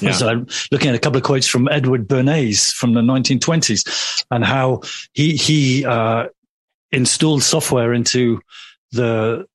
Yeah. 0.03 0.13
So 0.13 0.29
I'm 0.29 0.47
looking 0.71 0.89
at 0.89 0.95
a 0.95 0.99
couple 0.99 1.19
of 1.19 1.25
quotes 1.25 1.47
from 1.47 1.69
Edward 1.69 2.09
Bernays 2.09 2.73
from 2.73 2.95
the 2.95 3.01
1920s 3.01 4.25
and 4.31 4.45
how 4.45 4.83
he 5.13 5.37
he 5.37 5.85
uh, 5.85 6.29
installed 6.93 7.43
software 7.43 7.93
into 7.93 8.41
the 8.93 9.47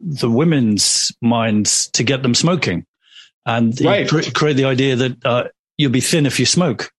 the 0.00 0.30
women's 0.30 1.12
minds 1.20 1.88
to 1.90 2.02
get 2.02 2.22
them 2.22 2.34
smoking, 2.34 2.86
and 3.46 3.78
right. 3.80 4.08
create 4.34 4.54
the 4.54 4.64
idea 4.64 4.96
that 4.96 5.24
uh, 5.24 5.44
you'll 5.78 5.92
be 5.92 6.00
thin 6.00 6.26
if 6.26 6.40
you 6.40 6.46
smoke. 6.46 6.90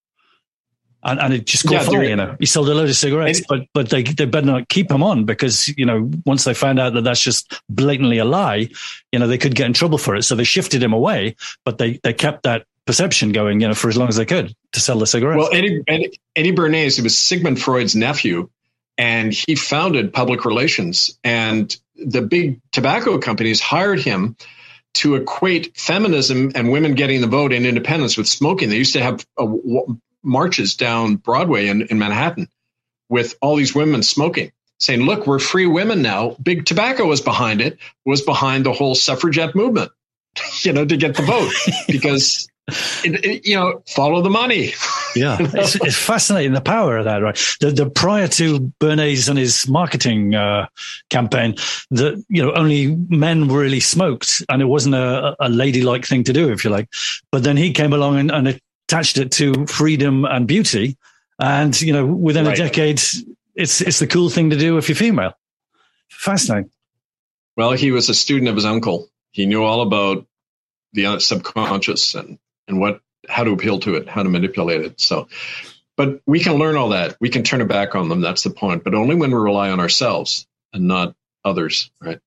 And, 1.06 1.20
and 1.20 1.34
it 1.34 1.44
just 1.44 1.64
caught 1.64 1.72
yeah, 1.72 1.82
fire, 1.82 2.04
you 2.04 2.16
know. 2.16 2.34
He 2.40 2.46
sold 2.46 2.66
a 2.70 2.74
load 2.74 2.88
of 2.88 2.96
cigarettes, 2.96 3.42
but 3.46 3.66
but 3.74 3.90
they 3.90 4.04
they 4.04 4.24
better 4.24 4.46
not 4.46 4.70
keep 4.70 4.88
them 4.88 5.02
on 5.02 5.26
because 5.26 5.68
you 5.76 5.84
know 5.84 6.10
once 6.24 6.44
they 6.44 6.54
found 6.54 6.80
out 6.80 6.94
that 6.94 7.04
that's 7.04 7.20
just 7.20 7.60
blatantly 7.68 8.16
a 8.16 8.24
lie, 8.24 8.70
you 9.12 9.18
know 9.18 9.26
they 9.26 9.36
could 9.36 9.54
get 9.54 9.66
in 9.66 9.74
trouble 9.74 9.98
for 9.98 10.16
it. 10.16 10.22
So 10.22 10.34
they 10.34 10.44
shifted 10.44 10.82
him 10.82 10.94
away, 10.94 11.36
but 11.62 11.76
they 11.76 12.00
they 12.02 12.14
kept 12.14 12.44
that 12.44 12.66
perception 12.86 13.32
going, 13.32 13.60
you 13.60 13.68
know, 13.68 13.74
for 13.74 13.88
as 13.88 13.96
long 13.96 14.08
as 14.08 14.16
they 14.16 14.26
could 14.26 14.54
to 14.72 14.80
sell 14.80 14.98
the 14.98 15.06
cigarettes. 15.06 15.38
Well, 15.38 15.54
Eddie, 15.54 15.82
Eddie, 15.86 16.20
Eddie 16.36 16.52
Bernays, 16.52 16.96
he 16.96 17.02
was 17.02 17.16
Sigmund 17.16 17.60
Freud's 17.60 17.96
nephew, 17.96 18.48
and 18.98 19.32
he 19.32 19.54
founded 19.54 20.12
public 20.12 20.44
relations. 20.44 21.18
And 21.24 21.74
the 21.96 22.22
big 22.22 22.60
tobacco 22.72 23.18
companies 23.18 23.60
hired 23.60 24.00
him 24.00 24.36
to 24.94 25.16
equate 25.16 25.76
feminism 25.76 26.52
and 26.54 26.70
women 26.70 26.94
getting 26.94 27.20
the 27.20 27.26
vote 27.26 27.52
and 27.52 27.66
independence 27.66 28.16
with 28.16 28.28
smoking. 28.28 28.68
They 28.68 28.76
used 28.76 28.92
to 28.92 29.02
have 29.02 29.26
uh, 29.36 29.44
w- 29.44 29.98
marches 30.22 30.74
down 30.76 31.16
Broadway 31.16 31.66
in, 31.66 31.82
in 31.82 31.98
Manhattan 31.98 32.48
with 33.08 33.34
all 33.40 33.56
these 33.56 33.74
women 33.74 34.02
smoking 34.02 34.52
saying, 34.78 35.00
look, 35.00 35.26
we're 35.26 35.38
free 35.38 35.66
women 35.66 36.02
now. 36.02 36.36
Big 36.42 36.64
tobacco 36.64 37.06
was 37.06 37.20
behind 37.20 37.60
it, 37.60 37.78
was 38.04 38.22
behind 38.22 38.66
the 38.66 38.72
whole 38.72 38.94
suffragette 38.94 39.54
movement, 39.54 39.90
you 40.62 40.72
know, 40.72 40.84
to 40.84 40.96
get 40.96 41.16
the 41.16 41.22
vote 41.22 41.52
because 41.88 42.48
it, 42.68 43.24
it, 43.24 43.46
you 43.46 43.56
know, 43.56 43.82
follow 43.88 44.22
the 44.22 44.30
money. 44.30 44.72
yeah, 45.16 45.36
it's, 45.40 45.74
it's, 45.76 45.96
fascinating 45.96 46.52
the 46.52 46.60
power 46.60 46.96
of 46.96 47.04
that, 47.04 47.18
right? 47.18 47.38
The, 47.60 47.70
the 47.70 47.90
prior 47.90 48.26
to 48.28 48.72
Bernays 48.80 49.28
and 49.28 49.38
his 49.38 49.68
marketing 49.68 50.34
uh, 50.34 50.68
campaign, 51.10 51.56
that 51.90 52.24
you 52.28 52.42
know 52.42 52.52
only 52.54 52.96
men 53.08 53.48
really 53.48 53.80
smoked, 53.80 54.42
and 54.48 54.62
it 54.62 54.66
wasn't 54.66 54.94
a, 54.94 55.36
a 55.40 55.48
ladylike 55.48 56.06
thing 56.06 56.24
to 56.24 56.32
do, 56.32 56.50
if 56.50 56.64
you 56.64 56.70
like. 56.70 56.88
But 57.30 57.44
then 57.44 57.56
he 57.56 57.72
came 57.72 57.92
along 57.92 58.18
and, 58.18 58.30
and 58.30 58.60
attached 58.88 59.18
it 59.18 59.30
to 59.32 59.66
freedom 59.66 60.24
and 60.24 60.48
beauty, 60.48 60.96
and 61.38 61.78
you 61.80 61.92
know, 61.92 62.06
within 62.06 62.46
right. 62.46 62.58
a 62.58 62.62
decade, 62.62 63.00
it's 63.54 63.80
it's 63.82 63.98
the 63.98 64.06
cool 64.06 64.30
thing 64.30 64.50
to 64.50 64.56
do 64.56 64.78
if 64.78 64.88
you're 64.88 64.96
female. 64.96 65.34
Fascinating. 66.08 66.70
Well, 67.56 67.72
he 67.72 67.90
was 67.90 68.08
a 68.08 68.14
student 68.14 68.48
of 68.48 68.56
his 68.56 68.64
uncle. 68.64 69.08
He 69.30 69.46
knew 69.46 69.62
all 69.62 69.82
about 69.82 70.26
the 70.92 71.18
subconscious 71.18 72.14
and 72.14 72.38
and 72.68 72.80
what 72.80 73.00
how 73.28 73.44
to 73.44 73.52
appeal 73.52 73.78
to 73.80 73.94
it, 73.94 74.08
how 74.08 74.22
to 74.22 74.28
manipulate 74.28 74.82
it. 74.82 75.00
So, 75.00 75.28
but 75.96 76.20
we 76.26 76.40
can 76.40 76.54
learn 76.54 76.76
all 76.76 76.90
that. 76.90 77.16
We 77.20 77.30
can 77.30 77.42
turn 77.42 77.60
it 77.60 77.68
back 77.68 77.94
on 77.94 78.08
them. 78.08 78.20
That's 78.20 78.42
the 78.42 78.50
point. 78.50 78.84
But 78.84 78.94
only 78.94 79.14
when 79.14 79.30
we 79.30 79.38
rely 79.38 79.70
on 79.70 79.80
ourselves 79.80 80.46
and 80.72 80.86
not 80.86 81.14
others, 81.44 81.90
right? 82.00 82.20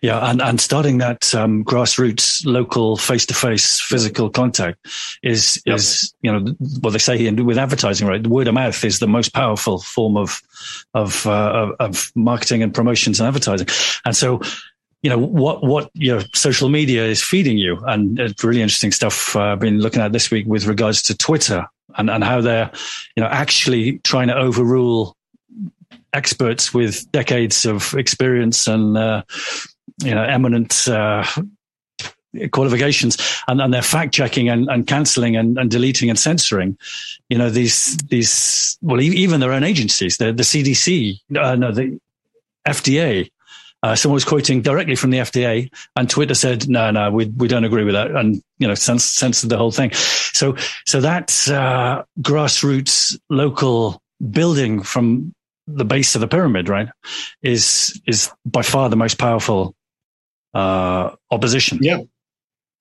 Yeah, 0.00 0.30
and, 0.30 0.40
and 0.40 0.60
starting 0.60 0.98
that 0.98 1.34
um, 1.34 1.64
grassroots, 1.64 2.46
local, 2.46 2.96
face 2.96 3.26
to 3.26 3.34
face, 3.34 3.80
physical 3.80 4.30
contact 4.30 4.78
is 5.22 5.60
yep. 5.66 5.76
is 5.76 6.14
you 6.20 6.30
know 6.30 6.54
what 6.80 6.90
they 6.90 6.98
say 6.98 7.18
here 7.18 7.34
with 7.42 7.58
advertising, 7.58 8.06
right? 8.06 8.22
The 8.22 8.28
word 8.28 8.48
of 8.48 8.54
mouth 8.54 8.84
is 8.84 9.00
the 9.00 9.08
most 9.08 9.32
powerful 9.32 9.80
form 9.80 10.16
of 10.16 10.40
of 10.94 11.26
uh, 11.26 11.72
of 11.80 12.12
marketing 12.14 12.62
and 12.62 12.72
promotions 12.72 13.18
and 13.18 13.26
advertising, 13.26 13.66
and 14.04 14.14
so 14.14 14.40
you 15.06 15.10
know 15.10 15.18
what 15.18 15.62
what 15.62 15.88
your 15.94 16.20
social 16.34 16.68
media 16.68 17.04
is 17.04 17.22
feeding 17.22 17.58
you. 17.58 17.78
And 17.86 18.18
it's 18.18 18.42
really 18.42 18.60
interesting 18.60 18.90
stuff 18.90 19.36
uh, 19.36 19.52
i've 19.52 19.60
been 19.60 19.78
looking 19.78 20.02
at 20.02 20.10
this 20.10 20.32
week 20.32 20.46
with 20.48 20.66
regards 20.66 21.00
to 21.02 21.16
twitter 21.16 21.64
and, 21.96 22.10
and 22.10 22.24
how 22.24 22.40
they're 22.40 22.72
you 23.14 23.22
know 23.22 23.28
actually 23.28 23.98
trying 24.00 24.26
to 24.26 24.34
overrule 24.34 25.16
experts 26.12 26.74
with 26.74 27.08
decades 27.12 27.64
of 27.64 27.94
experience 27.94 28.66
and 28.66 28.98
uh, 28.98 29.22
you 30.02 30.12
know 30.12 30.24
eminent 30.24 30.88
uh, 30.88 31.24
qualifications. 32.50 33.16
And, 33.46 33.60
and 33.60 33.72
they're 33.72 33.82
fact 33.82 34.12
checking 34.12 34.48
and, 34.48 34.68
and 34.68 34.88
cancelling 34.88 35.36
and, 35.36 35.56
and, 35.56 35.70
deleting 35.70 36.10
and 36.10 36.18
censoring 36.18 36.76
you 37.28 37.38
know 37.38 37.48
these 37.48 37.96
these 38.08 38.76
well 38.82 39.00
even 39.00 39.38
their 39.38 39.52
own 39.52 39.62
agencies 39.62 40.16
the 40.16 40.32
the 40.32 40.42
cdc 40.42 41.20
uh, 41.38 41.54
no 41.54 41.70
the 41.70 42.00
fda 42.66 43.30
uh, 43.86 43.94
someone 43.94 44.14
was 44.14 44.24
quoting 44.24 44.62
directly 44.62 44.96
from 44.96 45.10
the 45.10 45.18
FDA, 45.18 45.70
and 45.94 46.10
Twitter 46.10 46.34
said, 46.34 46.68
"No, 46.68 46.90
no, 46.90 47.12
we 47.12 47.26
we 47.26 47.46
don't 47.46 47.62
agree 47.62 47.84
with 47.84 47.94
that," 47.94 48.10
and 48.10 48.42
you 48.58 48.66
know, 48.66 48.74
censored 48.74 49.48
the 49.48 49.56
whole 49.56 49.70
thing. 49.70 49.92
So, 49.92 50.56
so 50.86 51.00
that 51.02 51.30
uh, 51.48 52.02
grassroots 52.20 53.16
local 53.30 54.02
building 54.28 54.82
from 54.82 55.32
the 55.68 55.84
base 55.84 56.16
of 56.16 56.20
the 56.20 56.26
pyramid, 56.26 56.68
right, 56.68 56.88
is 57.42 58.00
is 58.08 58.28
by 58.44 58.62
far 58.62 58.88
the 58.88 58.96
most 58.96 59.18
powerful 59.18 59.76
uh, 60.52 61.14
opposition. 61.30 61.78
Yeah. 61.80 62.00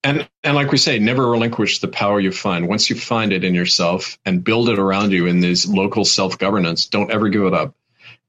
And, 0.04 0.28
and 0.44 0.56
like 0.56 0.72
we 0.72 0.78
say, 0.78 1.00
never 1.00 1.28
relinquish 1.28 1.80
the 1.80 1.88
power 1.88 2.20
you 2.20 2.32
find. 2.32 2.68
Once 2.68 2.92
you 2.92 2.96
find 2.96 3.34
it 3.34 3.44
in 3.44 3.56
yourself 3.56 4.20
and 4.24 4.44
build 4.44 4.70
it 4.70 4.78
around 4.78 5.12
you 5.12 5.26
in 5.26 5.40
these 5.40 5.68
local 5.68 6.06
self 6.06 6.38
governance, 6.38 6.86
don't 6.86 7.12
ever 7.12 7.28
give 7.30 7.44
it 7.44 7.54
up 7.54 7.76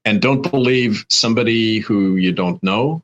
and 0.07 0.21
don't 0.21 0.49
believe 0.49 1.05
somebody 1.09 1.79
who 1.79 2.15
you 2.15 2.31
don't 2.31 2.63
know. 2.63 3.03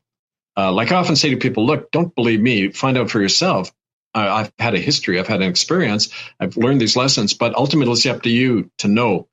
Uh, 0.56 0.72
like 0.72 0.89
I 0.93 0.95
often 0.95 1.18
say 1.18 1.32
to 1.32 1.38
people, 1.38 1.66
look, 1.66 1.91
don't 1.91 2.16
believe 2.16 2.39
me. 2.39 2.70
Find 2.70 2.97
out 2.97 3.12
for 3.12 3.20
yourself. 3.20 3.74
I've 4.16 4.54
had 4.58 4.74
a 4.74 4.80
history. 4.80 5.20
I've 5.20 5.28
had 5.28 5.41
an 5.41 5.49
experience. 5.49 6.10
I've 6.39 6.56
learned 6.56 6.80
these 6.80 6.95
lessons, 6.95 7.34
but 7.34 7.56
ultimately 7.56 7.93
it's 7.93 8.06
up 8.06 8.22
to 8.22 8.30
you 8.30 8.72
to 8.78 8.88
know 8.88 9.28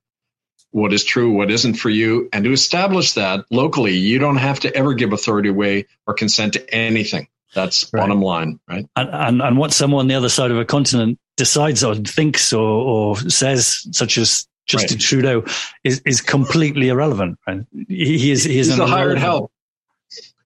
what 0.73 0.93
is 0.93 1.05
true, 1.05 1.31
what 1.33 1.51
isn't 1.51 1.75
for 1.75 1.91
you, 1.91 2.29
and 2.33 2.45
to 2.45 2.53
establish 2.53 3.13
that 3.13 3.45
locally. 3.51 3.97
You 3.97 4.19
don't 4.19 4.39
have 4.39 4.59
to 4.61 4.75
ever 4.75 4.95
give 4.95 5.13
authority 5.13 5.51
away 5.51 5.87
or 6.09 6.15
consent 6.15 6.55
to 6.55 6.75
anything. 6.75 7.29
That's 7.55 7.93
right. 7.93 8.01
bottom 8.01 8.23
line, 8.23 8.59
right? 8.69 8.87
And, 8.97 9.11
and, 9.13 9.43
and 9.43 9.59
what 9.59 9.73
someone 9.73 10.01
on 10.01 10.09
the 10.09 10.15
other 10.15 10.29
side 10.29 10.51
of 10.51 10.59
a 10.59 10.65
continent 10.65 11.19
decides 11.37 11.85
or 11.85 11.95
thinks 11.95 12.53
or, 12.53 12.63
or 12.63 13.17
says, 13.17 13.87
such 13.93 14.19
as 14.19 14.49
Justin 14.71 14.97
right. 14.97 15.01
Trudeau 15.01 15.45
is, 15.83 16.01
is 16.07 16.21
completely 16.21 16.89
irrelevant. 16.89 17.39
Right? 17.47 17.67
He, 17.89 18.19
he 18.19 18.31
is 18.31 18.45
he 18.45 18.59
is 18.59 18.77
the 18.77 18.87
hired 18.87 19.19
help. 19.19 19.51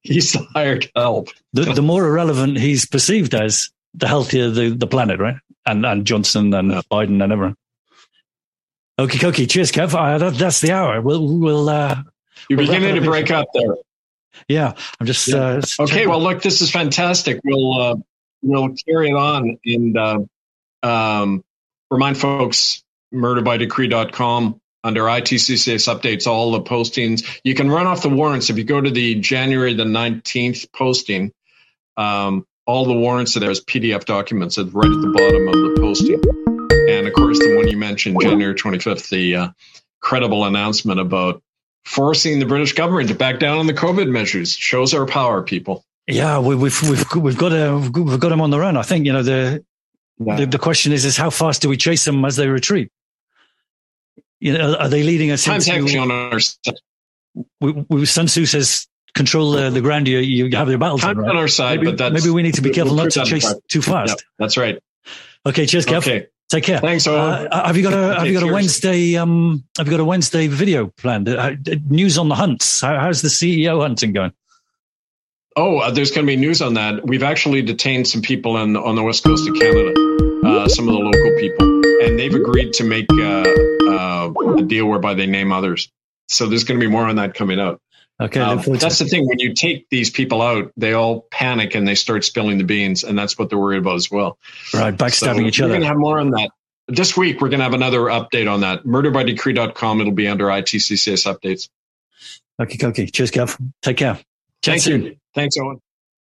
He's 0.01 0.33
the 0.33 0.47
hired 0.55 0.91
help. 0.97 1.29
The, 1.53 1.63
the 1.63 1.83
more 1.83 2.07
irrelevant 2.07 2.59
he's 2.59 2.87
perceived 2.87 3.35
as, 3.35 3.71
the 3.95 4.09
healthier 4.09 4.51
the, 4.51 4.71
the 4.71 4.87
planet, 4.87 5.21
right? 5.21 5.37
And 5.67 5.85
and 5.87 6.07
Johnson 6.07 6.53
and 6.55 6.71
yeah. 6.71 6.83
Biden 6.91 7.23
and 7.23 7.33
everyone. 7.33 7.57
Okay, 8.99 9.27
okay. 9.27 9.47
Cheers, 9.47 9.73
Kev. 9.73 9.95
Uh, 9.95 10.19
that, 10.19 10.35
that's 10.35 10.61
the 10.61 10.73
hour. 10.73 11.01
We'll 11.01 11.27
we'll. 11.39 11.69
Uh, 11.69 12.03
You're 12.49 12.59
we'll 12.59 12.67
beginning 12.69 12.95
to 12.95 13.01
break 13.03 13.31
up 13.31 13.49
there. 13.55 13.77
Yeah, 14.49 14.75
I'm 15.01 15.07
just. 15.07 15.29
Yeah. 15.29 15.37
Uh, 15.37 15.63
okay, 15.81 16.07
well, 16.07 16.21
look, 16.21 16.43
this 16.43 16.61
is 16.61 16.71
fantastic. 16.71 17.41
We'll 17.45 17.81
uh, 17.81 17.97
we'll 18.43 18.75
carry 18.87 19.09
it 19.09 19.17
on 19.17 19.59
and 19.65 19.99
uh, 19.99 20.19
um, 20.83 21.45
remind 21.91 22.19
folks 22.19 22.84
murderbydecree.com 23.15 24.61
under 24.85 25.05
ITCCS 25.05 25.89
updates, 25.89 26.27
all 26.27 26.53
the 26.53 26.61
postings. 26.61 27.41
You 27.43 27.55
can 27.55 27.71
run 27.71 27.87
off 27.87 28.03
the 28.03 28.11
warrants 28.11 28.51
if 28.51 28.59
you 28.59 28.65
go 28.65 28.81
to 28.81 28.91
the 28.91 29.15
January 29.17 29.73
the 29.73 29.85
19th 29.85 30.71
posting. 30.73 31.33
Um, 31.97 32.47
all 32.67 32.85
the 32.85 32.95
warrants 32.95 33.37
are 33.37 33.41
there 33.41 33.51
as 33.51 33.61
PDF 33.61 34.05
documents 34.05 34.59
right 34.59 34.67
at 34.67 35.01
the 35.01 35.13
bottom 35.17 35.49
of 35.49 35.55
the 35.55 35.81
posting. 35.81 36.21
And 36.89 37.07
of 37.07 37.15
course, 37.15 37.39
the 37.39 37.57
one 37.57 37.69
you 37.69 37.77
mentioned, 37.77 38.21
January 38.21 38.55
25th, 38.55 39.09
the 39.09 39.37
uh, 39.37 39.49
credible 40.01 40.45
announcement 40.45 41.01
about 41.01 41.43
forcing 41.85 42.39
the 42.39 42.47
British 42.47 42.73
government 42.75 43.09
to 43.09 43.15
back 43.15 43.39
down 43.39 43.59
on 43.59 43.67
the 43.67 43.75
COVID 43.75 44.09
measures 44.09 44.55
shows 44.55 44.95
our 44.95 45.07
power, 45.07 45.43
people. 45.43 45.85
Yeah, 46.07 46.39
we, 46.39 46.55
we've 46.55 46.83
we've 46.83 47.05
we've 47.17 47.39
got 47.39 47.53
a, 47.53 47.79
we've 47.79 48.21
got 48.21 48.29
them 48.29 48.43
on 48.43 48.51
the 48.51 48.59
run. 48.59 48.77
I 48.77 48.83
think 48.83 49.07
you 49.07 49.13
know 49.13 49.23
the, 49.23 49.65
yeah. 50.19 50.37
the 50.37 50.47
the 50.47 50.59
question 50.59 50.93
is 50.93 51.07
is 51.07 51.17
how 51.17 51.31
fast 51.31 51.63
do 51.63 51.69
we 51.71 51.79
chase 51.79 52.05
them 52.05 52.23
as 52.27 52.37
they 52.37 52.49
retreat? 52.49 52.91
You 54.45 54.53
know, 54.53 54.75
are 54.75 54.91
they 54.91 55.03
leading 55.03 55.31
us 55.31 55.43
Time's 55.43 55.67
into? 55.67 55.97
on 55.97 56.11
our 56.11 56.39
we, 57.63 57.73
we, 57.89 58.05
Sun 58.05 58.27
Tzu 58.27 58.45
says 58.45 58.87
control 59.15 59.53
the, 59.53 59.71
the 59.71 59.81
ground 59.81 60.07
you, 60.07 60.19
you 60.19 60.55
have 60.55 60.69
your 60.69 60.77
battles 60.77 61.01
Time's 61.01 61.17
on, 61.17 61.25
right? 61.25 61.31
on 61.31 61.37
our 61.39 61.49
side, 61.49 61.79
maybe, 61.79 61.93
but 61.93 61.97
that's, 61.97 62.13
maybe 62.13 62.31
we 62.31 62.43
need 62.43 62.53
to 62.57 62.61
be 62.61 62.69
careful 62.69 62.95
not 62.95 63.11
to 63.13 63.25
chase 63.25 63.55
too 63.69 63.81
fast. 63.81 64.23
that's 64.39 64.59
right. 64.59 64.79
Okay, 65.47 65.65
cheers, 65.65 65.87
Kev. 65.87 65.97
Okay. 65.99 66.27
Take 66.51 66.65
care. 66.65 66.79
Thanks, 66.79 67.07
Uh, 67.07 67.49
have 67.51 67.75
you 67.79 67.83
got 67.83 67.95
a 67.95 68.17
Have 68.17 68.27
you 68.27 68.35
got 68.35 68.43
a. 68.43 68.53
Wednesday? 68.53 69.17
Um, 69.17 69.65
have 69.79 69.87
you 69.87 69.91
got 69.91 70.01
a 70.01 70.05
Wednesday 70.05 70.47
video 70.47 70.89
planned? 70.89 71.27
Uh, 71.27 71.33
uh, 71.33 71.77
news 71.89 72.19
on 72.19 72.29
the 72.29 72.35
hunts. 72.35 72.83
How, 72.83 73.01
how's 73.01 73.23
the 73.23 73.29
CEO 73.29 73.81
hunting 73.81 74.13
going? 74.13 74.33
Oh, 75.57 75.79
uh, 75.79 75.91
there's 75.91 76.11
going 76.11 76.27
to 76.27 76.31
be 76.31 76.37
news 76.37 76.61
on 76.61 76.75
that. 76.75 77.07
We've 77.07 77.23
actually 77.23 77.63
detained 77.63 78.09
some 78.09 78.21
people 78.21 78.57
on 78.57 78.77
on 78.77 78.95
the 78.95 79.03
west 79.03 79.25
coast 79.25 79.49
of 79.49 79.55
Canada, 79.55 79.95
uh, 80.45 80.69
some 80.69 80.89
of 80.89 80.95
the 80.95 81.01
local 81.01 81.37
people, 81.39 81.67
and 82.05 82.19
they've 82.19 82.35
agreed 82.35 82.73
to 82.75 82.85
make 82.85 83.07
uh, 83.13 83.45
uh, 83.89 84.33
a 84.59 84.63
deal 84.63 84.87
whereby 84.87 85.15
they 85.15 85.27
name 85.27 85.53
others. 85.53 85.91
So 86.29 86.47
there's 86.47 86.65
going 86.65 86.79
to 86.81 86.85
be 86.87 86.91
more 86.91 87.07
on 87.07 87.17
that 87.17 87.35
coming 87.35 87.61
out. 87.61 87.81
Okay, 88.21 88.41
Um, 88.41 88.57
look 88.57 88.65
forward 88.65 88.81
to 88.81 88.87
that's 88.87 88.99
the 89.01 89.07
thing. 89.07 89.27
When 89.27 89.39
you 89.41 89.55
take 89.55 89.89
these 89.91 90.09
people 90.11 90.41
out, 90.41 90.71
they 90.77 90.93
all 90.93 91.23
panic 91.33 91.75
and 91.75 91.87
they 91.87 91.97
start 91.97 92.25
spilling 92.25 92.59
the 92.59 92.65
beans, 92.65 93.03
and 93.05 93.19
that's 93.19 93.37
what 93.39 93.51
they're 93.51 93.59
worried 93.59 93.79
about 93.79 93.97
as 93.97 94.11
well. 94.11 94.39
right, 94.73 94.97
backstabbing 94.97 95.37
So 95.37 95.41
each 95.41 95.61
other. 95.61 95.71
We're 95.71 95.75
going 95.75 95.81
to 95.83 95.89
have 95.89 95.97
more 95.97 96.21
on 96.21 96.31
that. 96.31 96.51
This 96.87 97.17
week, 97.17 97.41
we're 97.41 97.49
going 97.49 97.61
to 97.61 97.65
have 97.65 97.75
another 97.75 98.01
update 98.03 98.51
on 98.51 98.61
that. 98.61 98.85
Murderbydecree.com. 98.85 100.01
It'll 100.01 100.13
be 100.13 100.29
under 100.29 100.47
ITCCS 100.47 101.27
updates. 101.27 101.69
Okay, 102.61 102.87
okay. 102.87 103.07
Cheers, 103.07 103.31
Kev. 103.33 103.59
Take 103.83 103.97
care. 103.97 104.15
Chat 104.15 104.25
Thank 104.63 104.83
soon. 104.83 105.03
you. 105.03 105.17
Thanks, 105.35 105.57
Owen. 105.59 105.81